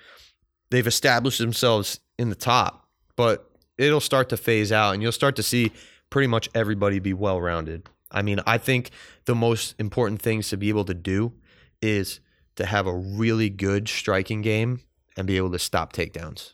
They've 0.69 0.85
established 0.85 1.39
themselves 1.39 1.99
in 2.19 2.29
the 2.29 2.35
top, 2.35 2.87
but 3.15 3.49
it'll 3.77 3.99
start 3.99 4.29
to 4.29 4.37
phase 4.37 4.71
out 4.71 4.93
and 4.93 5.01
you'll 5.01 5.11
start 5.11 5.35
to 5.37 5.43
see 5.43 5.71
pretty 6.09 6.27
much 6.27 6.49
everybody 6.53 6.99
be 6.99 7.13
well 7.13 7.41
rounded. 7.41 7.89
I 8.11 8.21
mean, 8.21 8.39
I 8.45 8.57
think 8.57 8.91
the 9.25 9.35
most 9.35 9.75
important 9.79 10.21
things 10.21 10.49
to 10.49 10.57
be 10.57 10.69
able 10.69 10.85
to 10.85 10.93
do 10.93 11.33
is 11.81 12.19
to 12.55 12.65
have 12.65 12.87
a 12.87 12.93
really 12.95 13.49
good 13.49 13.87
striking 13.87 14.41
game 14.41 14.81
and 15.17 15.27
be 15.27 15.37
able 15.37 15.51
to 15.51 15.59
stop 15.59 15.93
takedowns. 15.93 16.53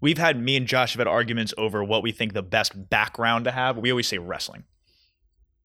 We've 0.00 0.18
had 0.18 0.40
me 0.40 0.56
and 0.56 0.66
Josh 0.66 0.92
have 0.92 1.00
had 1.00 1.08
arguments 1.08 1.52
over 1.58 1.82
what 1.82 2.02
we 2.02 2.12
think 2.12 2.32
the 2.32 2.42
best 2.42 2.88
background 2.88 3.46
to 3.46 3.50
have. 3.50 3.76
We 3.76 3.90
always 3.90 4.06
say 4.06 4.18
wrestling. 4.18 4.64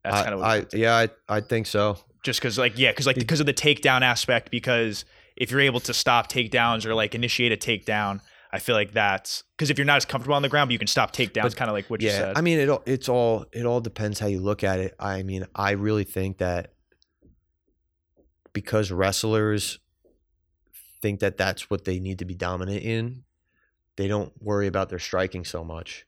That's 0.04 0.18
I, 0.18 0.24
kind 0.24 0.34
of 0.34 0.40
what 0.40 0.50
I 0.50 0.66
yeah, 0.78 0.96
I, 1.30 1.38
I 1.38 1.42
think 1.42 1.68
so. 1.68 1.98
just 2.24 2.40
because 2.40 2.58
like 2.58 2.78
yeah 2.78 2.92
because 2.92 3.06
like 3.08 3.16
because 3.18 3.40
of 3.40 3.46
the 3.46 3.54
takedown 3.54 4.02
aspect 4.02 4.50
because 4.52 5.06
if 5.38 5.52
you're 5.52 5.62
able 5.62 5.80
to 5.82 5.94
stop 5.94 6.30
takedowns 6.32 6.86
or 6.86 6.94
like 6.94 7.16
initiate 7.16 7.52
a 7.52 7.58
takedown 7.58 8.20
i 8.52 8.60
feel 8.60 8.76
like 8.76 8.92
that's 8.92 9.44
because 9.58 9.70
if 9.70 9.78
you're 9.78 9.86
not 9.86 9.98
as 9.98 10.06
comfortable 10.06 10.36
on 10.36 10.42
the 10.42 10.50
ground 10.50 10.68
but 10.68 10.74
you 10.74 10.78
can 10.78 10.88
stop 10.88 11.12
takedowns 11.14 11.56
kind 11.56 11.70
of 11.70 11.74
like 11.74 11.90
what 11.90 12.02
you 12.02 12.10
yeah, 12.10 12.18
said 12.18 12.38
I 12.38 12.42
mean 12.42 12.60
it. 12.60 12.70
all- 12.70 12.84
It's 12.86 13.08
all 13.10 13.46
it 13.54 13.66
all 13.66 13.80
depends 13.82 14.20
how 14.20 14.28
you 14.28 14.42
look 14.42 14.64
at 14.64 14.80
it. 14.80 14.94
I 15.00 15.24
mean, 15.24 15.46
I 15.56 15.72
really 15.72 16.04
think 16.04 16.38
that 16.40 16.74
because 18.54 18.92
wrestlers 18.92 19.80
think 21.02 21.20
that 21.20 21.38
that's 21.38 21.70
what 21.70 21.86
they 21.86 22.00
need 22.00 22.20
to 22.20 22.26
be 22.26 22.36
dominant 22.36 22.82
in, 22.82 23.24
they 23.98 24.08
don't 24.08 24.32
worry 24.42 24.68
about 24.68 24.90
their 24.90 25.00
striking 25.00 25.44
so 25.44 25.64
much. 25.64 26.06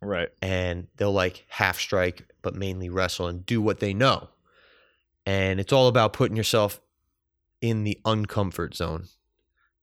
right 0.00 0.30
and 0.40 0.88
they'll 0.96 1.12
like 1.12 1.44
half 1.48 1.78
strike 1.78 2.26
but 2.40 2.54
mainly 2.56 2.88
wrestle 2.88 3.28
and 3.28 3.46
do 3.46 3.60
what 3.60 3.80
they 3.80 3.94
know. 3.94 4.30
And 5.24 5.60
it's 5.60 5.72
all 5.72 5.86
about 5.86 6.12
putting 6.12 6.36
yourself 6.36 6.80
in 7.60 7.84
the 7.84 8.00
uncomfort 8.04 8.74
zone. 8.74 9.06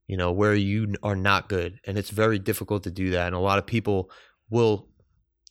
You 0.08 0.18
know, 0.18 0.32
where 0.32 0.56
you 0.56 0.96
are 1.04 1.16
not 1.16 1.48
good 1.48 1.80
and 1.86 1.96
it's 1.98 2.10
very 2.10 2.40
difficult 2.40 2.84
to 2.84 2.92
do 2.92 3.12
that 3.12 3.28
and 3.28 3.36
a 3.36 3.40
lot 3.40 3.60
of 3.60 3.68
people 3.68 4.10
will 4.50 4.88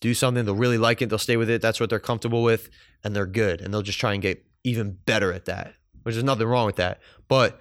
do 0.00 0.14
something 0.14 0.44
they'll 0.44 0.54
really 0.54 0.78
like 0.78 1.00
it, 1.00 1.08
they'll 1.08 1.18
stay 1.18 1.36
with 1.36 1.48
it, 1.48 1.62
that's 1.62 1.78
what 1.78 1.90
they're 1.90 2.00
comfortable 2.00 2.42
with 2.42 2.68
and 3.04 3.14
they're 3.14 3.26
good 3.26 3.60
and 3.60 3.72
they'll 3.72 3.82
just 3.82 4.00
try 4.00 4.12
and 4.12 4.22
get 4.22 4.44
even 4.64 4.98
better 5.06 5.32
at 5.32 5.44
that. 5.44 5.74
Which 6.08 6.16
is 6.16 6.24
nothing 6.24 6.46
wrong 6.46 6.64
with 6.64 6.76
that. 6.76 7.02
But 7.28 7.60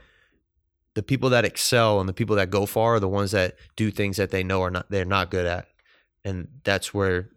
the 0.94 1.04
people 1.04 1.30
that 1.32 1.44
excel 1.44 2.00
and 2.00 2.08
the 2.08 2.14
people 2.14 2.38
that 2.38 2.50
go 2.50 2.66
far 2.66 2.96
are 2.96 3.00
the 3.02 3.10
ones 3.10 3.32
that 3.32 3.58
do 3.76 3.92
things 3.92 4.16
that 4.16 4.32
they 4.32 4.42
know 4.42 4.62
are 4.64 4.72
not 4.72 4.90
they're 4.90 5.04
not 5.04 5.30
good 5.30 5.46
at 5.46 5.68
and 6.24 6.48
that's 6.64 6.94
where 6.94 7.30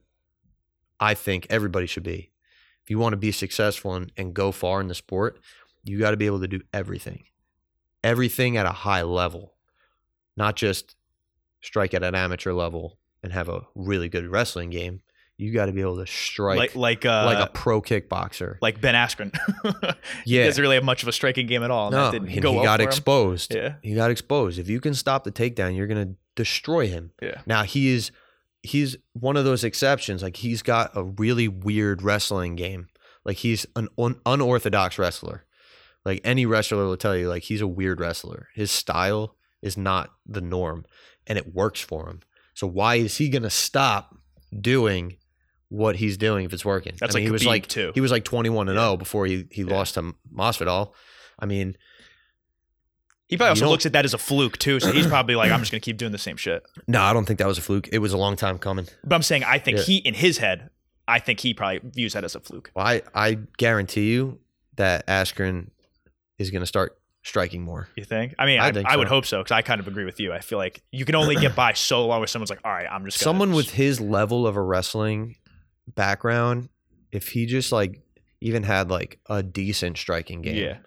I 1.01 1.15
think 1.15 1.49
everybody 1.51 1.87
should 1.87 2.05
be. 2.05 2.31
If 2.85 2.91
you 2.91 3.01
want 3.01 3.13
to 3.13 3.17
be 3.17 3.33
successful 3.33 3.93
and, 3.95 4.13
and 4.17 4.33
go 4.33 4.53
far 4.53 4.81
in 4.81 4.87
the 4.87 4.95
sport, 4.95 5.41
you 5.83 5.99
got 5.99 6.13
to 6.13 6.17
be 6.17 6.27
able 6.27 6.43
to 6.43 6.47
do 6.47 6.61
everything, 6.73 7.25
everything 8.05 8.57
at 8.57 8.67
a 8.67 8.71
high 8.71 9.03
level, 9.03 9.55
not 10.37 10.55
just 10.55 10.95
strike 11.61 11.93
at 11.93 12.05
an 12.05 12.15
amateur 12.15 12.53
level 12.53 12.99
and 13.21 13.33
have 13.33 13.49
a 13.49 13.67
really 13.75 14.09
good 14.09 14.29
wrestling 14.29 14.71
game. 14.71 15.03
You 15.41 15.53
got 15.53 15.67
to 15.67 15.73
be 15.73 15.81
able 15.81 15.97
to 15.97 16.07
strike 16.07 16.59
like 16.59 16.77
like 16.77 17.07
uh, 17.07 17.25
like 17.25 17.39
a 17.49 17.51
pro 17.51 17.81
kickboxer. 17.81 18.57
like 18.61 18.81
Ben 18.81 18.95
Askren. 18.95 19.35
he 20.25 20.37
Yeah. 20.37 20.45
doesn't 20.45 20.61
really 20.61 20.75
have 20.77 20.85
much 20.85 21.03
of 21.03 21.09
a 21.09 21.13
striking 21.13 21.47
game 21.47 21.63
at 21.63 21.71
all. 21.71 21.87
and 21.87 21.97
no, 21.97 22.05
that 22.05 22.13
didn't 22.13 22.29
and 22.33 22.43
go 22.43 22.51
he 22.51 22.57
well 22.57 22.65
got 22.65 22.77
for 22.79 22.83
him. 22.83 22.89
exposed. 22.89 23.55
Yeah, 23.55 23.75
He 23.83 23.95
got 23.95 24.11
exposed. 24.11 24.59
If 24.59 24.69
you 24.69 24.81
can 24.81 24.93
stop 24.95 25.25
the 25.25 25.33
takedown, 25.33 25.77
you're 25.77 25.87
gonna 25.87 26.15
destroy 26.37 26.89
him. 26.89 27.13
yeah. 27.23 27.41
Now 27.47 27.63
he 27.63 27.89
is 27.89 28.11
he's 28.63 28.97
one 29.15 29.39
of 29.39 29.45
those 29.47 29.65
exceptions. 29.65 30.23
Like 30.23 30.37
he's 30.37 30.61
got 30.63 30.91
a 30.95 31.03
really 31.05 31.49
weird 31.49 32.03
wrestling 32.03 32.55
game. 32.57 32.89
Like 33.25 33.39
he's 33.39 33.65
an 33.77 33.89
un- 33.99 34.21
unorthodox 34.27 34.99
wrestler. 34.99 35.45
Like 36.05 36.21
any 36.25 36.45
wrestler 36.47 36.85
will 36.85 36.97
tell 36.99 37.17
you, 37.17 37.29
like 37.29 37.45
he's 37.45 37.61
a 37.63 37.67
weird 37.67 37.99
wrestler. 38.01 38.49
His 38.55 38.71
style 38.71 39.37
is 39.63 39.77
not 39.79 40.11
the 40.27 40.41
norm, 40.43 40.85
and 41.27 41.39
it 41.39 41.55
works 41.55 41.81
for 41.81 42.09
him. 42.09 42.21
So 42.55 42.67
why 42.67 42.97
is 42.97 43.17
he 43.17 43.29
gonna 43.31 43.49
stop 43.51 44.17
doing 44.59 45.17
what 45.71 45.97
he's 45.97 46.17
doing 46.19 46.45
if 46.45 46.53
it's 46.53 46.65
working? 46.65 46.95
That's 47.01 47.15
I 47.17 47.19
mean, 47.21 47.25
like 47.25 47.29
he 47.29 47.33
was 47.33 47.43
Khabib, 47.43 47.47
like 47.47 47.67
too. 47.69 47.93
he 47.95 48.01
was 48.03 48.11
like 48.11 48.25
twenty 48.25 48.51
one 48.51 48.69
and 48.69 48.77
Yeah. 48.77 48.85
zero 48.85 48.97
before 48.99 49.25
he 49.27 49.47
he 49.51 49.63
Yeah. 49.63 49.75
lost 49.75 49.95
to 49.95 50.15
Masvidal. 50.35 50.93
I 51.39 51.47
mean, 51.47 51.77
He 53.29 53.37
probably 53.37 53.51
also 53.51 53.61
don't- 53.63 53.71
looks 53.71 53.87
at 53.87 53.93
that 53.93 54.05
as 54.05 54.13
a 54.13 54.19
fluke 54.19 54.59
too. 54.59 54.81
So 54.81 54.91
he's 54.93 55.07
probably 55.07 55.37
like, 55.37 55.51
I'm 55.53 55.61
just 55.61 55.71
gonna 55.71 55.81
keep 55.81 55.97
doing 55.97 56.13
the 56.13 56.19
same 56.19 56.37
shit. 56.37 56.63
no, 56.89 57.01
I 57.01 57.13
don't 57.13 57.25
think 57.25 57.39
that 57.39 57.47
was 57.49 57.59
a 57.59 57.63
fluke. 57.63 57.89
It 57.93 57.99
was 58.01 58.13
a 58.13 58.19
long 58.19 58.37
time 58.37 58.59
coming. 58.59 58.87
But 59.05 59.15
I'm 59.15 59.23
saying 59.23 59.45
I 59.45 59.59
think 59.59 59.79
Yeah. 59.79 59.85
he 59.85 59.97
in 59.99 60.15
his 60.15 60.39
head, 60.39 60.71
I 61.07 61.19
think 61.21 61.41
he 61.41 61.55
probably 61.55 61.81
views 61.85 62.13
that 62.15 62.25
as 62.25 62.35
a 62.35 62.41
fluke. 62.41 62.71
Well, 62.75 62.87
I, 62.87 63.03
I 63.15 63.39
guarantee 63.57 64.11
you 64.13 64.41
that 64.77 65.07
Askren 65.07 65.71
is 66.39 66.51
going 66.51 66.61
to 66.63 66.67
start 66.67 66.97
striking 67.23 67.63
more. 67.63 67.89
You 67.97 68.05
think? 68.05 68.35
I 68.39 68.47
mean, 68.47 68.61
I 68.61 68.69
I, 68.69 68.73
think 68.73 68.89
I 68.89 68.97
would 68.97 69.09
so. 69.09 69.15
hope 69.15 69.27
so 69.27 69.39
because 69.39 69.53
I 69.53 69.63
kind 69.63 69.81
of 69.81 69.89
agree 69.89 70.05
with 70.05 70.19
you. 70.21 70.33
I 70.33 70.39
feel 70.41 70.57
like 70.59 70.83
you 70.93 71.05
can 71.05 71.15
only 71.17 71.35
get 71.37 71.55
by 71.57 71.73
so 71.75 72.07
long 72.07 72.21
where 72.21 72.27
someone's 72.29 72.51
like, 72.51 72.61
all 72.65 72.71
right, 72.73 72.87
I'm 72.91 73.05
just 73.05 73.19
gonna 73.19 73.25
Someone 73.31 73.53
with 73.53 73.71
his 73.71 74.01
level 74.01 74.47
of 74.47 74.57
a 74.57 74.63
wrestling 74.63 75.37
background, 75.95 76.69
if 77.13 77.29
he 77.29 77.47
just 77.47 77.73
like 77.73 78.01
even 78.41 78.63
had 78.63 78.91
like 78.91 79.19
a 79.29 79.43
decent 79.43 79.99
striking 79.99 80.43
game, 80.43 80.57
yeah, 80.57 80.79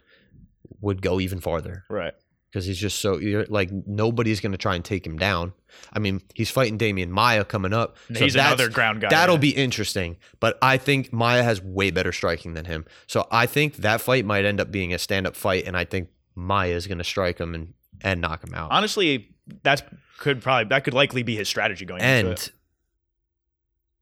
would 0.81 1.01
go 1.01 1.19
even 1.19 1.39
farther 1.39 1.83
right. 1.89 2.13
because 2.49 2.65
he's 2.65 2.77
just 2.77 2.99
so 2.99 3.17
you're, 3.17 3.45
like 3.45 3.71
nobody's 3.71 4.39
to 4.51 4.57
try 4.57 4.75
and 4.75 4.83
take 4.83 5.05
him 5.05 5.17
down. 5.17 5.53
I 5.91 5.99
mean, 5.99 6.21
he's 6.33 6.49
fighting 6.49 6.77
Demian 6.77 7.09
Maia 7.09 7.45
coming 7.45 7.73
up. 7.73 7.97
And 8.07 8.17
so 8.17 8.23
he's 8.23 8.35
another 8.35 8.69
ground 8.69 9.01
guy. 9.01 9.09
That'll 9.09 9.35
yeah. 9.35 9.41
be 9.41 9.55
interesting, 9.55 10.17
but 10.39 10.57
I 10.61 10.77
think 10.77 11.11
Maia 11.11 11.43
has 11.43 11.61
way 11.61 11.91
better 11.91 12.11
striking 12.11 12.53
than 12.53 12.65
him. 12.65 12.85
So 13.07 13.27
I 13.31 13.45
think 13.45 13.77
that 13.77 14.01
fight 14.01 14.25
might 14.25 14.45
end 14.45 14.59
up 14.59 14.71
being 14.71 14.93
a 14.93 14.99
stand-up 14.99 15.35
fight, 15.35 15.65
and 15.65 15.75
I 15.75 15.85
think 15.85 16.09
Maia 16.35 16.71
is 16.71 16.87
to 16.99 17.03
strike 17.03 17.39
him 17.39 17.53
and 17.53 17.73
and 18.01 18.21
knock 18.21 18.43
him 18.43 18.53
out. 18.53 18.71
honestly. 18.71 19.29
That's 19.61 19.83
could 20.19 20.41
probably 20.41 20.69
that 20.69 20.85
could 20.85 20.93
likely 20.93 21.21
be 21.21 21.35
his 21.35 21.49
strategy 21.49 21.83
going 21.83 21.99
into 21.99 22.09
and 22.09 22.27
it. 22.29 22.51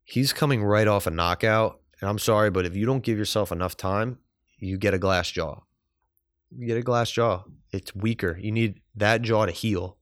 He's 0.04 0.32
coming 0.32 0.62
right 0.62 0.88
off 0.88 1.06
a 1.06 1.10
knockout. 1.10 1.80
And 2.00 2.08
I'm 2.08 2.18
sorry, 2.18 2.50
but 2.50 2.66
if 2.66 2.74
you 2.74 2.86
don't 2.86 3.02
give 3.02 3.18
yourself 3.18 3.52
enough 3.52 3.76
time, 3.76 4.18
you 4.58 4.76
get 4.76 4.94
a 4.94 4.98
glass 4.98 5.30
jaw. 5.30 5.60
You 6.56 6.66
get 6.66 6.76
a 6.76 6.82
glass 6.82 7.10
jaw. 7.10 7.44
It's 7.70 7.94
weaker. 7.94 8.38
You 8.40 8.52
need 8.52 8.80
that 8.96 9.22
jaw 9.22 9.46
to 9.46 9.52
heal. 9.52 9.96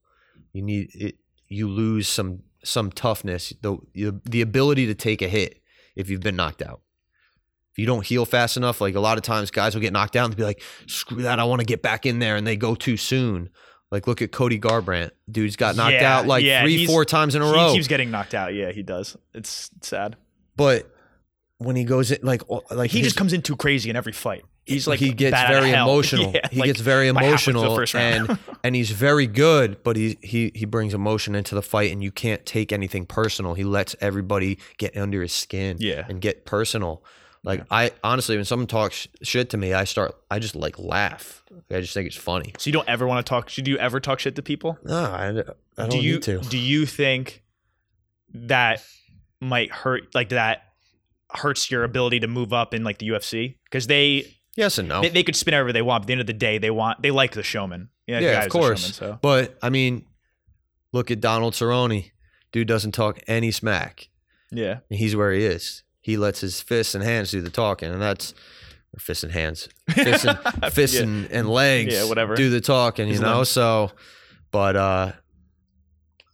You 0.52 0.62
need 0.62 0.90
it. 0.94 1.16
You 1.48 1.68
lose 1.68 2.08
some 2.08 2.42
some 2.62 2.90
toughness, 2.90 3.52
the 3.62 3.78
the 4.24 4.40
ability 4.40 4.86
to 4.86 4.94
take 4.94 5.22
a 5.22 5.28
hit 5.28 5.62
if 5.96 6.10
you've 6.10 6.20
been 6.20 6.36
knocked 6.36 6.62
out. 6.62 6.80
If 7.72 7.78
you 7.78 7.86
don't 7.86 8.04
heal 8.04 8.26
fast 8.26 8.56
enough, 8.56 8.80
like 8.80 8.94
a 8.94 9.00
lot 9.00 9.16
of 9.16 9.22
times 9.22 9.50
guys 9.50 9.74
will 9.74 9.82
get 9.82 9.92
knocked 9.92 10.16
out 10.16 10.26
and 10.26 10.36
be 10.36 10.42
like, 10.42 10.62
"Screw 10.86 11.22
that! 11.22 11.38
I 11.38 11.44
want 11.44 11.60
to 11.60 11.66
get 11.66 11.82
back 11.82 12.04
in 12.04 12.18
there," 12.18 12.36
and 12.36 12.46
they 12.46 12.56
go 12.56 12.74
too 12.74 12.96
soon. 12.96 13.50
Like 13.90 14.06
look 14.06 14.22
at 14.22 14.30
Cody 14.32 14.58
Garbrandt. 14.60 15.10
Dude's 15.30 15.56
got 15.56 15.74
knocked 15.76 15.94
Yeah, 15.94 16.18
out 16.18 16.26
like 16.26 16.44
yeah, 16.44 16.62
three, 16.62 16.86
four 16.86 17.04
times 17.04 17.34
in 17.34 17.42
a 17.42 17.44
row. 17.44 17.68
he 17.70 17.74
keeps 17.76 17.88
getting 17.88 18.10
knocked 18.10 18.34
out. 18.34 18.54
Yeah, 18.54 18.70
he 18.72 18.82
does. 18.82 19.16
It's 19.34 19.70
sad. 19.82 20.16
But 20.56 20.88
when 21.58 21.76
he 21.76 21.84
goes 21.84 22.10
in, 22.10 22.18
like, 22.22 22.42
like 22.70 22.90
He 22.90 22.98
his- 22.98 23.08
just 23.08 23.16
comes 23.16 23.32
in 23.32 23.42
too 23.42 23.56
crazy 23.56 23.90
in 23.90 23.96
every 23.96 24.12
fight. 24.12 24.44
He's 24.66 24.86
like 24.86 25.00
he 25.00 25.12
gets 25.12 25.36
very 25.48 25.70
emotional. 25.72 26.30
Yeah, 26.32 26.46
he 26.52 26.60
like, 26.60 26.66
gets 26.68 26.80
very 26.80 27.10
by 27.10 27.24
halfway 27.24 27.52
through 27.52 27.52
the 27.54 27.66
emotional, 27.66 28.00
and 28.00 28.38
and 28.62 28.76
he's 28.76 28.90
very 28.92 29.26
good. 29.26 29.82
But 29.82 29.96
he 29.96 30.16
he 30.22 30.52
he 30.54 30.64
brings 30.64 30.94
emotion 30.94 31.34
into 31.34 31.56
the 31.56 31.62
fight, 31.62 31.90
and 31.90 32.04
you 32.04 32.12
can't 32.12 32.46
take 32.46 32.70
anything 32.72 33.04
personal. 33.06 33.54
He 33.54 33.64
lets 33.64 33.96
everybody 34.00 34.58
get 34.76 34.96
under 34.96 35.22
his 35.22 35.32
skin, 35.32 35.78
Yeah. 35.80 36.04
and 36.08 36.20
get 36.20 36.44
personal. 36.44 37.02
Like 37.42 37.64
I 37.70 37.90
honestly, 38.04 38.36
when 38.36 38.44
someone 38.44 38.66
talks 38.66 39.08
shit 39.22 39.50
to 39.50 39.56
me, 39.56 39.72
I 39.72 39.84
start, 39.84 40.14
I 40.30 40.38
just 40.38 40.54
like 40.54 40.78
laugh. 40.78 41.42
I 41.70 41.80
just 41.80 41.94
think 41.94 42.06
it's 42.06 42.16
funny. 42.16 42.52
So 42.58 42.68
you 42.68 42.72
don't 42.72 42.88
ever 42.88 43.06
want 43.06 43.24
to 43.24 43.28
talk? 43.28 43.48
Should 43.48 43.66
you 43.66 43.78
ever 43.78 43.98
talk 43.98 44.18
shit 44.20 44.36
to 44.36 44.42
people? 44.42 44.78
No, 44.84 44.94
I, 45.04 45.28
I 45.28 45.32
don't 45.78 45.88
do 45.90 45.98
you 45.98 46.12
need 46.14 46.22
to. 46.24 46.38
do 46.40 46.58
you 46.58 46.84
think 46.84 47.42
that 48.34 48.84
might 49.40 49.70
hurt 49.72 50.14
like 50.14 50.28
that 50.30 50.64
hurts 51.32 51.70
your 51.70 51.84
ability 51.84 52.20
to 52.20 52.26
move 52.26 52.52
up 52.52 52.74
in 52.74 52.84
like 52.84 52.98
the 52.98 53.08
UFC 53.08 53.56
because 53.64 53.86
they, 53.86 54.34
Yes 54.56 54.78
and 54.78 54.88
no. 54.88 55.00
they 55.00 55.08
they 55.08 55.22
could 55.22 55.36
spin 55.36 55.54
however 55.54 55.72
they 55.72 55.80
want. 55.82 56.02
But 56.02 56.04
at 56.04 56.06
the 56.08 56.12
end 56.14 56.20
of 56.20 56.26
the 56.26 56.32
day, 56.34 56.58
they 56.58 56.70
want 56.70 57.00
they 57.02 57.10
like 57.10 57.32
the 57.32 57.42
showman. 57.42 57.88
Yeah, 58.06 58.18
the 58.20 58.26
Yeah, 58.26 58.32
guy 58.40 58.44
of 58.44 58.50
course. 58.50 58.80
showman, 58.98 59.14
so 59.14 59.18
But 59.22 59.56
I 59.62 59.70
mean, 59.70 60.04
look 60.92 61.10
at 61.10 61.20
Donald 61.20 61.54
Cerrone. 61.54 62.10
Dude 62.52 62.68
doesn't 62.68 62.92
talk 62.92 63.20
any 63.28 63.50
smack. 63.52 64.08
yeah, 64.50 64.80
And 64.90 64.98
he's 64.98 65.14
where 65.16 65.32
he 65.32 65.44
is. 65.44 65.84
He 66.00 66.16
lets 66.16 66.40
his 66.40 66.60
fists 66.60 66.94
and 66.94 67.04
hands 67.04 67.30
do 67.30 67.40
the 67.40 67.50
talking, 67.50 67.90
and 67.90 68.00
that's 68.00 68.32
or 68.94 68.98
fists 69.00 69.22
and 69.22 69.32
hands, 69.32 69.68
fists 69.90 70.24
and 70.24 70.38
fists 70.72 70.96
Yeah. 70.96 71.02
and, 71.04 71.30
and 71.30 71.48
legs, 71.48 71.94
Yeah, 71.94 72.04
whatever. 72.08 72.34
do 72.34 72.50
the 72.50 72.60
talking. 72.60 73.06
You 73.06 73.12
His 73.12 73.20
know, 73.20 73.36
limbs. 73.36 73.48
so, 73.50 73.92
but 74.50 74.76
uh, 74.76 75.12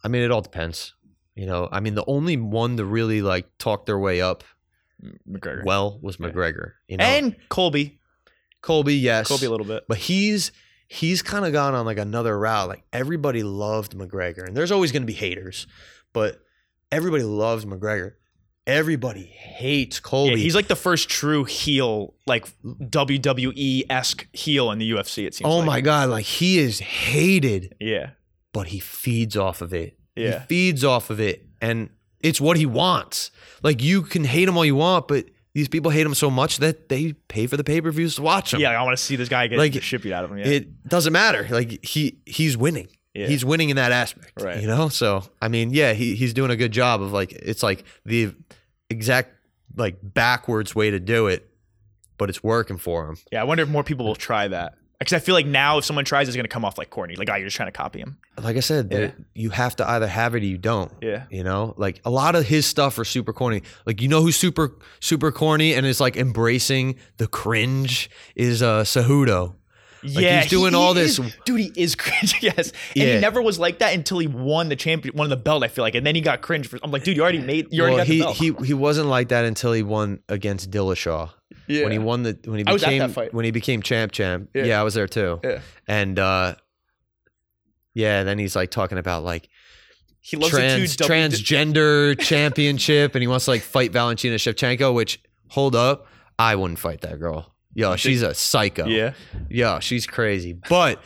I 0.05 0.09
mean, 0.09 0.23
it 0.23 0.31
all 0.31 0.41
depends. 0.41 0.95
You 1.35 1.47
know, 1.47 1.69
I 1.71 1.81
mean, 1.81 1.95
the 1.95 2.05
only 2.07 2.37
one 2.39 2.79
to 2.79 2.85
really 2.85 3.21
like 3.23 3.47
talk 3.59 3.85
their 3.87 3.99
way 3.99 4.23
up 4.23 4.43
McGregor 5.29 5.64
well 5.64 5.99
was 6.01 6.17
Yeah. 6.19 6.29
McGregor. 6.29 6.73
You 6.89 6.97
know, 6.97 7.05
and 7.05 7.37
Colby, 7.51 7.99
Colby, 8.62 8.95
yes, 8.95 9.29
Colby 9.29 9.47
a 9.47 9.51
little 9.51 9.67
bit. 9.67 9.85
but 9.89 9.99
he's 9.99 10.51
he's 10.89 11.21
kind 11.21 11.45
of 11.45 11.53
gone 11.53 11.75
on 11.75 11.85
like 11.85 11.99
another 11.99 12.39
route. 12.39 12.69
Like 12.69 12.85
everybody 12.93 13.43
loved 13.43 13.95
McGregor, 13.95 14.47
and 14.47 14.57
there's 14.57 14.73
always 14.73 14.93
going 14.93 15.03
to 15.03 15.07
be 15.07 15.12
haters, 15.12 15.67
but 16.14 16.41
everybody 16.91 17.25
loves 17.25 17.67
McGregor. 17.67 18.12
Everybody 18.67 19.25
hates 19.25 20.01
Colby. 20.01 20.33
Yeah, 20.33 20.37
he's 20.39 20.55
like 20.55 20.67
the 20.67 20.77
first 20.77 21.09
true 21.09 21.45
heel, 21.45 22.14
like 22.27 22.47
WWE 22.64 23.85
esque 23.89 24.27
heel 24.33 24.71
in 24.73 24.79
the 24.79 24.91
UFC. 24.91 25.27
It 25.27 25.35
seems. 25.35 25.49
oh 25.49 25.59
like. 25.59 25.67
my 25.67 25.81
god, 25.81 26.09
like 26.09 26.25
he 26.25 26.59
is 26.59 26.81
hated, 26.81 27.77
Yeah, 27.81 28.11
but 28.53 28.69
he 28.69 28.81
feeds 28.81 29.37
off 29.37 29.62
of 29.62 29.73
it. 29.73 29.97
Yeah. 30.17 30.41
he 30.41 30.47
feeds 30.47 30.83
off 30.83 31.11
of 31.11 31.21
it, 31.21 31.47
and 31.61 31.91
it's 32.21 32.41
what 32.41 32.57
he 32.57 32.67
wants. 32.67 33.31
Like 33.62 33.83
you 33.83 34.03
can 34.03 34.25
hate 34.25 34.49
him 34.49 34.57
all 34.57 34.64
you 34.64 34.75
want, 34.75 35.07
but 35.07 35.27
these 35.55 35.69
people 35.69 35.91
hate 35.91 36.05
him 36.05 36.14
so 36.14 36.31
much 36.31 36.59
that 36.59 36.91
they 36.91 37.12
pay 37.12 37.47
for 37.47 37.57
the 37.57 37.64
pay 37.64 37.81
per 37.81 37.91
views 37.91 38.17
to 38.17 38.23
watch 38.23 38.53
him. 38.53 38.61
yeah. 38.61 38.71
I 38.71 38.83
want 38.83 38.97
to 38.99 39.03
see 39.03 39.17
this 39.17 39.31
guy 39.31 39.47
get 39.47 39.59
Like, 39.59 39.73
the 39.73 39.81
shit 39.81 40.03
beat 40.03 40.12
out 40.12 40.25
of 40.25 40.31
him. 40.31 40.39
Yeah, 40.39 40.49
It 40.49 40.87
doesn't 40.89 41.14
matter. 41.14 41.47
Like 41.51 41.83
he 41.83 42.19
he's 42.27 42.57
winning. 42.57 42.89
Yeah. 43.17 43.27
He's 43.29 43.45
winning 43.45 43.71
in 43.71 43.77
that 43.77 43.93
aspect. 43.93 44.33
Right. 44.43 44.61
You 44.61 44.67
know? 44.67 44.89
So 44.89 45.23
I 45.41 45.49
mean, 45.49 45.71
yeah, 45.71 45.93
he 45.95 46.14
he's 46.14 46.35
doing 46.35 46.51
a 46.51 46.57
good 46.57 46.73
job 46.73 47.01
of 47.03 47.12
like 47.12 47.33
it's 47.33 47.62
like 47.62 47.85
the 48.05 48.35
exact 48.91 49.33
like 49.77 49.97
backwards 50.03 50.75
way 50.75 50.91
to 50.91 51.01
do 51.01 51.27
it, 51.27 51.49
but 52.19 52.29
it's 52.29 52.43
working 52.43 52.79
for 52.79 53.09
him. 53.09 53.17
yeah. 53.33 53.41
I 53.41 53.45
wonder 53.45 53.62
if 53.62 53.69
more 53.69 53.83
people 53.85 54.07
will 54.07 54.14
try 54.14 54.49
that 54.49 54.75
because 54.99 55.12
I 55.12 55.19
feel 55.19 55.35
like 55.35 55.45
now 55.47 55.77
if 55.79 55.85
someone 55.85 56.05
tries, 56.07 56.29
it's 56.29 56.37
gonna 56.37 56.49
come 56.49 56.64
off 56.64 56.79
like 56.79 56.89
corny. 56.89 57.17
Like, 57.17 57.29
oh, 57.31 57.35
you're 57.35 57.47
just 57.47 57.57
trying 57.57 57.69
to 57.69 57.73
copy 57.77 57.99
him. 57.99 58.17
Like 58.43 58.57
I 58.57 58.61
said, 58.61 58.89
Yeah. 58.91 59.11
you 59.35 59.51
have 59.51 59.77
to 59.77 59.91
either 59.91 60.07
have 60.07 60.35
it 60.35 60.39
or 60.43 60.47
you 60.47 60.57
don't. 60.57 60.91
Yeah. 61.03 61.25
You 61.31 61.45
know, 61.45 61.75
like 61.77 62.01
a 62.07 62.11
lot 62.11 62.35
of 62.35 62.47
his 62.47 62.64
stuff 62.64 62.99
are 62.99 63.05
super 63.05 63.33
corny. 63.35 63.62
Like 63.85 64.01
you 64.01 64.09
know 64.09 64.23
who's 64.23 64.37
super 64.37 64.73
super 65.01 65.31
corny 65.33 65.75
and 65.75 65.85
is 65.85 66.01
like 66.01 66.17
embracing 66.17 66.97
the 67.19 67.27
cringe 67.27 68.09
is 68.35 68.62
uh 68.62 68.85
Cejudo. 68.85 69.56
Yeah, 70.07 70.41
he's 70.43 70.51
doing 70.51 70.73
he 70.73 70.77
all 70.77 70.97
is- 70.97 71.17
this- 71.17 71.37
dude. 71.45 71.61
He 71.61 71.73
is 71.77 71.95
cringe. 71.97 72.37
Yes, 72.43 72.71
and 72.71 72.75
Yeah. 72.95 73.15
he 73.15 73.21
never 73.21 73.41
was 73.43 73.59
like 73.59 73.79
that 73.81 73.95
until 73.95 74.19
he 74.19 74.27
won 74.27 74.69
the 74.69 74.77
champion, 74.77 75.17
won 75.17 75.29
the 75.31 75.37
belt. 75.37 75.63
I 75.65 75.69
feel 75.69 75.83
like, 75.85 75.95
and 75.95 76.07
then 76.07 76.15
he 76.15 76.21
got 76.21 76.43
cringe. 76.43 76.69
For, 76.69 76.79
I'm 76.83 76.91
like, 76.91 77.05
dude, 77.05 77.17
you 77.17 77.23
already 77.23 77.41
made. 77.41 77.69
You 77.73 77.83
already 77.83 77.97
well, 77.97 78.05
he 78.05 78.19
the 78.19 78.53
belt. 78.53 78.63
he 78.63 78.67
he 78.69 78.75
wasn't 78.75 79.09
like 79.09 79.29
that 79.29 79.45
until 79.45 79.73
he 79.73 79.83
won 79.83 80.21
against 80.29 80.71
Dillashaw. 80.71 81.31
yeah. 81.67 81.83
When 81.85 81.93
he 81.93 81.99
won 81.99 82.23
the 82.23 82.39
when 82.45 82.59
he 82.59 82.67
I 82.67 82.73
was 82.73 82.83
at 82.83 82.91
became 82.91 83.29
when 83.33 83.45
he 83.45 83.51
became 83.51 83.83
champ 83.83 84.13
champ. 84.13 84.51
Yeah. 84.55 84.65
Yeah, 84.65 84.81
I 84.81 84.83
was 84.83 84.95
there 84.95 85.09
too. 85.09 85.41
Yeah. 85.45 85.61
And 85.89 86.19
uh 86.19 86.55
yeah, 87.95 88.25
then 88.25 88.39
he's 88.39 88.55
like 88.55 88.71
talking 88.71 88.99
about 88.99 89.25
like 89.25 89.49
He 90.21 90.37
loves 90.37 90.53
trans 90.53 90.97
the 90.97 91.05
two 91.05 91.09
W- 91.09 91.29
transgender 91.29 92.19
championship 92.21 93.15
and 93.15 93.23
he 93.23 93.27
wants 93.29 93.47
to 93.47 93.53
like 93.53 93.63
fight 93.63 93.93
Valentina 93.93 94.37
Shevchenko, 94.37 94.93
which 94.95 95.21
hold 95.49 95.75
up, 95.75 96.07
I 96.39 96.57
wouldn't 96.57 96.79
fight 96.79 97.01
that 97.03 97.19
girl. 97.19 97.55
Yo, 97.77 97.95
she's 97.97 98.22
a 98.22 98.33
psycho. 98.35 98.87
Yeah, 98.87 99.12
Yeah, 99.51 99.79
she's 99.81 100.07
crazy. 100.07 100.55
But 100.55 101.03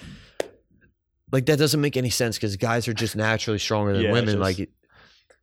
like 1.32 1.46
that 1.46 1.58
doesn't 1.58 1.80
make 1.80 1.96
any 1.96 2.10
sense 2.10 2.36
because 2.36 2.56
guys 2.56 2.86
are 2.88 2.92
just 2.94 3.16
naturally 3.16 3.58
stronger 3.58 3.92
than 3.92 4.02
Yeah, 4.02 4.12
women. 4.12 4.34
just- 4.34 4.38
like 4.38 4.58
it, 4.60 4.70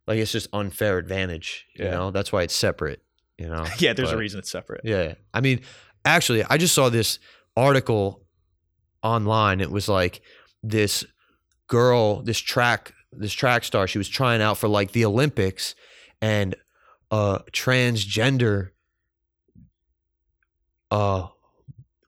like 0.06 0.18
it's 0.18 0.32
just 0.32 0.48
unfair 0.54 0.96
advantage. 0.98 1.66
You 1.76 1.84
Yeah. 1.84 1.90
know, 1.92 2.10
that's 2.10 2.32
why 2.32 2.42
it's 2.44 2.54
separate. 2.54 3.02
You 3.36 3.48
know. 3.48 3.66
yeah. 3.78 3.92
There's 3.92 4.08
a 4.08 4.12
But- 4.12 4.18
reason 4.20 4.38
it's 4.38 4.50
separate. 4.50 4.80
Yeah. 4.84 5.14
I 5.34 5.40
mean, 5.42 5.60
actually, 6.04 6.44
I 6.44 6.56
just 6.56 6.74
saw 6.74 6.88
this 6.88 7.18
article 7.56 8.24
online. 9.02 9.60
It 9.60 9.70
was 9.70 9.86
like 9.88 10.22
this 10.62 11.04
girl, 11.68 12.22
this 12.22 12.38
track, 12.38 12.94
this 13.12 13.32
track 13.34 13.64
star. 13.64 13.86
She 13.86 13.98
was 13.98 14.08
trying 14.08 14.40
out 14.40 14.56
for 14.56 14.68
like 14.68 14.92
the 14.92 15.04
Olympics, 15.04 15.74
and 16.22 16.54
a 17.10 17.40
transgender, 17.52 18.70
uh, 20.90 21.28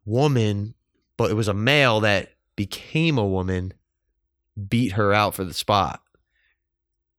woman, 0.04 0.74
but 1.16 1.30
it 1.30 1.34
was 1.34 1.48
a 1.48 1.54
male 1.54 2.00
that 2.00 2.30
became 2.56 3.18
a 3.18 3.26
woman, 3.26 3.72
beat 4.68 4.92
her 4.92 5.12
out 5.12 5.34
for 5.34 5.44
the 5.44 5.54
spot. 5.54 6.02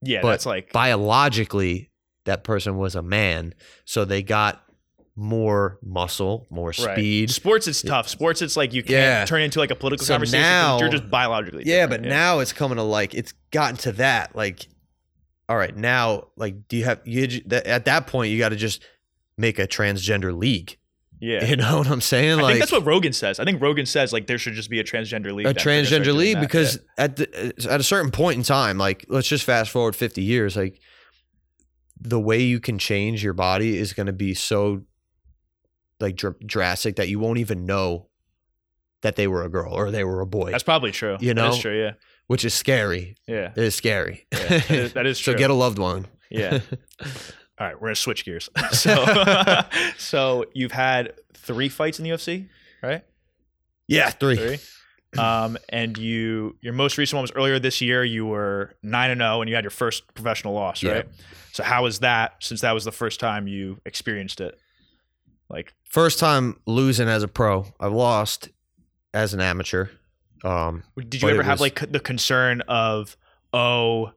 Yeah, 0.03 0.21
But 0.21 0.31
that's 0.31 0.45
like 0.47 0.71
Biologically, 0.73 1.91
that 2.25 2.43
person 2.43 2.77
was 2.77 2.95
a 2.95 3.03
man, 3.03 3.53
so 3.85 4.03
they 4.05 4.23
got 4.23 4.63
more 5.15 5.77
muscle, 5.83 6.47
more 6.49 6.69
right. 6.69 6.95
speed. 6.95 7.29
Sports, 7.29 7.67
it's 7.67 7.81
tough. 7.83 8.07
Sports, 8.07 8.41
it's 8.41 8.57
like 8.57 8.73
you 8.73 8.81
can't 8.81 8.91
Yeah. 8.91 9.25
turn 9.25 9.41
into 9.41 9.59
like 9.59 9.69
a 9.69 9.75
political 9.75 10.05
So 10.05 10.13
conversation. 10.15 10.41
now- 10.41 10.79
you're 10.79 10.89
just 10.89 11.09
biologically. 11.11 11.63
Yeah, 11.67 11.85
but 11.85 12.01
now 12.01 12.39
it's 12.39 12.53
coming 12.53 12.77
to 12.77 12.83
like 12.83 13.13
it's 13.13 13.33
gotten 13.51 13.77
to 13.77 13.91
that. 13.93 14.35
Like, 14.35 14.67
all 15.49 15.57
right, 15.57 15.75
now 15.75 16.29
like, 16.35 16.67
do 16.67 16.77
you 16.77 16.85
have 16.85 17.01
you 17.05 17.41
at 17.51 17.85
that 17.85 18.07
point 18.07 18.31
you 18.31 18.39
got 18.39 18.49
to 18.49 18.55
just 18.55 18.81
make 19.37 19.59
a 19.59 19.67
transgender 19.67 20.35
league? 20.35 20.77
Yeah. 21.21 21.45
You 21.45 21.55
know 21.55 21.77
what 21.77 21.87
I'm 21.87 22.01
saying? 22.01 22.39
I 22.39 22.41
like 22.41 22.51
think 22.53 22.59
that's 22.61 22.71
what 22.73 22.85
Rogan 22.85 23.13
says. 23.13 23.39
I 23.39 23.45
think 23.45 23.61
Rogan 23.61 23.85
says 23.85 24.11
like 24.11 24.27
there 24.27 24.37
should 24.37 24.53
just 24.55 24.69
be 24.69 24.79
a 24.79 24.83
transgender 24.83 25.31
league. 25.33 25.45
a 25.45 25.53
then. 25.53 25.55
They're 25.55 25.75
gonna 25.75 25.85
start 25.85 26.01
transgender 26.03 26.15
league 26.15 26.35
that. 26.35 26.41
because 26.41 26.75
Yeah. 26.97 27.03
at 27.05 27.15
the 27.15 27.53
uh, 27.69 27.73
at 27.73 27.79
a 27.79 27.83
certain 27.83 28.11
point 28.11 28.37
in 28.37 28.43
time, 28.43 28.77
like 28.77 29.05
let's 29.07 29.27
just 29.27 29.43
fast 29.45 29.71
forward 29.71 29.95
50 29.95 30.21
years, 30.21 30.55
like 30.57 30.79
the 31.99 32.19
way 32.19 32.41
you 32.41 32.59
can 32.59 32.79
change 32.79 33.23
your 33.23 33.33
body 33.33 33.77
is 33.77 33.93
going 33.93 34.07
to 34.07 34.13
be 34.13 34.33
so 34.33 34.81
like 35.99 36.15
dr- 36.15 36.39
drastic 36.45 36.95
that 36.95 37.07
you 37.09 37.19
won't 37.19 37.37
even 37.37 37.65
know 37.67 38.07
that 39.03 39.15
they 39.15 39.27
were 39.27 39.43
a 39.43 39.49
girl 39.49 39.71
or 39.73 39.91
they 39.91 40.03
were 40.03 40.19
a 40.21 40.25
boy, 40.25 40.49
that's 40.51 40.63
probably 40.63 40.91
true. 40.91 41.17
You 41.19 41.33
That 41.35 41.49
is 41.49 41.55
know? 41.57 41.61
true. 41.61 41.79
Yeah, 41.79 41.91
which 42.27 42.43
is 42.43 42.53
scary. 42.55 43.17
yeah, 43.27 43.51
It 43.55 43.63
is 43.63 43.75
scary. 43.75 44.25
Yeah, 44.31 44.47
that 44.47 44.71
is- 44.71 44.93
that 44.93 45.05
is 45.05 45.19
so 45.23 45.33
get 45.35 45.49
a 45.51 45.53
loved 45.53 45.77
one. 45.77 46.07
yeah. 46.31 46.59
All 47.61 47.67
right, 47.67 47.75
we're 47.79 47.89
gonna 47.89 47.95
switch 47.95 48.25
gears. 48.25 48.49
So, 48.71 49.63
so 49.99 50.45
you've 50.55 50.71
had 50.71 51.13
three 51.35 51.69
fights 51.69 51.99
in 51.99 52.03
the 52.05 52.09
UFC, 52.09 52.47
right? 52.81 53.03
Yeah, 53.87 54.09
three. 54.09 54.35
Three. 54.35 54.57
Um, 55.19 55.57
and 55.69 55.95
you, 55.95 56.55
your 56.61 56.73
most 56.73 56.97
recent 56.97 57.17
one 57.17 57.21
was 57.21 57.31
earlier 57.33 57.59
this 57.59 57.79
year. 57.79 58.03
You 58.03 58.25
were 58.25 58.73
nine 58.81 59.11
and 59.11 59.19
zero, 59.21 59.41
and 59.41 59.49
you 59.49 59.53
had 59.55 59.63
your 59.63 59.69
first 59.69 60.11
professional 60.15 60.55
loss, 60.55 60.81
Yeah. 60.81 60.91
right? 60.91 61.05
So 61.51 61.61
how 61.61 61.83
was 61.83 61.99
that? 61.99 62.35
Since 62.39 62.61
that 62.61 62.71
was 62.71 62.83
the 62.83 62.91
first 62.91 63.19
time 63.19 63.47
you 63.47 63.79
experienced 63.85 64.41
it, 64.41 64.57
like 65.47 65.73
First 65.83 66.17
time 66.17 66.59
losing 66.65 67.07
as 67.09 67.21
a 67.21 67.27
pro. 67.27 67.67
I 67.79 67.87
lost 67.87 68.49
as 69.13 69.35
an 69.35 69.41
amateur. 69.41 69.87
Um, 70.43 70.81
Did 70.97 71.21
you 71.21 71.29
ever 71.29 71.43
have 71.43 71.59
was- 71.59 71.61
like 71.61 71.91
the 71.91 71.99
concern 71.99 72.61
of, 72.61 73.17
oh, 73.53 74.13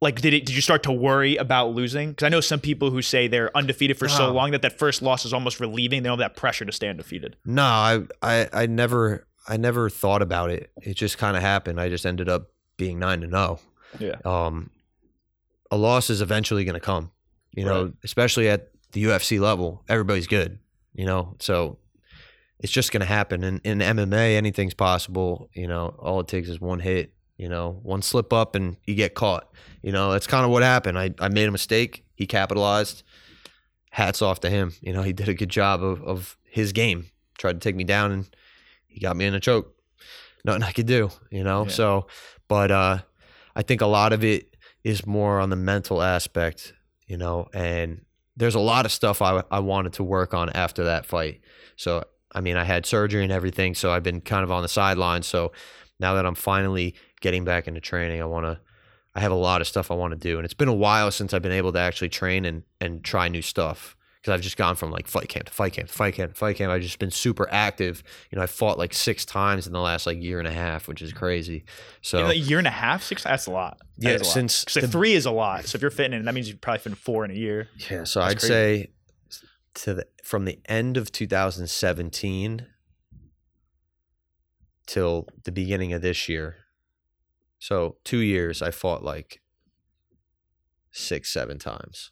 like 0.00 0.20
did 0.20 0.32
it? 0.34 0.46
Did 0.46 0.54
you 0.54 0.62
start 0.62 0.82
to 0.84 0.92
worry 0.92 1.36
about 1.36 1.70
losing? 1.74 2.10
Because 2.10 2.26
I 2.26 2.28
know 2.28 2.40
some 2.40 2.60
people 2.60 2.90
who 2.90 3.02
say 3.02 3.26
they're 3.26 3.56
undefeated 3.56 3.98
for 3.98 4.08
so 4.08 4.32
long 4.32 4.52
that 4.52 4.62
that 4.62 4.78
first 4.78 5.02
loss 5.02 5.24
is 5.24 5.32
almost 5.32 5.58
relieving. 5.60 6.02
They 6.02 6.08
don't 6.08 6.18
have 6.20 6.30
that 6.32 6.36
pressure 6.40 6.64
to 6.64 6.72
stay 6.72 6.88
undefeated. 6.88 7.36
No, 7.44 7.62
I, 7.64 8.02
I, 8.22 8.48
I 8.52 8.66
never, 8.66 9.26
I 9.48 9.56
never 9.56 9.90
thought 9.90 10.22
about 10.22 10.50
it. 10.50 10.70
It 10.82 10.94
just 10.94 11.18
kind 11.18 11.36
of 11.36 11.42
happened. 11.42 11.80
I 11.80 11.88
just 11.88 12.06
ended 12.06 12.28
up 12.28 12.52
being 12.76 12.98
nine 13.00 13.22
to 13.22 13.28
zero. 13.28 13.60
Yeah. 13.98 14.16
Um, 14.24 14.70
a 15.70 15.76
loss 15.76 16.10
is 16.10 16.20
eventually 16.20 16.64
going 16.64 16.74
to 16.74 16.80
come. 16.80 17.10
You 17.52 17.64
know, 17.64 17.84
Right. 17.86 17.92
especially 18.04 18.48
at 18.48 18.68
the 18.92 19.02
UFC 19.04 19.40
level, 19.40 19.82
everybody's 19.88 20.26
good. 20.28 20.58
You 20.94 21.06
know, 21.06 21.34
so 21.40 21.78
it's 22.60 22.72
just 22.72 22.92
going 22.92 23.00
to 23.00 23.06
happen. 23.06 23.42
And 23.42 23.60
in 23.64 23.78
MMA, 23.80 24.36
anything's 24.36 24.74
possible. 24.74 25.48
You 25.54 25.66
know, 25.66 25.88
all 25.98 26.20
it 26.20 26.28
takes 26.28 26.48
is 26.48 26.60
one 26.60 26.78
hit. 26.80 27.12
You 27.38 27.48
know, 27.48 27.78
one 27.82 28.02
slip 28.02 28.32
up 28.32 28.54
and 28.54 28.76
you 28.84 28.94
get 28.94 29.14
caught. 29.14 29.50
You 29.80 29.92
know, 29.92 30.12
that's 30.12 30.26
kind 30.26 30.44
of 30.44 30.50
what 30.50 30.62
happened. 30.62 30.98
I, 30.98 31.14
I 31.18 31.28
made 31.28 31.48
a 31.48 31.52
mistake. 31.52 32.04
He 32.14 32.26
capitalized. 32.26 33.04
Hats 33.90 34.20
off 34.20 34.40
to 34.40 34.50
him. 34.50 34.74
You 34.82 34.92
know, 34.92 35.02
he 35.02 35.12
did 35.12 35.28
a 35.28 35.34
good 35.34 35.48
job 35.48 35.82
of, 35.82 36.02
of 36.02 36.36
his 36.44 36.72
game. 36.72 37.06
Tried 37.38 37.54
to 37.54 37.58
take 37.60 37.76
me 37.76 37.84
down 37.84 38.12
and 38.12 38.28
he 38.86 39.00
got 39.00 39.16
me 39.16 39.24
in 39.24 39.34
a 39.34 39.40
choke. 39.40 39.74
Nothing 40.44 40.64
I 40.64 40.72
could 40.72 40.86
do, 40.86 41.10
you 41.30 41.44
know? 41.44 41.64
Yeah. 41.64 41.70
So, 41.70 42.06
but 42.48 42.70
uh, 42.70 42.98
I 43.54 43.62
think 43.62 43.80
a 43.80 43.86
lot 43.86 44.12
of 44.12 44.24
it 44.24 44.56
is 44.84 45.06
more 45.06 45.40
on 45.40 45.50
the 45.50 45.56
mental 45.56 46.02
aspect, 46.02 46.74
you 47.06 47.16
know, 47.16 47.48
and 47.54 48.04
there's 48.36 48.54
a 48.54 48.60
lot 48.60 48.84
of 48.84 48.92
stuff 48.92 49.22
I, 49.22 49.42
I 49.50 49.60
wanted 49.60 49.94
to 49.94 50.04
work 50.04 50.34
on 50.34 50.50
after 50.50 50.84
that 50.84 51.06
fight. 51.06 51.40
So, 51.76 52.04
I 52.32 52.40
mean, 52.40 52.56
I 52.56 52.64
had 52.64 52.86
surgery 52.86 53.22
and 53.22 53.32
everything. 53.32 53.74
So 53.74 53.90
I've 53.90 54.02
been 54.02 54.20
kind 54.20 54.44
of 54.44 54.50
on 54.50 54.62
the 54.62 54.68
sidelines. 54.68 55.26
So 55.26 55.52
now 56.00 56.14
that 56.14 56.24
I'm 56.26 56.34
finally 56.34 56.94
getting 57.20 57.44
back 57.44 57.66
into 57.68 57.80
training, 57.80 58.20
I 58.22 58.26
want 58.26 58.46
to, 58.46 58.60
I 59.14 59.20
have 59.20 59.32
a 59.32 59.36
lot 59.36 59.60
of 59.60 59.66
stuff 59.66 59.90
I 59.90 59.94
want 59.94 60.12
to 60.12 60.18
do. 60.18 60.36
And 60.38 60.44
it's 60.44 60.54
been 60.54 60.68
a 60.68 60.74
while 60.74 61.10
since 61.10 61.34
I've 61.34 61.42
been 61.42 61.52
able 61.52 61.72
to 61.72 61.78
actually 61.80 62.08
train 62.08 62.44
and, 62.44 62.62
and 62.80 63.02
try 63.04 63.28
new 63.28 63.42
stuff. 63.42 63.94
Cause 64.24 64.32
I've 64.34 64.40
just 64.40 64.56
gone 64.56 64.74
from 64.74 64.90
like 64.90 65.06
fight 65.06 65.28
camp 65.28 65.46
to 65.46 65.52
fight 65.52 65.74
camp 65.74 65.88
to 65.88 65.94
fight 65.94 66.14
camp 66.14 66.32
to 66.32 66.38
fight 66.38 66.56
camp. 66.56 66.72
I've 66.72 66.82
just 66.82 66.98
been 66.98 67.12
super 67.12 67.48
active. 67.52 68.02
You 68.30 68.36
know, 68.36 68.42
I 68.42 68.46
fought 68.46 68.76
like 68.76 68.92
six 68.92 69.24
times 69.24 69.68
in 69.68 69.72
the 69.72 69.80
last 69.80 70.06
like 70.06 70.20
year 70.20 70.40
and 70.40 70.48
a 70.48 70.52
half, 70.52 70.88
which 70.88 71.00
is 71.02 71.12
crazy. 71.12 71.64
So 72.02 72.26
a 72.26 72.34
year 72.34 72.58
and 72.58 72.66
a 72.66 72.70
half, 72.70 73.04
six. 73.04 73.22
That's 73.22 73.46
a 73.46 73.52
lot. 73.52 73.78
That 73.98 74.10
Yeah, 74.10 74.16
a 74.16 74.18
lot. 74.18 74.26
since 74.26 74.64
the- 74.64 74.88
three 74.88 75.12
is 75.14 75.24
a 75.24 75.30
lot. 75.30 75.66
So 75.66 75.76
if 75.76 75.82
you're 75.82 75.92
fitting 75.92 76.18
in, 76.18 76.24
that 76.24 76.34
means 76.34 76.48
you've 76.48 76.60
probably 76.60 76.82
in 76.90 76.94
four 76.96 77.24
in 77.24 77.30
a 77.30 77.34
year. 77.34 77.68
Yeah, 77.88 78.02
so 78.04 78.20
That's 78.20 78.32
I'd 78.34 78.38
crazy. 78.40 78.48
say 78.48 78.90
to 79.84 79.94
the 79.94 80.06
from 80.24 80.44
the 80.46 80.58
end 80.66 80.96
of 80.96 81.12
2017 81.12 82.66
till 84.88 85.28
the 85.44 85.52
beginning 85.52 85.92
of 85.92 86.02
this 86.02 86.28
year. 86.28 86.56
So 87.60 87.98
2 88.04 88.18
years 88.18 88.60
I 88.62 88.70
fought 88.72 89.04
like 89.04 89.40
6 90.90 91.28
7 91.30 91.58
times. 91.58 92.10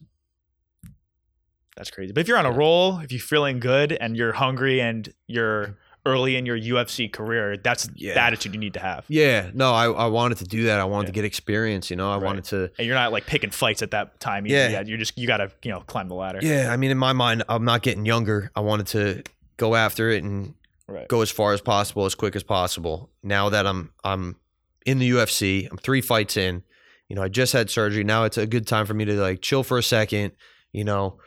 That's 1.76 1.90
crazy. 1.90 2.12
But 2.12 2.20
if 2.22 2.28
you're 2.28 2.38
on 2.38 2.46
a 2.46 2.50
Yeah. 2.50 2.56
roll, 2.56 2.98
if 3.00 3.12
you're 3.12 3.20
feeling 3.20 3.58
good 3.60 3.92
and 3.92 4.16
you're 4.16 4.32
hungry 4.32 4.80
and 4.80 5.12
you're 5.26 5.76
early 6.06 6.36
in 6.36 6.46
your 6.46 6.56
UFC 6.56 7.08
career, 7.12 7.56
that's 7.56 7.88
Yeah. 7.96 8.14
the 8.14 8.22
attitude 8.22 8.54
you 8.54 8.60
need 8.60 8.74
to 8.74 8.80
have. 8.80 9.04
Yeah, 9.08 9.50
no, 9.52 9.72
I 9.74 9.86
I 9.90 10.06
wanted 10.06 10.38
to 10.38 10.44
do 10.44 10.64
that. 10.64 10.78
I 10.80 10.84
wanted 10.84 11.06
to 11.08 11.12
get 11.12 11.24
experience, 11.24 11.90
you 11.90 11.96
know. 11.96 12.10
I 12.10 12.14
Right. 12.14 12.22
wanted 12.24 12.44
to 12.44 12.70
And 12.78 12.86
you're 12.86 12.94
not 12.94 13.10
like 13.12 13.26
picking 13.26 13.50
fights 13.50 13.82
at 13.82 13.90
that 13.90 14.20
time. 14.20 14.46
Either. 14.46 14.54
Yeah. 14.56 14.68
Yeah. 14.68 14.82
You're 14.86 14.98
just 14.98 15.18
you 15.18 15.26
gotta 15.26 15.50
you 15.64 15.70
know 15.72 15.80
climb 15.80 16.08
the 16.08 16.14
ladder. 16.14 16.38
Yeah, 16.42 16.72
I 16.72 16.76
mean 16.76 16.90
in 16.90 16.98
my 16.98 17.12
mind 17.12 17.42
I'm 17.48 17.64
not 17.64 17.82
getting 17.82 18.06
younger. 18.06 18.50
I 18.54 18.60
wanted 18.60 18.86
to 18.88 19.22
go 19.58 19.74
after 19.74 20.08
it 20.10 20.22
and 20.24 20.54
Right. 20.88 21.08
go 21.08 21.20
as 21.20 21.30
far 21.30 21.52
as 21.52 21.60
possible, 21.60 22.04
as 22.04 22.14
quick 22.14 22.36
as 22.36 22.42
possible. 22.44 23.10
Now 23.22 23.48
that 23.48 23.66
I'm 23.66 23.92
I'm 24.04 24.36
in 24.84 24.98
the 24.98 25.10
UFC, 25.10 25.68
I'm 25.70 25.78
three 25.78 26.00
fights 26.00 26.36
in. 26.36 26.62
You 27.08 27.16
know, 27.16 27.22
I 27.22 27.28
just 27.28 27.52
had 27.52 27.70
surgery. 27.70 28.04
Now 28.04 28.24
it's 28.24 28.38
a 28.38 28.46
good 28.46 28.66
time 28.66 28.86
for 28.86 28.94
me 28.94 29.04
to 29.04 29.14
like 29.14 29.42
chill 29.42 29.62
for 29.62 29.78
a 29.78 29.82
second. 29.82 30.32
You 30.72 30.84
know, 30.84 31.18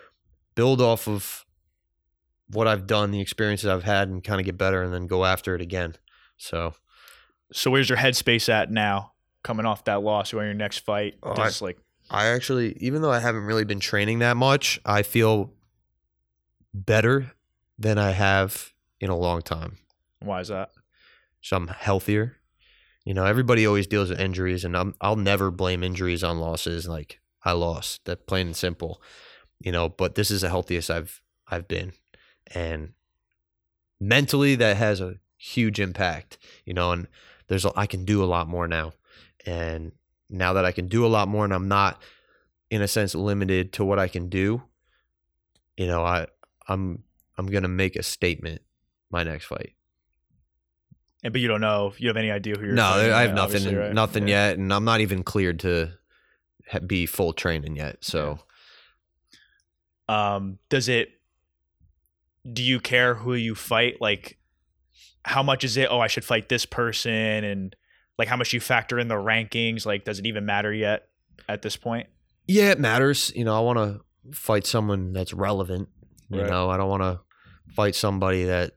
build 0.55 0.81
off 0.81 1.07
of 1.07 1.45
what 2.51 2.67
I've 2.67 2.87
done, 2.87 3.11
the 3.11 3.21
experiences 3.21 3.67
I've 3.67 3.83
had, 3.83 4.07
and 4.09 4.23
kind 4.23 4.39
of 4.39 4.45
get 4.45 4.57
better, 4.57 4.81
and 4.81 4.93
then 4.93 5.07
go 5.07 5.25
after 5.25 5.55
it 5.55 5.61
again. 5.61 5.95
So 6.37 6.73
So 7.51 7.71
where's 7.71 7.89
your 7.89 7.97
headspace 7.97 8.49
at 8.49 8.71
now? 8.71 9.13
Coming 9.43 9.65
off 9.65 9.85
that 9.85 10.01
loss, 10.01 10.33
or 10.33 10.43
your 10.43 10.53
next 10.53 10.79
fight? 10.79 11.15
Oh, 11.23 11.33
just 11.35 11.61
like 11.61 11.77
I 12.09 12.27
actually, 12.27 12.77
even 12.79 13.01
though 13.01 13.11
I 13.11 13.19
haven't 13.19 13.43
really 13.43 13.65
been 13.65 13.79
training 13.79 14.19
that 14.19 14.35
much, 14.35 14.79
I 14.85 15.03
feel 15.03 15.53
better 16.73 17.31
than 17.77 17.97
I 17.97 18.11
have 18.11 18.73
in 18.99 19.09
a 19.09 19.17
long 19.17 19.41
time. 19.41 19.77
why 20.21 20.41
is 20.41 20.49
that? 20.49 20.71
so 21.41 21.57
I'm 21.57 21.67
healthier. 21.67 22.37
You 23.05 23.13
know, 23.13 23.25
everybody 23.25 23.65
always 23.65 23.87
deals 23.87 24.09
with 24.09 24.19
injuries, 24.19 24.65
and 24.65 24.75
I'm 24.75 24.95
I'll 25.01 25.15
never 25.15 25.51
blame 25.51 25.83
injuries 25.83 26.23
on 26.23 26.39
losses. 26.39 26.87
Like 26.87 27.19
I 27.43 27.53
lost, 27.53 28.05
that 28.05 28.27
plain 28.27 28.47
and 28.47 28.55
simple. 28.55 29.01
You 29.59 29.71
know, 29.71 29.89
but 29.89 30.15
this 30.15 30.31
is 30.31 30.41
the 30.41 30.49
healthiest 30.49 30.89
I've 30.89 31.21
I've 31.47 31.67
been, 31.67 31.93
and 32.53 32.93
mentally 33.99 34.55
that 34.55 34.77
has 34.77 35.01
a 35.01 35.15
huge 35.37 35.79
impact. 35.79 36.37
You 36.65 36.73
know, 36.73 36.91
and 36.91 37.07
there's 37.47 37.65
a, 37.65 37.71
I 37.75 37.87
can 37.87 38.05
do 38.05 38.23
a 38.23 38.27
lot 38.27 38.47
more 38.47 38.67
now, 38.67 38.93
and 39.45 39.93
now 40.29 40.53
that 40.53 40.65
I 40.65 40.71
can 40.71 40.87
do 40.87 41.05
a 41.05 41.07
lot 41.07 41.27
more, 41.27 41.45
and 41.45 41.53
I'm 41.53 41.67
not 41.67 42.01
in 42.69 42.81
a 42.81 42.87
sense 42.87 43.15
limited 43.15 43.73
to 43.73 43.85
what 43.85 43.97
I 43.97 44.07
can 44.07 44.29
do. 44.29 44.61
You 45.77 45.87
know, 45.87 46.03
I 46.03 46.27
I'm 46.67 47.03
I'm 47.37 47.47
gonna 47.47 47.69
make 47.69 47.95
a 47.95 48.03
statement 48.03 48.61
my 49.11 49.23
next 49.23 49.45
fight. 49.45 49.73
And 51.23 51.33
but 51.33 51.41
you 51.41 51.47
don't 51.47 51.61
know 51.61 51.87
if 51.87 51.99
you 51.99 52.07
have 52.07 52.17
any 52.17 52.31
idea 52.31 52.55
who 52.55 52.65
you're. 52.65 52.75
No, 52.75 52.83
fighting 52.83 53.11
I 53.11 53.21
have 53.23 53.33
nothing, 53.33 53.75
right? 53.75 53.93
nothing 53.93 54.27
Yeah. 54.27 54.49
yet, 54.49 54.57
and 54.57 54.73
I'm 54.73 54.85
not 54.85 55.01
even 55.01 55.23
cleared 55.23 55.59
to 55.61 55.91
be 56.87 57.05
full 57.05 57.33
training 57.33 57.75
yet. 57.75 57.97
So 58.01 58.39
um 60.07 60.57
does 60.69 60.89
it 60.89 61.09
do 62.51 62.63
you 62.63 62.79
care 62.79 63.15
who 63.15 63.33
you 63.35 63.53
fight 63.53 63.97
like 64.01 64.37
how 65.23 65.43
much 65.43 65.63
is 65.63 65.77
it 65.77 65.87
oh 65.91 65.99
i 65.99 66.07
should 66.07 66.23
fight 66.25 66.49
this 66.49 66.65
person 66.65 67.11
and 67.43 67.75
like 68.17 68.27
how 68.27 68.35
much 68.35 68.51
you 68.53 68.59
factor 68.59 68.97
in 68.97 69.07
the 69.07 69.13
rankings 69.15 69.85
like 69.85 70.03
does 70.05 70.17
it 70.17 70.25
even 70.25 70.45
matter 70.45 70.73
yet 70.73 71.09
at 71.47 71.61
this 71.61 71.75
point 71.77 72.07
yeah, 72.47 72.71
it 72.71 72.79
matters. 72.79 73.31
You 73.35 73.45
know, 73.45 73.55
I 73.55 73.59
want 73.59 73.77
to 73.77 74.01
fight 74.35 74.65
someone 74.65 75.13
that's 75.13 75.33
relevant. 75.33 75.87
You 76.31 76.39
Right. 76.41 76.49
know, 76.49 76.67
I 76.71 76.77
don't 76.77 76.89
want 76.89 77.03
to 77.03 77.19
fight 77.75 77.93
somebody 77.93 78.45
that 78.45 78.71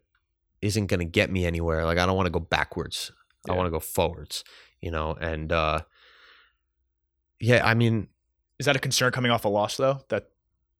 isn't 0.62 0.86
going 0.86 1.00
to 1.00 1.04
get 1.06 1.30
me 1.30 1.44
anywhere. 1.44 1.84
Like 1.84 1.98
I 1.98 2.06
don't 2.06 2.16
want 2.16 2.26
to 2.26 2.32
go 2.32 2.40
backwards. 2.40 3.12
I 3.50 3.54
want 3.54 3.66
to 3.66 3.70
go 3.70 3.80
forwards, 3.80 4.44
you 4.80 4.90
know, 4.92 5.16
and 5.20 5.52
uh 5.52 5.80
yeah, 7.40 7.66
I 7.66 7.74
mean, 7.74 8.08
Is 8.60 8.66
that 8.66 8.76
a 8.76 8.78
concern 8.78 9.10
coming 9.12 9.32
off 9.32 9.44
a 9.44 9.48
loss 9.48 9.76
though? 9.76 10.00
That 10.08 10.28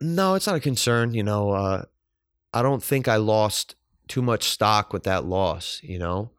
no, 0.00 0.34
it's 0.34 0.46
not 0.46 0.56
a 0.56 0.60
concern, 0.60 1.12
you 1.14 1.24
know, 1.24 1.50
uh 1.50 1.84
I 2.54 2.62
don't 2.62 2.82
think 2.82 3.08
I 3.08 3.16
lost 3.16 3.74
too 4.08 4.22
much 4.22 4.44
stock 4.44 4.92
with 4.92 5.02
that 5.04 5.24
loss, 5.24 5.80
you 5.82 5.98
know. 5.98 6.30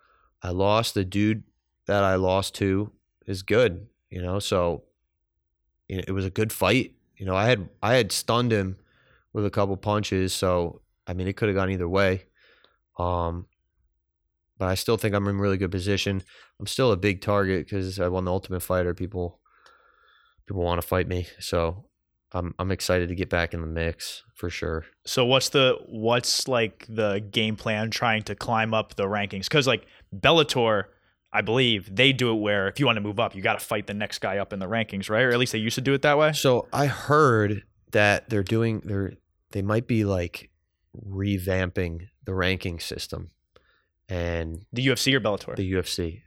I 0.42 0.50
lost 0.52 0.94
the 0.94 1.04
dude 1.04 1.44
that 1.88 2.04
I 2.04 2.16
lost 2.16 2.56
to 2.56 2.92
is 3.26 3.44
good, 3.44 3.88
you 4.10 4.22
know, 4.22 4.40
so 4.40 4.84
it 5.90 6.06
it 6.08 6.12
was 6.12 6.26
a 6.26 6.30
good 6.30 6.54
fight. 6.54 6.96
You 7.18 7.26
know, 7.26 7.36
I 7.36 7.46
had 7.46 7.70
I 7.82 7.96
had 7.96 8.12
stunned 8.12 8.52
him 8.54 8.78
with 9.34 9.46
a 9.46 9.50
couple 9.50 9.76
punches, 9.78 10.34
so 10.34 10.82
I 11.06 11.14
mean, 11.14 11.28
it 11.28 11.36
could 11.36 11.50
have 11.50 11.56
gone 11.58 11.70
either 11.72 11.90
way. 11.90 12.26
Um, 12.98 13.48
but 14.58 14.70
I 14.70 14.76
still 14.76 14.98
think 14.98 15.16
I'm 15.16 15.28
in 15.28 15.40
really 15.40 15.58
good 15.58 15.72
position. 15.72 16.22
I'm 16.60 16.68
still 16.68 16.92
a 16.92 16.98
big 16.98 17.22
target 17.22 17.66
because 17.66 18.00
I 18.00 18.08
won 18.08 18.26
the 18.26 18.32
Ultimate 18.32 18.62
Fighter. 18.62 18.94
People, 18.94 19.40
people 20.48 20.64
want 20.64 20.82
to 20.82 20.88
fight 20.88 21.08
me, 21.08 21.28
so 21.40 21.86
I'm 22.34 22.54
I'm 22.58 22.72
excited 22.72 23.10
to 23.10 23.16
get 23.16 23.30
back 23.30 23.54
in 23.54 23.62
the 23.62 23.68
mix 23.68 24.24
for 24.36 24.50
sure. 24.50 24.86
so 25.06 25.26
what's 25.26 25.50
the 25.50 25.78
what's 25.88 26.48
like 26.48 26.86
the 26.90 27.20
game 27.32 27.56
plan 27.56 27.92
trying 27.92 28.24
to 28.24 28.36
climb 28.36 28.74
up 28.74 28.96
the 28.96 29.04
rankings? 29.04 29.44
Because 29.44 29.68
like 29.68 29.86
Bellator, 30.16 30.86
I 31.32 31.42
believe 31.42 31.96
they 31.96 32.12
do 32.12 32.32
it 32.32 32.40
where 32.40 32.68
if 32.68 32.80
you 32.80 32.86
want 32.86 32.98
to 32.98 33.02
move 33.02 33.20
up, 33.20 33.36
you 33.36 33.42
got 33.42 33.60
to 33.60 33.66
fight 33.66 33.88
the 33.88 33.94
next 33.94 34.20
guy 34.20 34.38
up 34.38 34.54
in 34.54 34.60
the 34.60 34.68
rankings, 34.68 35.10
right? 35.10 35.24
Or 35.24 35.32
at 35.32 35.40
least 35.40 35.52
they 35.52 35.60
used 35.60 35.76
to 35.76 35.82
do 35.82 35.94
it 35.94 36.02
that 36.02 36.18
way. 36.18 36.34
So 36.34 36.68
I 36.74 36.88
heard 36.88 37.64
that 37.92 38.30
they're 38.30 38.44
doing 38.44 38.82
they're 38.84 39.14
they 39.52 39.62
might 39.62 39.88
be 39.88 40.04
like 40.04 40.50
revamping 41.08 42.08
the 42.26 42.34
ranking 42.34 42.80
system 42.80 43.30
and 44.10 44.66
The 44.74 44.88
UFC 44.88 45.14
or 45.14 45.20
Bellator? 45.20 45.56
the 45.56 45.72
UFC. 45.74 46.22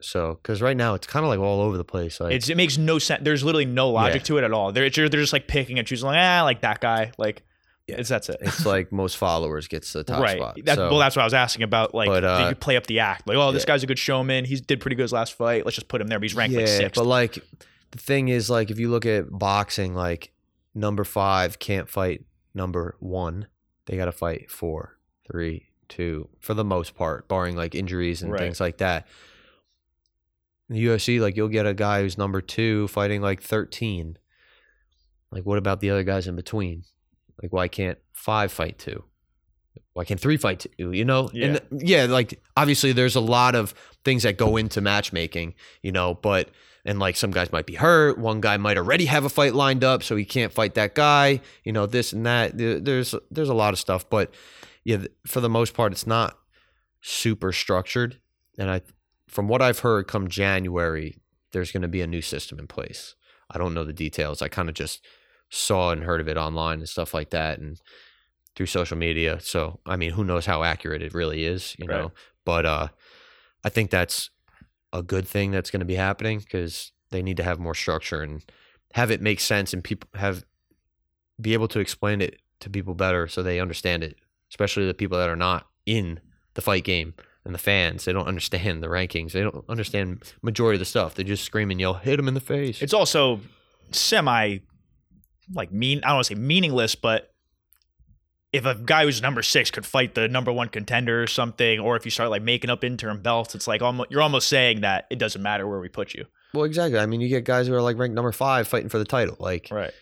So 0.00 0.38
because 0.42 0.60
right 0.60 0.76
now 0.76 0.94
it's 0.94 1.06
kind 1.06 1.24
of 1.24 1.30
like 1.30 1.38
all 1.38 1.60
over 1.62 1.76
the 1.76 1.84
place. 1.84 2.20
Like 2.20 2.34
It's, 2.34 2.48
it 2.48 2.56
makes 2.56 2.76
no 2.78 2.98
sense. 2.98 3.22
There's 3.24 3.42
literally 3.42 3.64
no 3.64 3.90
logic 3.90 4.20
Yeah. 4.22 4.24
to 4.26 4.38
it 4.38 4.44
at 4.44 4.52
all. 4.52 4.70
They're 4.72 4.90
they're 4.90 5.08
just 5.08 5.32
like 5.32 5.48
picking 5.48 5.78
and 5.78 5.88
choosing. 5.88 6.06
Like 6.06 6.18
ah, 6.18 6.42
like 6.44 6.60
that 6.60 6.80
guy. 6.80 7.12
Like 7.16 7.42
Yeah. 7.86 7.96
it's 7.98 8.08
that's 8.10 8.28
it. 8.28 8.36
it's 8.42 8.66
like 8.74 8.92
most 8.92 9.16
followers 9.16 9.68
gets 9.68 9.92
the 9.94 10.04
top 10.04 10.22
right. 10.22 10.36
spot. 10.36 10.58
That, 10.64 10.76
So- 10.76 10.90
well, 10.90 10.98
that's 10.98 11.16
what 11.16 11.22
I 11.22 11.26
was 11.26 11.34
asking 11.34 11.62
about. 11.62 11.94
Like, 11.94 12.08
But, 12.08 12.24
uh, 12.24 12.42
do 12.42 12.48
you 12.50 12.54
play 12.54 12.76
up 12.76 12.86
the 12.86 13.00
act? 13.00 13.26
Like, 13.26 13.36
oh, 13.38 13.52
this 13.52 13.62
yeah. 13.62 13.66
guy's 13.68 13.82
a 13.82 13.86
good 13.86 13.98
showman. 13.98 14.44
He 14.44 14.56
did 14.56 14.80
pretty 14.80 14.96
good 14.96 15.02
his 15.04 15.12
last 15.12 15.32
fight. 15.34 15.64
Let's 15.64 15.76
just 15.76 15.88
put 15.88 16.00
him 16.00 16.08
there. 16.08 16.18
But 16.18 16.24
he's 16.24 16.34
ranked 16.34 16.52
yeah, 16.54 16.60
like 16.60 16.68
sixth. 16.68 16.94
but 17.00 17.06
like 17.06 17.38
the 17.92 17.98
thing 17.98 18.28
is, 18.28 18.50
like 18.50 18.70
if 18.70 18.78
you 18.78 18.90
look 18.90 19.06
at 19.06 19.30
boxing, 19.30 19.94
like 19.94 20.30
number 20.74 21.04
five 21.04 21.58
can't 21.58 21.88
fight 21.88 22.22
number 22.54 22.96
one. 23.00 23.46
They 23.86 23.96
got 23.96 24.06
to 24.06 24.12
fight 24.12 24.50
four, 24.50 24.95
three, 25.30 25.68
two, 25.88 26.28
for 26.40 26.54
the 26.54 26.64
most 26.64 26.94
part, 26.94 27.28
barring 27.28 27.56
like 27.56 27.74
injuries 27.74 28.22
and 28.22 28.32
Right. 28.32 28.40
things 28.40 28.60
like 28.60 28.78
that. 28.78 29.06
In 30.68 30.74
the 30.76 30.86
UFC, 30.86 31.20
like 31.20 31.36
you'll 31.36 31.48
get 31.48 31.66
a 31.66 31.74
guy 31.74 32.02
who's 32.02 32.18
number 32.18 32.40
two 32.40 32.88
fighting 32.88 33.20
like 33.22 33.40
thirteen. 33.42 34.18
Like, 35.30 35.44
what 35.44 35.58
about 35.58 35.80
the 35.80 35.90
other 35.90 36.02
guys 36.02 36.26
in 36.26 36.34
between? 36.36 36.84
Like, 37.42 37.52
why 37.52 37.68
can't 37.68 37.98
five 38.12 38.50
fight 38.50 38.78
two? 38.78 39.04
Why 39.92 40.04
can't 40.04 40.20
three 40.20 40.36
fight 40.36 40.60
two? 40.76 40.92
You 40.92 41.04
know, 41.04 41.28
and 41.70 41.82
yeah, 41.88 42.04
like 42.06 42.40
obviously 42.56 42.92
there's 42.92 43.16
a 43.16 43.20
lot 43.20 43.54
of 43.54 43.74
things 44.04 44.24
that 44.24 44.36
go 44.38 44.56
into 44.56 44.80
matchmaking, 44.80 45.54
you 45.82 45.92
know, 45.92 46.14
but 46.14 46.50
and 46.84 46.98
like 46.98 47.16
some 47.16 47.30
guys 47.30 47.50
might 47.52 47.66
be 47.66 47.74
hurt. 47.74 48.18
One 48.18 48.40
guy 48.40 48.56
might 48.56 48.76
already 48.76 49.06
have 49.06 49.24
a 49.24 49.28
fight 49.28 49.54
lined 49.54 49.84
up, 49.84 50.02
so 50.02 50.16
he 50.16 50.24
can't 50.24 50.52
fight 50.52 50.74
that 50.74 50.94
guy. 50.94 51.40
You 51.64 51.72
know, 51.72 51.86
this 51.86 52.12
and 52.12 52.26
that. 52.26 52.56
There's 52.58 53.14
there's 53.30 53.48
a 53.48 53.54
lot 53.54 53.72
of 53.72 53.78
stuff, 53.78 54.08
but 54.10 54.32
yeah, 54.86 54.98
for 55.26 55.40
the 55.40 55.48
most 55.50 55.74
part, 55.74 55.90
it's 55.90 56.06
not 56.06 56.38
super 57.00 57.50
structured. 57.50 58.20
And 58.56 58.70
I, 58.70 58.82
from 59.26 59.48
what 59.48 59.60
I've 59.60 59.80
heard, 59.80 60.06
come 60.06 60.28
January, 60.28 61.18
there's 61.50 61.72
going 61.72 61.82
to 61.82 61.88
be 61.88 62.02
a 62.02 62.06
new 62.06 62.22
system 62.22 62.60
in 62.60 62.68
place. 62.68 63.16
I 63.50 63.58
don't 63.58 63.74
know 63.74 63.82
the 63.82 63.92
details. 63.92 64.42
I 64.42 64.48
kind 64.48 64.68
of 64.68 64.76
just 64.76 65.04
saw 65.50 65.90
and 65.90 66.04
heard 66.04 66.20
of 66.20 66.28
it 66.28 66.36
online 66.36 66.78
and 66.78 66.88
stuff 66.88 67.12
like 67.12 67.30
that, 67.30 67.58
and 67.58 67.80
through 68.54 68.66
social 68.66 68.96
media. 68.96 69.40
So 69.40 69.80
I 69.86 69.96
mean, 69.96 70.12
who 70.12 70.24
knows 70.24 70.46
how 70.46 70.62
accurate 70.62 71.02
it 71.02 71.14
really 71.14 71.44
is, 71.44 71.74
you 71.80 71.88
Right. 71.88 71.98
know? 71.98 72.12
But 72.44 72.64
uh, 72.64 72.88
I 73.64 73.68
think 73.68 73.90
that's 73.90 74.30
a 74.92 75.02
good 75.02 75.26
thing 75.26 75.50
that's 75.50 75.70
going 75.72 75.80
to 75.80 75.86
be 75.86 75.96
happening 75.96 76.38
because 76.38 76.92
they 77.10 77.22
need 77.22 77.36
to 77.38 77.42
have 77.42 77.58
more 77.58 77.74
structure 77.74 78.22
and 78.22 78.44
have 78.94 79.10
it 79.10 79.20
make 79.20 79.40
sense 79.40 79.72
and 79.72 79.82
people 79.82 80.08
have 80.14 80.44
be 81.40 81.54
able 81.54 81.68
to 81.68 81.80
explain 81.80 82.20
it 82.20 82.40
to 82.60 82.70
people 82.70 82.94
better 82.94 83.26
so 83.26 83.42
they 83.42 83.60
understand 83.60 84.04
it, 84.04 84.16
especially 84.50 84.86
the 84.86 84.94
people 84.94 85.18
that 85.18 85.28
are 85.28 85.36
not 85.36 85.66
in 85.84 86.20
the 86.54 86.62
fight 86.62 86.84
game 86.84 87.14
and 87.44 87.54
the 87.54 87.58
fans. 87.58 88.04
They 88.04 88.12
don't 88.12 88.26
understand 88.26 88.82
the 88.82 88.88
rankings. 88.88 89.32
They 89.32 89.42
don't 89.42 89.64
understand 89.68 90.22
majority 90.42 90.76
of 90.76 90.80
the 90.80 90.84
stuff. 90.84 91.14
They 91.14 91.24
just 91.24 91.44
scream 91.44 91.70
and 91.70 91.80
yell, 91.80 91.94
"Hit 91.94 92.16
them 92.16 92.28
in 92.28 92.34
the 92.34 92.40
face!" 92.40 92.82
it's 92.82 92.94
also 92.94 93.40
semi 93.92 94.58
like 95.54 95.72
mean. 95.72 95.98
I 96.02 96.08
don't 96.08 96.16
want 96.16 96.26
to 96.26 96.34
say 96.34 96.40
meaningless, 96.40 96.94
but 96.94 97.30
if 98.52 98.64
a 98.64 98.74
guy 98.74 99.04
who's 99.04 99.20
number 99.20 99.42
six 99.42 99.70
could 99.70 99.84
fight 99.84 100.14
the 100.14 100.28
number 100.28 100.50
one 100.50 100.68
contender 100.68 101.22
or 101.22 101.26
something, 101.26 101.78
or 101.78 101.96
if 101.96 102.04
you 102.04 102.10
start 102.10 102.30
like 102.30 102.42
making 102.42 102.70
up 102.70 102.82
interim 102.84 103.20
belts, 103.20 103.54
it's 103.54 103.68
like 103.68 103.82
almost 103.82 104.10
you're 104.10 104.22
almost 104.22 104.48
saying 104.48 104.80
that 104.80 105.06
it 105.10 105.18
doesn't 105.18 105.42
matter 105.42 105.66
where 105.68 105.78
we 105.80 105.88
put 105.88 106.14
you. 106.14 106.24
well, 106.54 106.64
exactly. 106.64 106.98
I 106.98 107.06
mean, 107.06 107.20
you 107.20 107.28
get 107.28 107.44
guys 107.44 107.66
who 107.66 107.74
are 107.74 107.82
like 107.82 107.98
ranked 107.98 108.14
number 108.14 108.32
five 108.32 108.66
fighting 108.66 108.88
for 108.88 108.98
the 108.98 109.04
title. 109.04 109.36
Like, 109.38 109.68
Right. 109.70 109.92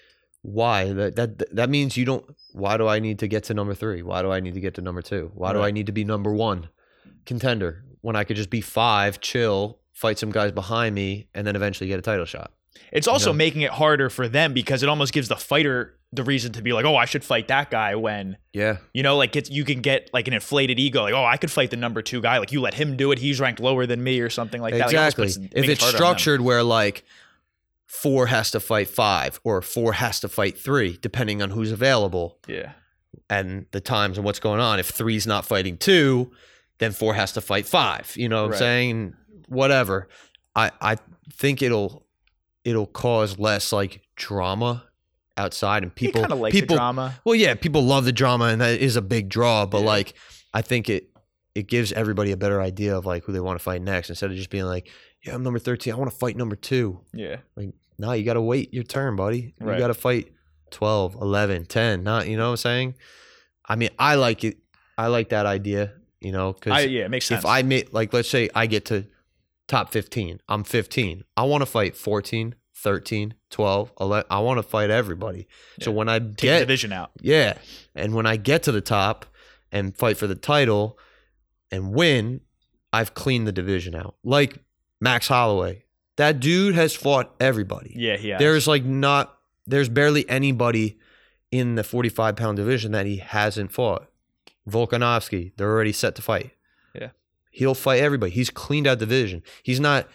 Why? 0.44 0.92
That 0.92 1.16
that 1.16 1.56
that 1.56 1.70
means 1.70 1.96
you 1.96 2.04
don't. 2.04 2.22
Why 2.52 2.76
do 2.76 2.86
I 2.86 2.98
need 2.98 3.18
to 3.20 3.28
get 3.28 3.44
to 3.44 3.54
number 3.54 3.74
three? 3.74 4.02
Why 4.02 4.20
do 4.20 4.30
I 4.30 4.40
need 4.40 4.52
to 4.54 4.60
get 4.60 4.74
to 4.74 4.82
number 4.82 5.00
two? 5.00 5.32
Why 5.34 5.54
do 5.54 5.62
I 5.62 5.70
need 5.70 5.86
to 5.86 5.92
be 5.92 6.04
number 6.04 6.30
one 6.30 6.68
contender 7.24 7.82
when 8.02 8.14
I 8.14 8.24
could 8.24 8.36
just 8.36 8.50
be 8.50 8.60
five, 8.60 9.22
chill, 9.22 9.78
fight 9.94 10.18
some 10.18 10.30
guys 10.30 10.52
behind 10.52 10.94
me, 10.94 11.28
and 11.34 11.46
then 11.46 11.56
eventually 11.56 11.88
get 11.88 11.98
a 11.98 12.02
title 12.02 12.26
shot? 12.26 12.52
It's 12.92 13.08
also 13.08 13.30
know? 13.30 13.38
making 13.38 13.62
it 13.62 13.70
harder 13.70 14.10
for 14.10 14.28
them 14.28 14.52
because 14.52 14.82
it 14.82 14.88
almost 14.90 15.14
gives 15.14 15.28
the 15.28 15.36
fighter 15.36 15.96
the 16.12 16.22
reason 16.22 16.52
to 16.52 16.62
be 16.62 16.74
like, 16.74 16.84
oh, 16.84 16.94
I 16.94 17.06
should 17.06 17.24
fight 17.24 17.48
that 17.48 17.70
guy 17.70 17.94
when 17.94 18.36
Yeah, 18.52 18.76
you 18.92 19.02
know, 19.02 19.16
like 19.16 19.36
it's 19.36 19.48
you 19.48 19.64
can 19.64 19.80
get 19.80 20.10
like 20.12 20.28
an 20.28 20.34
inflated 20.34 20.78
ego, 20.78 21.04
like 21.04 21.14
oh, 21.14 21.24
I 21.24 21.38
could 21.38 21.50
fight 21.50 21.70
the 21.70 21.78
number 21.78 22.02
two 22.02 22.20
guy, 22.20 22.36
like 22.36 22.52
you 22.52 22.60
let 22.60 22.74
him 22.74 22.98
do 22.98 23.12
it, 23.12 23.18
he's 23.18 23.40
ranked 23.40 23.60
lower 23.60 23.86
than 23.86 24.04
me 24.04 24.20
or 24.20 24.28
something 24.28 24.60
like 24.60 24.74
that. 24.74 24.80
Like, 24.80 24.94
exactly. 24.94 25.24
puts- 25.24 25.36
if 25.36 25.68
it's 25.70 25.80
harder 25.82 25.96
on 25.96 26.00
them. 26.00 26.06
structured 26.06 26.40
where 26.42 26.62
like 26.62 27.02
four 28.02 28.26
has 28.26 28.50
to 28.50 28.60
fight 28.60 28.88
five 28.88 29.40
or 29.44 29.62
four 29.62 29.92
has 29.94 30.20
to 30.20 30.28
fight 30.28 30.58
three, 30.58 30.98
depending 31.00 31.40
on 31.42 31.50
who's 31.50 31.72
available 31.72 32.38
yeah, 32.48 32.72
and 33.30 33.66
the 33.72 33.80
times 33.80 34.18
and 34.18 34.24
what's 34.24 34.40
going 34.40 34.60
on. 34.60 34.78
If 34.78 34.88
three's 34.88 35.26
not 35.26 35.44
fighting 35.46 35.76
two, 35.78 36.32
then 36.78 36.92
four 36.92 37.14
has 37.14 37.32
to 37.32 37.40
fight 37.40 37.66
five. 37.66 38.12
You 38.16 38.28
know 38.28 38.42
what 38.42 38.50
Right. 38.52 38.56
I'm 38.56 38.58
saying? 38.60 39.14
Whatever. 39.48 40.08
I 40.56 40.70
I 40.80 40.96
think 41.32 41.62
it'll 41.62 42.06
it'll 42.64 42.86
cause 42.86 43.38
less 43.38 43.72
like 43.72 44.02
drama 44.16 44.84
outside 45.36 45.82
and 45.82 45.94
people 45.94 46.20
kind 46.22 46.32
of 46.32 46.38
like 46.38 46.52
people 46.52 46.74
the 46.76 46.78
drama. 46.80 47.14
well 47.24 47.34
yeah 47.34 47.54
people 47.54 47.82
love 47.82 48.04
the 48.04 48.12
drama 48.12 48.44
and 48.46 48.60
that 48.60 48.78
is 48.80 48.94
a 48.96 49.02
big 49.02 49.28
draw 49.28 49.66
but 49.66 49.80
Yeah. 49.80 49.86
like 49.86 50.14
i 50.54 50.62
think 50.62 50.88
it 50.88 51.10
it 51.56 51.66
gives 51.66 51.92
everybody 51.92 52.30
a 52.30 52.36
better 52.36 52.60
idea 52.60 52.96
of 52.96 53.04
like 53.04 53.24
who 53.24 53.32
they 53.32 53.40
want 53.40 53.58
to 53.58 53.62
fight 53.62 53.82
next 53.82 54.10
instead 54.10 54.30
of 54.30 54.36
just 54.36 54.48
being 54.48 54.64
like 54.64 54.88
yeah 55.26 55.34
i'm 55.34 55.42
number 55.42 55.58
13 55.58 55.92
i 55.92 55.96
want 55.96 56.08
to 56.08 56.16
fight 56.16 56.36
number 56.36 56.54
two 56.54 57.00
Yeah, 57.12 57.38
no 57.98 58.12
you 58.12 58.24
got 58.24 58.34
to 58.34 58.40
wait 58.40 58.72
your 58.74 58.84
turn 58.84 59.16
buddy 59.16 59.54
Right. 59.60 59.74
you 59.74 59.78
got 59.78 59.88
to 59.88 59.94
fight 59.94 60.32
12 60.70 61.14
11 61.20 61.66
10 61.66 62.02
not 62.02 62.28
you 62.28 62.36
know 62.36 62.46
what 62.46 62.50
i'm 62.52 62.56
saying 62.58 62.94
i 63.66 63.76
mean 63.76 63.90
i 63.98 64.14
like 64.16 64.44
it 64.44 64.58
i 64.98 65.06
like 65.06 65.28
that 65.30 65.46
idea 65.46 65.92
you 66.20 66.32
know 66.32 66.52
because 66.52 66.86
yeah, 66.86 67.04
it 67.04 67.10
makes 67.10 67.26
sense. 67.26 67.40
if 67.42 67.46
i 67.46 67.62
made 67.62 67.92
like 67.92 68.12
let's 68.12 68.28
say 68.28 68.48
i 68.54 68.66
get 68.66 68.84
to 68.86 69.06
top 69.68 69.90
15 69.92 70.40
i'm 70.48 70.64
15 70.64 71.22
i 71.36 71.42
want 71.44 71.62
to 71.62 71.66
fight 71.66 71.96
14 71.96 72.54
13 72.76 73.34
12 73.50 73.92
11 74.00 74.26
i 74.30 74.38
want 74.40 74.58
to 74.58 74.62
fight 74.62 74.90
everybody 74.90 75.46
so 75.80 75.90
when 75.92 76.08
i 76.08 76.18
take 76.18 76.36
the 76.36 76.46
get 76.46 76.58
division 76.60 76.92
out, 76.92 77.10
yeah. 77.20 77.54
And 77.94 78.12
when 78.14 78.26
I 78.26 78.36
get 78.36 78.64
to 78.64 78.72
the 78.72 78.80
top 78.80 79.24
and 79.70 79.96
fight 79.96 80.16
for 80.18 80.26
the 80.26 80.34
title 80.34 80.98
and 81.70 81.92
win, 81.94 82.40
I've 82.92 83.14
cleaned 83.14 83.46
the 83.46 83.52
division 83.52 83.94
out. 83.94 84.16
Like 84.24 84.58
Max 85.00 85.28
Holloway. 85.28 85.83
That 86.16 86.38
dude 86.40 86.74
has 86.74 86.94
fought 86.94 87.34
everybody. 87.40 87.92
yeah, 87.96 88.16
yeah. 88.20 88.38
There's 88.38 88.66
like 88.66 88.84
not 88.84 89.36
there's 89.66 89.88
barely 89.88 90.28
anybody 90.28 90.98
in 91.50 91.74
the 91.76 91.84
45 91.84 92.36
pound 92.36 92.56
division 92.56 92.92
that 92.92 93.06
he 93.06 93.16
hasn't 93.16 93.72
fought. 93.72 94.08
Volkanovski, 94.68 95.52
they're 95.56 95.70
already 95.70 95.92
set 95.92 96.14
to 96.16 96.22
fight. 96.22 96.52
Yeah. 96.94 97.10
He'll 97.50 97.74
fight 97.74 98.00
everybody. 98.00 98.32
He's 98.32 98.50
cleaned 98.50 98.86
out 98.86 98.98
the 98.98 99.06
division. 99.06 99.42
He's 99.62 99.80
not 99.80 100.08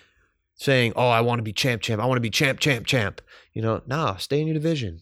saying, 0.55 0.93
"Oh, 0.95 1.07
I 1.07 1.21
want 1.21 1.39
to 1.39 1.43
be 1.43 1.53
champ, 1.53 1.81
champ. 1.81 2.01
I 2.01 2.05
want 2.05 2.17
to 2.17 2.21
be 2.21 2.29
champ, 2.29 2.59
champ, 2.59 2.85
champ." 2.85 3.21
You 3.53 3.61
know, 3.61 3.81
nah, 3.85 4.15
stay 4.17 4.41
in 4.41 4.47
your 4.47 4.53
division. 4.55 5.01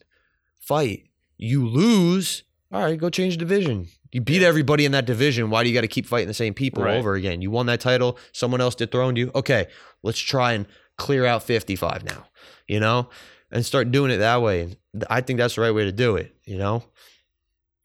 Fight. 0.60 1.06
You 1.38 1.66
lose, 1.68 2.44
all 2.72 2.82
right, 2.82 2.98
go 3.00 3.10
change 3.10 3.38
division. 3.38 3.88
You 4.12 4.22
beat 4.22 4.42
everybody 4.42 4.86
in 4.86 4.92
that 4.94 5.06
division. 5.06 5.50
Why 5.50 5.64
do 5.64 5.70
you 5.70 5.76
got 5.76 5.82
to 5.82 5.88
keep 5.88 6.06
fighting 6.08 6.28
the 6.28 6.34
same 6.34 6.54
people 6.54 6.84
Right. 6.84 6.98
over 6.98 7.14
again? 7.16 7.42
You 7.42 7.52
won 7.52 7.68
that 7.68 7.80
title. 7.80 8.18
Someone 8.32 8.62
else 8.62 8.74
dethroned 8.76 9.18
you. 9.18 9.32
Okay, 9.36 9.68
let's 10.02 10.18
try 10.20 10.54
and 10.54 10.66
clear 10.98 11.26
out 11.26 11.44
55 11.44 12.04
now, 12.04 12.26
you 12.68 12.80
know, 12.80 13.10
and 13.52 13.66
start 13.66 13.92
doing 13.92 14.12
it 14.12 14.18
that 14.18 14.42
way. 14.42 14.62
And 14.62 14.78
I 15.10 15.22
think 15.22 15.38
that's 15.38 15.56
the 15.56 15.62
right 15.62 15.72
way 15.72 15.86
to 15.86 15.92
do 15.92 16.16
it, 16.16 16.36
you 16.46 16.58
know. 16.58 16.84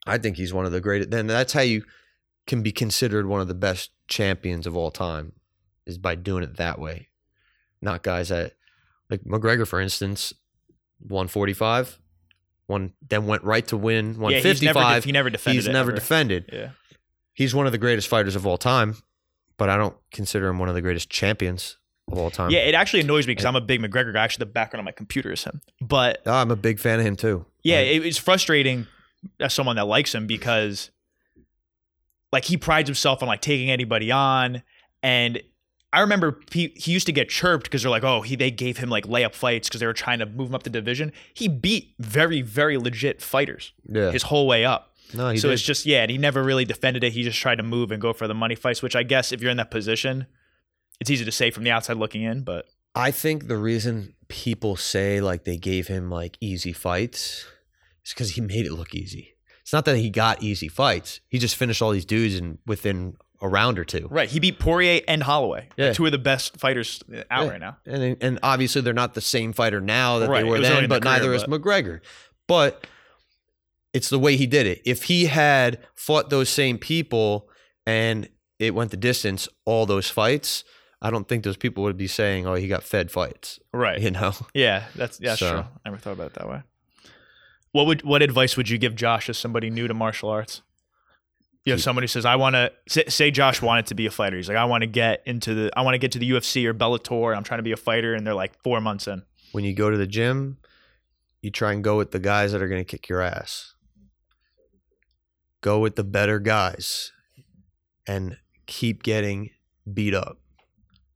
I 0.05 0.17
think 0.17 0.37
he's 0.37 0.53
one 0.53 0.65
of 0.65 0.71
the 0.71 0.81
greatest. 0.81 1.11
Then 1.11 1.27
that's 1.27 1.53
how 1.53 1.61
you 1.61 1.83
can 2.45 2.61
be 2.61 2.71
considered 2.71 3.25
one 3.25 3.41
of 3.41 3.47
the 3.47 3.53
best 3.53 3.91
champions 4.07 4.67
of 4.67 4.75
all 4.75 4.91
time 4.91 5.33
is 5.85 5.97
by 5.97 6.15
doing 6.15 6.43
it 6.43 6.57
that 6.57 6.79
way. 6.79 7.07
Not 7.81 8.03
guys 8.03 8.29
that 8.29 8.53
like 9.09 9.23
McGregor, 9.23 9.67
for 9.67 9.79
instance, 9.79 10.33
145, 10.99 11.99
one 12.67 12.93
then 13.07 13.27
went 13.27 13.43
right 13.43 13.65
to 13.67 13.77
win 13.77 14.19
yeah, 14.21 14.39
he's 14.39 14.61
never, 14.61 14.99
he 15.01 15.11
never 15.11 15.29
defended. 15.29 15.63
he's 15.63 15.71
never 15.71 15.91
ever. 15.91 15.95
defended. 15.99 16.49
Yeah. 16.51 16.69
He's 17.33 17.55
one 17.55 17.65
of 17.65 17.71
the 17.71 17.77
greatest 17.77 18.07
fighters 18.07 18.35
of 18.35 18.45
all 18.45 18.57
time, 18.57 18.95
but 19.57 19.69
I 19.69 19.77
don't 19.77 19.95
consider 20.11 20.47
him 20.47 20.59
one 20.59 20.69
of 20.69 20.75
the 20.75 20.81
greatest 20.81 21.09
champions 21.09 21.77
of 22.11 22.17
all 22.17 22.29
time. 22.31 22.51
Yeah, 22.51 22.59
it 22.59 22.75
actually 22.75 23.01
annoys 23.01 23.27
me 23.27 23.31
because 23.31 23.45
I'm 23.45 23.55
a 23.55 23.61
big 23.61 23.81
McGregor 23.81 24.13
guy. 24.13 24.23
Actually, 24.23 24.45
the 24.45 24.51
background 24.51 24.81
on 24.81 24.85
my 24.85 24.91
computer 24.91 25.31
is 25.31 25.43
him. 25.43 25.61
But 25.81 26.21
Oh, 26.25 26.33
I'm 26.33 26.51
a 26.51 26.55
big 26.55 26.79
fan 26.79 26.99
of 26.99 27.05
him 27.05 27.15
too. 27.15 27.45
yeah, 27.63 27.79
it, 27.79 28.05
it's 28.05 28.17
frustrating 28.17 28.87
as 29.39 29.53
someone 29.53 29.75
that 29.77 29.85
likes 29.85 30.13
him 30.13 30.27
because, 30.27 30.91
like, 32.31 32.45
he 32.45 32.57
prides 32.57 32.87
himself 32.89 33.21
on 33.21 33.27
like 33.27 33.41
taking 33.41 33.71
anybody 33.71 34.11
on, 34.11 34.63
and 35.01 35.41
I 35.91 36.01
remember 36.01 36.39
he, 36.51 36.73
he 36.75 36.91
used 36.91 37.05
to 37.05 37.13
get 37.13 37.29
chirped 37.29 37.65
because 37.65 37.83
they're 37.83 37.91
like, 37.91 38.03
oh, 38.03 38.21
he 38.21 38.35
they 38.35 38.51
gave 38.51 38.77
him 38.77 38.89
like 38.89 39.05
layup 39.05 39.35
fights 39.35 39.69
because 39.69 39.79
they 39.79 39.85
were 39.85 39.93
trying 39.93 40.19
to 40.19 40.25
move 40.25 40.49
him 40.49 40.55
up 40.55 40.63
the 40.63 40.69
division. 40.71 41.11
He 41.33 41.47
beat 41.47 41.93
very 41.99 42.41
very 42.41 42.77
legit 42.77 43.21
fighters 43.21 43.73
yeah. 43.87 44.11
his 44.11 44.23
whole 44.23 44.47
way 44.47 44.65
up. 44.65 44.95
no, 45.13 45.29
he 45.29 45.37
so 45.37 45.49
did. 45.49 45.53
it's 45.53 45.63
just 45.63 45.85
yeah, 45.85 46.01
and 46.01 46.09
he 46.09 46.17
never 46.17 46.43
really 46.43 46.65
defended 46.65 47.03
it. 47.03 47.13
He 47.13 47.21
just 47.23 47.39
tried 47.39 47.55
to 47.55 47.63
move 47.63 47.91
and 47.91 48.01
go 48.01 48.11
for 48.11 48.27
the 48.27 48.33
money 48.33 48.55
fights, 48.55 48.81
which 48.81 48.95
I 48.95 49.03
guess 49.03 49.31
if 49.31 49.39
you're 49.41 49.51
in 49.51 49.57
that 49.57 49.69
position, 49.71 50.25
it's 50.99 51.09
easy 51.09 51.25
to 51.25 51.31
say 51.31 51.51
from 51.51 51.63
the 51.63 51.71
outside 51.71 51.97
looking 51.97 52.23
in, 52.23 52.43
but 52.43 52.65
I 52.95 53.11
think 53.11 53.47
the 53.47 53.57
reason 53.57 54.13
people 54.27 54.75
say 54.75 55.19
like 55.21 55.43
they 55.43 55.57
gave 55.57 55.87
him 55.87 56.09
like 56.09 56.37
easy 56.41 56.73
fights 56.73 57.45
is 58.05 58.13
because 58.13 58.31
he 58.31 58.41
made 58.41 58.65
it 58.65 58.73
look 58.73 58.93
easy. 58.93 59.35
It's 59.61 59.73
not 59.73 59.85
that 59.85 59.97
he 59.97 60.09
got 60.09 60.43
easy 60.43 60.67
fights. 60.67 61.21
He 61.29 61.39
just 61.39 61.55
finished 61.55 61.81
all 61.81 61.91
these 61.91 62.05
dudes 62.05 62.35
in 62.35 62.57
within 62.65 63.15
a 63.41 63.47
round 63.47 63.77
or 63.79 63.83
two. 63.83 64.07
right, 64.09 64.29
he 64.29 64.39
beat 64.39 64.57
Poirier 64.59 65.01
and 65.07 65.21
Holloway, 65.23 65.67
Yeah. 65.75 65.91
two 65.91 66.05
of 66.05 66.11
the 66.13 66.17
best 66.17 66.57
fighters 66.57 67.03
uh, 67.13 67.23
out 67.29 67.45
Yeah. 67.45 67.51
right 67.51 67.59
now. 67.59 67.77
And 67.85 68.17
and 68.21 68.39
obviously 68.43 68.81
they're 68.81 68.93
not 68.93 69.15
the 69.15 69.21
same 69.21 69.51
fighter 69.53 69.81
now 69.81 70.19
that 70.19 70.29
Right, 70.29 70.43
they 70.43 70.49
were 70.49 70.59
then, 70.61 70.77
in 70.77 70.83
the 70.83 70.87
but 70.89 71.03
neither 71.03 71.25
career, 71.25 71.33
is 71.35 71.43
McGregor. 71.45 71.99
But 72.47 72.87
it's 73.93 74.09
the 74.09 74.19
way 74.19 74.37
he 74.37 74.47
did 74.47 74.65
it. 74.65 74.81
If 74.85 75.03
he 75.03 75.25
had 75.25 75.79
fought 75.95 76.29
those 76.29 76.49
same 76.49 76.77
people 76.77 77.49
and 77.85 78.29
it 78.59 78.73
went 78.73 78.91
the 78.91 78.97
distance, 78.97 79.47
all 79.65 79.85
those 79.85 80.09
fights, 80.09 80.63
I 81.05 81.09
don't 81.11 81.27
think 81.27 81.43
those 81.43 81.57
people 81.57 81.83
would 81.83 81.97
be 81.97 82.07
saying, 82.07 82.47
"Oh, 82.47 82.55
he 82.55 82.67
got 82.67 82.81
fed 82.83 83.11
fights." 83.11 83.59
Right. 83.73 83.99
You 84.01 84.11
know. 84.11 84.31
Yeah, 84.53 84.85
that's 84.95 85.19
yeah, 85.19 85.35
So- 85.35 85.51
true. 85.51 85.59
I 85.59 85.89
never 85.89 85.97
thought 85.97 86.13
about 86.13 86.27
it 86.27 86.33
that 86.35 86.47
way. 86.49 86.61
What 87.73 87.87
would 87.87 88.03
what 88.03 88.21
advice 88.21 88.55
would 88.55 88.69
you 88.69 88.77
give 88.77 88.95
Josh 88.95 89.29
as 89.29 89.37
somebody 89.37 89.69
new 89.69 89.87
to 89.87 89.93
martial 89.93 90.29
arts? 90.29 90.61
You 91.65 91.73
know, 91.73 91.77
somebody 91.77 92.07
says, 92.07 92.25
"I 92.25 92.35
want 92.35 92.55
to." 92.55 92.71
Say, 92.87 93.05
say 93.07 93.31
Josh 93.31 93.61
wanted 93.61 93.85
to 93.87 93.95
be 93.95 94.05
a 94.05 94.11
fighter. 94.11 94.37
He's 94.37 94.47
like, 94.47 94.57
"I 94.57 94.65
want 94.65 94.81
to 94.81 94.87
get 94.87 95.23
into 95.25 95.53
the. 95.53 95.71
I 95.77 95.81
want 95.81 95.95
to 95.95 95.97
get 95.97 96.11
to 96.13 96.19
the 96.19 96.29
UFC 96.29 96.65
or 96.65 96.73
Bellator. 96.73 97.35
I'm 97.35 97.43
trying 97.43 97.59
to 97.59 97.63
be 97.63 97.71
a 97.71 97.77
fighter." 97.77 98.13
And 98.13 98.25
they're 98.27 98.33
like 98.33 98.61
four 98.63 98.79
months 98.81 99.07
in. 99.07 99.23
when 99.53 99.63
you 99.63 99.73
go 99.73 99.89
to 99.89 99.97
the 99.97 100.07
gym, 100.07 100.57
you 101.41 101.51
try 101.51 101.71
and 101.73 101.83
go 101.83 101.95
with 101.97 102.11
the 102.11 102.19
guys 102.19 102.51
that 102.51 102.61
are 102.61 102.67
going 102.67 102.81
to 102.81 102.85
kick 102.85 103.07
your 103.09 103.21
ass. 103.21 103.75
Go 105.61 105.79
with 105.79 105.95
the 105.95 106.03
better 106.03 106.39
guys 106.39 107.11
and 108.07 108.37
keep 108.65 109.03
getting 109.03 109.49
beat 109.91 110.13
up 110.13 110.37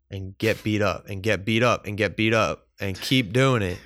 and 0.10 0.38
get 0.38 0.64
beat 0.64 0.82
up 0.82 1.08
and 1.08 1.22
get 1.22 1.46
beat 1.46 1.64
up 1.64 1.86
and 1.86 1.98
get 1.98 2.16
beat 2.16 2.34
up 2.34 2.68
and 2.80 3.00
keep 3.00 3.34
doing 3.34 3.62
it 3.62 3.80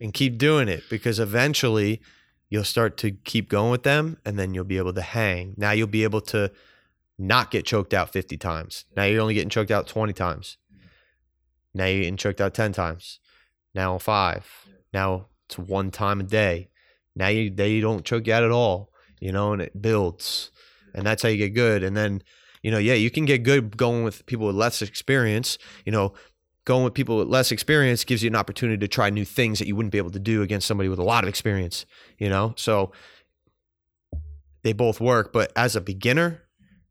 and 0.00 0.12
keep 0.12 0.38
doing 0.38 0.68
it 0.68 0.82
because 0.90 1.20
eventually 1.20 2.00
you'll 2.48 2.64
start 2.64 2.96
to 2.96 3.10
keep 3.10 3.48
going 3.48 3.70
with 3.70 3.82
them 3.84 4.18
and 4.24 4.38
then 4.38 4.54
you'll 4.54 4.64
be 4.64 4.78
able 4.78 4.92
to 4.92 5.02
hang. 5.02 5.54
Now 5.56 5.70
you'll 5.72 5.86
be 5.86 6.04
able 6.04 6.20
to 6.22 6.50
not 7.18 7.50
get 7.50 7.64
choked 7.64 7.94
out 7.94 8.10
50 8.10 8.36
times. 8.36 8.84
Now 8.96 9.04
you're 9.04 9.20
only 9.20 9.34
getting 9.34 9.50
choked 9.50 9.70
out 9.70 9.86
20 9.86 10.12
times. 10.12 10.56
Now 11.74 11.84
you're 11.84 12.00
getting 12.00 12.16
choked 12.16 12.40
out 12.40 12.54
10 12.54 12.72
times 12.72 13.20
now 13.74 13.98
five. 13.98 14.46
Now 14.92 15.26
it's 15.46 15.58
one 15.58 15.90
time 15.90 16.20
a 16.20 16.24
day. 16.24 16.70
Now 17.14 17.28
you 17.28 17.50
they 17.50 17.80
don't 17.80 18.04
choke 18.04 18.26
you 18.26 18.32
out 18.32 18.44
at 18.44 18.50
all, 18.50 18.92
you 19.20 19.32
know, 19.32 19.52
and 19.52 19.62
it 19.62 19.80
builds, 19.80 20.50
and 20.94 21.06
that's 21.06 21.22
how 21.22 21.28
you 21.28 21.36
get 21.36 21.54
good. 21.54 21.82
And 21.82 21.96
then, 21.96 22.22
you 22.62 22.70
know, 22.70 22.78
yeah, 22.78 22.94
you 22.94 23.10
can 23.10 23.24
get 23.24 23.42
good 23.42 23.76
going 23.76 24.04
with 24.04 24.26
people 24.26 24.46
with 24.46 24.56
less 24.56 24.82
experience. 24.82 25.58
You 25.84 25.92
know, 25.92 26.12
going 26.64 26.84
with 26.84 26.94
people 26.94 27.16
with 27.16 27.28
less 27.28 27.52
experience 27.52 28.04
gives 28.04 28.22
you 28.22 28.28
an 28.28 28.36
opportunity 28.36 28.78
to 28.78 28.88
try 28.88 29.10
new 29.10 29.24
things 29.24 29.58
that 29.58 29.66
you 29.66 29.74
wouldn't 29.74 29.92
be 29.92 29.98
able 29.98 30.10
to 30.10 30.18
do 30.18 30.42
against 30.42 30.66
somebody 30.66 30.88
with 30.88 30.98
a 30.98 31.04
lot 31.04 31.24
of 31.24 31.28
experience. 31.28 31.86
You 32.18 32.28
know, 32.28 32.54
so 32.56 32.92
they 34.62 34.72
both 34.72 35.00
work. 35.00 35.32
But 35.32 35.52
as 35.56 35.74
a 35.74 35.80
beginner, 35.80 36.42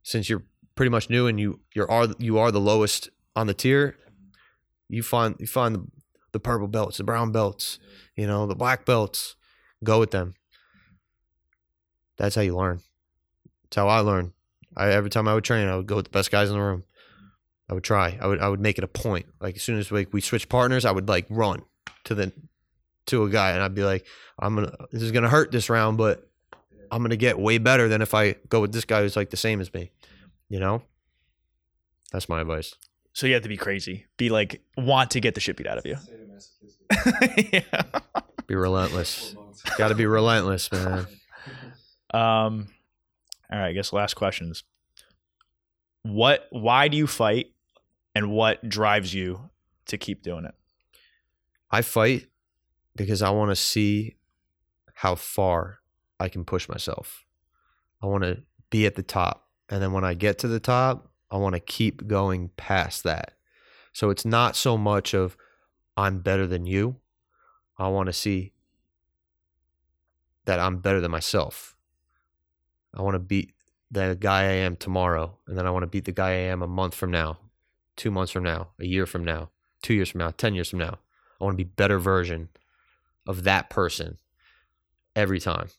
since 0.02 0.30
you're 0.30 0.44
pretty 0.76 0.90
much 0.90 1.10
new 1.10 1.28
and 1.28 1.40
you 1.40 1.60
you're 1.74 1.90
are 1.90 2.08
you 2.18 2.40
are 2.40 2.52
the 2.52 2.60
lowest 2.60 3.10
on 3.36 3.48
the 3.48 3.54
tier, 3.54 3.96
you 4.88 5.04
find 5.04 5.36
you 5.40 5.48
find 5.48 5.76
the 5.76 5.86
the 6.32 6.40
purple 6.40 6.68
belts, 6.68 6.98
the 6.98 7.04
brown 7.04 7.32
belts, 7.32 7.80
you 8.16 8.28
know, 8.28 8.46
the 8.46 8.56
black 8.56 8.86
belts. 8.86 9.36
Go 9.84 10.00
with 10.00 10.12
them. 10.12 10.36
That's 12.18 12.36
how 12.36 12.42
you 12.42 12.56
learn. 12.56 12.82
That's 13.64 13.78
how 13.78 13.88
I 13.88 14.00
learn. 14.00 14.34
I 14.80 14.92
every 14.92 15.10
time 15.10 15.28
I 15.28 15.34
would 15.34 15.44
train, 15.44 15.68
I 15.68 15.76
would 15.76 15.88
go 15.88 15.98
with 15.98 16.06
the 16.06 16.12
best 16.12 16.32
guys 16.32 16.50
in 16.50 16.56
the 16.56 16.62
room. 16.62 16.84
I 17.70 17.74
would 17.74 17.84
try. 17.84 18.18
I 18.20 18.28
would 18.28 18.40
I 18.40 18.48
would 18.48 18.62
make 18.62 18.78
it 18.78 18.84
a 18.84 18.88
point. 18.88 19.26
Like 19.42 19.58
as 19.58 19.62
soon 19.62 19.78
as 19.78 19.92
like 19.92 20.14
we 20.14 20.22
switch 20.22 20.48
partners, 20.48 20.86
I 20.86 20.92
would 20.92 21.10
like 21.10 21.28
run 21.30 21.62
to 22.06 22.16
the 22.16 22.32
to 23.08 23.24
a 23.24 23.30
guy 23.30 23.52
and 23.52 23.62
I'd 23.62 23.76
be 23.76 23.84
like, 23.84 24.06
I'm 24.40 24.56
gonna 24.56 24.74
this 24.92 25.04
is 25.04 25.12
gonna 25.12 25.30
hurt 25.30 25.52
this 25.52 25.70
round, 25.70 25.98
but 25.98 26.28
I'm 26.92 27.04
gonna 27.04 27.18
get 27.18 27.38
way 27.38 27.58
better 27.58 27.90
than 27.90 28.02
if 28.02 28.14
I 28.14 28.36
go 28.48 28.62
with 28.62 28.72
this 28.72 28.86
guy 28.86 29.02
who's 29.02 29.18
like 29.18 29.30
the 29.30 29.38
same 29.38 29.60
as 29.60 29.74
me. 29.74 29.92
You 30.48 30.60
know? 30.60 30.82
That's 32.12 32.30
my 32.30 32.42
advice. 32.42 32.74
So 33.14 33.28
you 33.28 33.34
have 33.34 33.44
to 33.44 33.50
be 33.50 33.58
crazy, 33.58 34.06
be 34.18 34.30
like 34.30 34.62
want 34.78 35.12
to 35.12 35.20
get 35.20 35.36
the 35.36 35.42
shit 35.42 35.58
beat 35.58 35.68
out 35.68 35.78
of 35.78 35.86
you. 35.86 35.98
yeah. 37.52 37.84
Be 38.48 38.56
relentless. 38.56 39.36
Gotta 39.78 39.94
be 39.94 40.06
relentless, 40.06 40.72
man. 40.72 41.06
Um. 42.12 42.68
All 43.52 43.60
right. 43.60 43.70
I 43.70 43.74
guess 43.74 43.94
last 43.94 44.16
questions. 44.16 44.64
What? 46.04 46.48
Why 46.52 46.88
do 46.88 46.98
you 46.98 47.08
fight, 47.08 47.48
and 48.16 48.32
what 48.32 48.68
drives 48.68 49.14
you 49.14 49.50
to 49.88 49.98
keep 49.98 50.24
doing 50.24 50.46
it? 50.46 50.56
I 51.72 51.82
fight 51.82 52.28
because 52.96 53.22
I 53.22 53.30
want 53.30 53.52
to 53.52 53.56
see 53.56 54.16
how 54.94 55.16
far 55.16 55.80
I 56.20 56.30
can 56.30 56.44
push 56.44 56.68
myself. 56.68 57.26
I 58.02 58.08
want 58.08 58.24
to 58.24 58.44
be 58.70 58.86
at 58.86 58.96
the 58.96 59.04
top. 59.04 59.48
And 59.70 59.82
then 59.82 59.94
when 59.94 60.04
I 60.04 60.14
get 60.14 60.40
to 60.40 60.48
the 60.48 60.60
top, 60.60 61.12
I 61.32 61.38
want 61.38 61.54
to 61.54 61.60
keep 61.60 62.08
going 62.08 62.50
past 62.58 63.04
that. 63.04 63.34
So 63.94 64.10
it's 64.10 64.26
not 64.26 64.56
so 64.56 64.78
much 64.78 65.14
of 65.14 65.38
I'm 65.96 66.20
better 66.20 66.48
than 66.48 66.66
you. 66.66 66.96
I 67.78 67.88
want 67.88 68.08
to 68.08 68.14
see 68.14 68.54
that 70.46 70.60
I'm 70.60 70.80
better 70.80 71.00
than 71.00 71.12
myself. 71.12 71.76
I 72.94 73.02
want 73.02 73.16
to 73.16 73.20
beat 73.20 73.54
the 73.92 74.18
guy 74.20 74.42
I 74.42 74.54
am 74.54 74.76
tomorrow. 74.76 75.38
And 75.48 75.58
then 75.58 75.66
I 75.66 75.72
want 75.72 75.84
to 75.84 75.88
beat 75.88 76.06
the 76.06 76.12
guy 76.12 76.30
I 76.30 76.50
am 76.52 76.62
a 76.62 76.68
month 76.68 76.96
from 76.96 77.12
now, 77.12 77.40
two 77.96 78.12
months 78.12 78.32
from 78.32 78.44
now, 78.44 78.70
a 78.80 78.86
year 78.86 79.06
from 79.06 79.24
now, 79.24 79.50
two 79.82 79.94
years 79.94 80.10
from 80.10 80.20
now, 80.20 80.32
10 80.32 80.56
years 80.56 80.70
from 80.70 80.80
now. 80.80 81.00
I 81.40 81.44
want 81.44 81.54
to 81.54 81.64
be 81.64 81.70
better 81.70 82.00
version 82.00 82.50
of 83.26 83.44
that 83.44 83.70
person 83.70 84.18
every 85.16 85.40
time. 85.40 85.70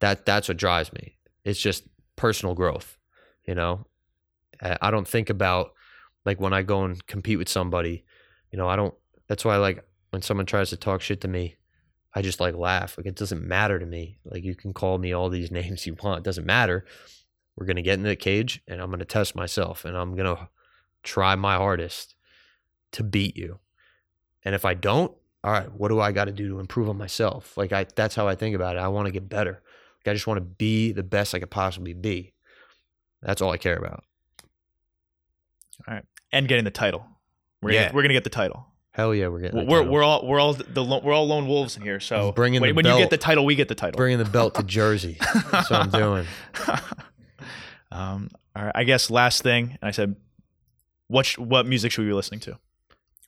That 0.00 0.26
that's 0.26 0.48
what 0.48 0.56
drives 0.56 0.92
me. 0.92 1.16
It's 1.44 1.60
just 1.60 1.84
personal 2.16 2.54
growth, 2.54 2.96
you 3.46 3.54
know. 3.54 3.86
I 4.60 4.90
don't 4.90 5.06
think 5.06 5.30
about 5.30 5.72
like 6.24 6.40
when 6.40 6.52
I 6.52 6.62
go 6.62 6.84
and 6.84 7.04
compete 7.06 7.38
with 7.38 7.48
somebody, 7.48 8.04
you 8.50 8.58
know, 8.58 8.68
I 8.68 8.76
don't 8.76 8.94
that's 9.28 9.44
why 9.44 9.56
like 9.56 9.84
when 10.10 10.22
someone 10.22 10.46
tries 10.46 10.70
to 10.70 10.76
talk 10.76 11.00
shit 11.00 11.20
to 11.20 11.28
me, 11.28 11.56
I 12.14 12.22
just 12.22 12.40
like 12.40 12.54
laugh. 12.56 12.96
Like 12.96 13.06
it 13.06 13.14
doesn't 13.16 13.42
matter 13.46 13.78
to 13.78 13.86
me. 13.86 14.18
Like 14.24 14.42
you 14.44 14.54
can 14.54 14.72
call 14.72 14.98
me 14.98 15.12
all 15.12 15.28
these 15.28 15.50
names 15.60 15.86
you 15.86 15.96
want. 16.02 16.18
It 16.18 16.24
doesn't 16.24 16.46
matter. 16.46 16.84
We're 17.56 17.66
gonna 17.66 17.82
get 17.82 17.94
in 17.94 18.02
the 18.02 18.16
cage 18.16 18.62
and 18.68 18.80
I'm 18.80 18.90
gonna 18.90 19.04
test 19.04 19.34
myself 19.34 19.84
and 19.84 19.96
I'm 19.96 20.14
gonna 20.16 20.48
try 21.02 21.34
my 21.34 21.56
hardest 21.56 22.14
to 22.92 23.02
beat 23.02 23.36
you. 23.36 23.58
And 24.44 24.54
if 24.54 24.64
I 24.64 24.74
don't, 24.74 25.12
all 25.44 25.52
right, 25.52 25.70
what 25.72 25.88
do 25.88 26.00
I 26.00 26.12
got 26.12 26.24
to 26.24 26.32
do 26.32 26.48
to 26.48 26.58
improve 26.60 26.88
on 26.88 26.96
myself? 26.96 27.56
Like 27.56 27.72
I 27.72 27.86
that's 27.94 28.14
how 28.14 28.26
I 28.28 28.34
think 28.34 28.54
about 28.56 28.76
it. 28.76 28.80
I 28.80 28.88
want 28.88 29.06
to 29.06 29.12
get 29.12 29.28
better. 29.28 29.60
Like 30.04 30.12
I 30.12 30.14
just 30.14 30.26
want 30.26 30.38
to 30.38 30.42
be 30.44 30.92
the 30.92 31.02
best 31.02 31.34
I 31.34 31.40
could 31.40 31.50
possibly 31.50 31.92
be. 31.94 32.32
That's 33.22 33.42
all 33.42 33.50
I 33.52 33.56
care 33.58 33.76
about. 33.76 34.04
All 35.86 35.94
right. 35.94 36.04
And 36.32 36.46
getting 36.48 36.64
the 36.64 36.70
title. 36.70 37.04
We're 37.60 37.70
gonna, 37.72 37.82
Yeah. 37.82 37.92
we're 37.92 38.02
gonna 38.02 38.14
get 38.14 38.24
the 38.24 38.30
title. 38.30 38.67
Hell 38.98 39.14
yeah, 39.14 39.28
we're 39.28 39.38
getting. 39.38 39.64
We're 39.64 39.84
we're 39.84 40.02
all 40.02 40.26
we're 40.26 40.40
all 40.40 40.54
the 40.54 40.82
lo- 40.82 41.00
we're 41.04 41.12
all 41.12 41.28
lone 41.28 41.46
wolves 41.46 41.76
in 41.76 41.82
here. 41.84 42.00
So 42.00 42.30
I'm 42.30 42.34
bringing 42.34 42.60
when, 42.60 42.70
the 42.70 42.74
when 42.74 42.84
you 42.84 42.98
get 42.98 43.10
the 43.10 43.16
title, 43.16 43.44
we 43.44 43.54
get 43.54 43.68
the 43.68 43.76
title. 43.76 43.96
bringing 43.96 44.18
the 44.18 44.24
belt 44.24 44.56
to 44.56 44.62
Jersey. 44.64 45.18
That's 45.52 45.70
what 45.70 45.82
I'm 45.82 45.90
doing. 45.90 46.26
um, 47.92 48.28
all 48.56 48.64
right. 48.64 48.72
I 48.74 48.82
guess 48.82 49.08
last 49.08 49.44
thing, 49.44 49.78
I 49.80 49.92
said, 49.92 50.16
what 51.06 51.26
sh- 51.26 51.38
what 51.38 51.64
music 51.64 51.92
should 51.92 52.02
we 52.02 52.08
be 52.08 52.12
listening 52.12 52.40
to? 52.40 52.58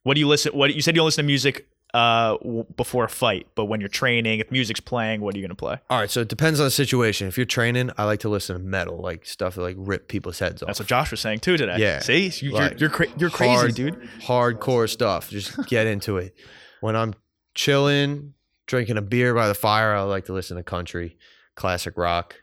What 0.02 0.14
do 0.14 0.20
you 0.20 0.26
listen? 0.26 0.52
What 0.54 0.74
you 0.74 0.82
said 0.82 0.96
you 0.96 0.98
don't 0.98 1.06
listen 1.06 1.22
to 1.22 1.26
music 1.28 1.68
uh, 1.94 2.36
w- 2.38 2.64
before 2.76 3.04
a 3.04 3.08
fight, 3.08 3.46
but 3.54 3.64
when 3.64 3.80
you're 3.80 3.88
training, 3.88 4.38
if 4.40 4.50
music's 4.50 4.80
playing, 4.80 5.20
what 5.20 5.34
are 5.34 5.38
you 5.38 5.44
gonna 5.44 5.54
play? 5.54 5.78
All 5.90 5.98
right, 5.98 6.10
so 6.10 6.20
it 6.20 6.28
depends 6.28 6.60
on 6.60 6.64
the 6.66 6.70
situation. 6.70 7.26
If 7.26 7.36
you're 7.36 7.46
training, 7.46 7.90
I 7.98 8.04
like 8.04 8.20
to 8.20 8.28
listen 8.28 8.56
to 8.56 8.62
metal, 8.62 8.98
like 8.98 9.26
stuff 9.26 9.54
that 9.56 9.62
like 9.62 9.76
rip 9.78 10.06
people's 10.08 10.38
heads 10.38 10.62
off. 10.62 10.68
That's 10.68 10.78
what 10.80 10.88
Josh 10.88 11.10
was 11.10 11.20
saying 11.20 11.40
too 11.40 11.56
today. 11.56 11.76
Yeah. 11.78 11.98
See, 12.00 12.30
you, 12.40 12.52
Like, 12.52 12.72
you're 12.72 12.78
you're, 12.80 12.90
cra- 12.90 13.18
you're 13.18 13.30
crazy, 13.30 13.52
hard- 13.54 13.74
dude. 13.74 14.08
hardcore 14.22 14.88
stuff. 14.88 15.30
Just 15.30 15.66
get 15.68 15.86
into 15.86 16.16
it. 16.18 16.34
When 16.80 16.94
I'm 16.96 17.14
chilling, 17.54 18.34
drinking 18.66 18.96
a 18.96 19.02
beer 19.02 19.34
by 19.34 19.48
the 19.48 19.54
fire, 19.54 19.94
I 19.94 20.02
like 20.02 20.26
to 20.26 20.32
listen 20.32 20.56
to 20.56 20.62
country, 20.62 21.16
classic 21.56 21.96
rock, 21.98 22.36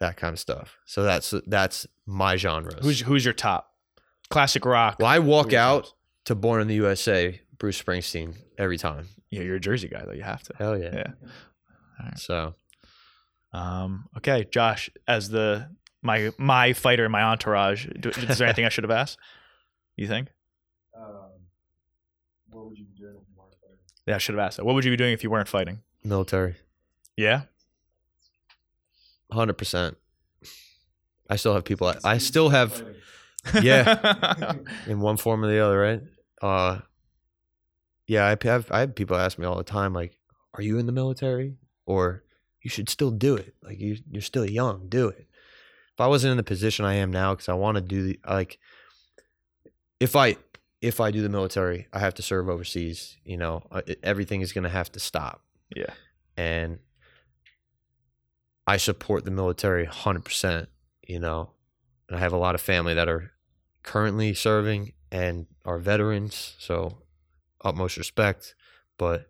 that 0.00 0.16
kind 0.16 0.32
of 0.32 0.38
stuff. 0.38 0.76
So 0.86 1.02
that's 1.04 1.32
that's 1.46 1.86
my 2.04 2.36
genres. 2.36 2.82
Who's 2.82 3.00
who's 3.00 3.24
your 3.24 3.34
top? 3.34 3.72
Classic 4.28 4.64
rock. 4.64 4.96
well, 4.98 5.08
I 5.08 5.20
walk 5.20 5.52
out 5.52 5.92
to 6.24 6.34
Born 6.34 6.60
in 6.60 6.66
the 6.66 6.74
USA, 6.74 7.40
Bruce 7.58 7.80
Springsteen 7.82 8.34
every 8.58 8.78
time. 8.78 9.08
Yeah, 9.30 9.42
you're 9.42 9.56
a 9.56 9.60
Jersey 9.60 9.88
guy 9.88 10.02
though. 10.04 10.12
You 10.12 10.22
have 10.22 10.42
to. 10.44 10.54
Hell 10.56 10.78
yeah. 10.78 10.94
Yeah. 12.00 12.14
So 12.16 12.54
Um, 13.52 14.08
okay, 14.18 14.46
Josh, 14.50 14.90
as 15.08 15.28
the 15.30 15.68
my 16.02 16.32
my 16.38 16.72
fighter, 16.72 17.08
my 17.08 17.22
entourage. 17.22 17.86
do- 17.98 18.10
Is 18.10 18.38
there 18.38 18.46
anything 18.46 18.64
I 18.64 18.68
should 18.68 18.84
have 18.84 18.90
asked? 19.02 19.18
You 19.96 20.06
think? 20.06 20.28
Um, 20.96 21.30
what 22.50 22.66
would 22.66 22.78
you 22.78 22.84
be 22.84 22.94
doing 22.98 23.16
if 23.16 23.22
you 23.28 23.34
weren't 23.38 23.54
fighting? 23.60 23.76
Yeah, 24.06 24.14
I 24.14 24.18
should 24.18 24.34
have 24.34 24.44
asked 24.46 24.56
that. 24.58 24.64
What 24.64 24.74
would 24.74 24.84
you 24.84 24.90
be 24.90 24.96
doing 24.96 25.12
if 25.12 25.22
you 25.24 25.30
weren't 25.30 25.48
fighting? 25.48 25.80
military, 26.04 26.54
Yeah. 27.16 27.42
hundred 29.32 29.54
percent. 29.54 29.96
I 31.28 31.36
still 31.36 31.54
have 31.54 31.64
people. 31.64 31.88
I, 31.88 31.96
I 32.04 32.18
still 32.18 32.50
have 32.50 32.84
Yeah. 33.60 34.52
in 34.86 35.00
one 35.00 35.16
form 35.16 35.42
or 35.44 35.48
the 35.50 35.58
other, 35.64 35.78
right? 35.80 36.00
Uh, 36.40 36.80
yeah, 38.06 38.26
I 38.26 38.46
have 38.46 38.70
I 38.70 38.80
have 38.80 38.94
people 38.94 39.16
ask 39.16 39.38
me 39.38 39.46
all 39.46 39.56
the 39.56 39.64
time, 39.64 39.92
like, 39.92 40.18
"Are 40.54 40.62
you 40.62 40.78
in 40.78 40.86
the 40.86 40.92
military?" 40.92 41.56
Or 41.86 42.24
you 42.62 42.70
should 42.70 42.88
still 42.88 43.10
do 43.10 43.36
it. 43.36 43.54
Like 43.62 43.78
you, 43.78 43.96
you're 44.10 44.22
still 44.22 44.48
young, 44.48 44.88
do 44.88 45.08
it. 45.08 45.26
If 45.94 46.00
I 46.00 46.06
wasn't 46.08 46.32
in 46.32 46.36
the 46.36 46.42
position 46.42 46.84
I 46.84 46.94
am 46.94 47.12
now, 47.12 47.34
because 47.34 47.48
I 47.48 47.54
want 47.54 47.76
to 47.76 47.80
do 47.80 48.02
the 48.02 48.20
like, 48.28 48.58
if 50.00 50.14
I 50.14 50.36
if 50.80 51.00
I 51.00 51.10
do 51.10 51.22
the 51.22 51.28
military, 51.28 51.88
I 51.92 52.00
have 52.00 52.14
to 52.14 52.22
serve 52.22 52.48
overseas. 52.48 53.16
You 53.24 53.38
know, 53.38 53.62
everything 54.02 54.40
is 54.40 54.52
going 54.52 54.64
to 54.64 54.70
have 54.70 54.92
to 54.92 55.00
stop, 55.00 55.42
yeah. 55.74 55.94
and 56.36 56.78
I 58.66 58.76
support 58.76 59.24
the 59.24 59.30
military 59.30 59.84
hundred 59.84 60.24
percent. 60.24 60.68
You 61.06 61.20
know, 61.20 61.50
and 62.08 62.16
I 62.16 62.20
have 62.20 62.32
a 62.32 62.38
lot 62.38 62.54
of 62.54 62.60
family 62.60 62.94
that 62.94 63.08
are 63.08 63.32
currently 63.82 64.34
serving 64.34 64.92
and 65.10 65.46
are 65.64 65.78
veterans, 65.78 66.56
so 66.58 66.98
utmost 67.64 67.96
respect. 67.96 68.54
But 68.98 69.28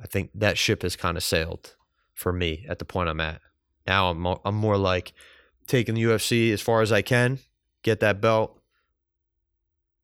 I 0.00 0.06
think 0.06 0.30
that 0.34 0.58
ship 0.58 0.82
has 0.82 0.96
kind 0.96 1.16
of 1.16 1.22
sailed 1.22 1.76
for 2.14 2.32
me 2.32 2.64
at 2.68 2.78
the 2.78 2.84
point 2.84 3.08
I'm 3.08 3.20
at. 3.20 3.40
Now 3.86 4.10
I'm 4.10 4.20
mo- 4.20 4.40
I'm 4.44 4.54
more 4.54 4.76
like 4.76 5.12
taking 5.66 5.94
the 5.94 6.02
UFC 6.02 6.52
as 6.52 6.60
far 6.60 6.82
as 6.82 6.92
I 6.92 7.02
can, 7.02 7.38
get 7.82 8.00
that 8.00 8.20
belt, 8.20 8.60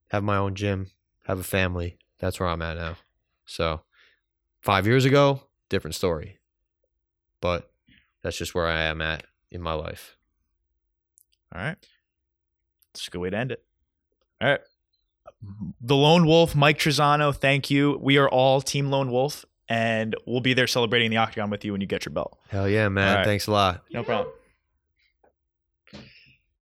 have 0.09 0.23
my 0.23 0.37
own 0.37 0.55
gym, 0.55 0.89
have 1.25 1.39
a 1.39 1.45
family. 1.45 1.99
That's 2.19 2.41
where 2.41 2.49
I'm 2.49 2.63
at 2.63 2.77
now. 2.77 2.97
So 3.45 3.83
five 4.61 4.87
years 4.87 5.05
ago, 5.05 5.43
different 5.69 5.95
story. 5.95 6.39
But 7.41 7.71
that's 8.23 8.39
just 8.39 8.55
where 8.55 8.67
I 8.67 8.83
am 8.83 9.03
at 9.03 9.25
in 9.51 9.61
my 9.61 9.75
life. 9.75 10.17
All 11.55 11.61
right. 11.61 11.77
That's 12.93 13.09
a 13.09 13.11
good 13.11 13.21
way 13.21 13.31
to 13.31 13.37
end 13.37 13.53
it. 13.53 13.63
All 14.41 14.49
right. 14.49 14.61
The 15.81 15.97
Lone 15.97 16.27
Wolf, 16.27 16.55
Mike 16.55 16.79
Trizano, 16.79 17.35
thank 17.35 17.71
you. 17.71 17.99
We 18.03 18.19
are 18.19 18.29
all 18.29 18.61
Team 18.61 18.91
Lone 18.91 19.11
Wolf, 19.11 19.45
and 19.69 20.15
we'll 20.27 20.41
be 20.41 20.55
there 20.55 20.67
celebrating 20.67 21.11
the 21.11 21.19
Octagon 21.19 21.51
with 21.51 21.65
you 21.65 21.73
when 21.73 21.81
you 21.81 21.87
get 21.87 22.05
your 22.05 22.13
belt. 22.13 22.39
Hell 22.49 22.69
yeah, 22.69 22.89
man. 22.89 23.17
Right. 23.17 23.25
Thanks 23.25 23.47
a 23.47 23.53
lot. 23.53 23.83
No 23.93 24.03
problem. 24.03 24.33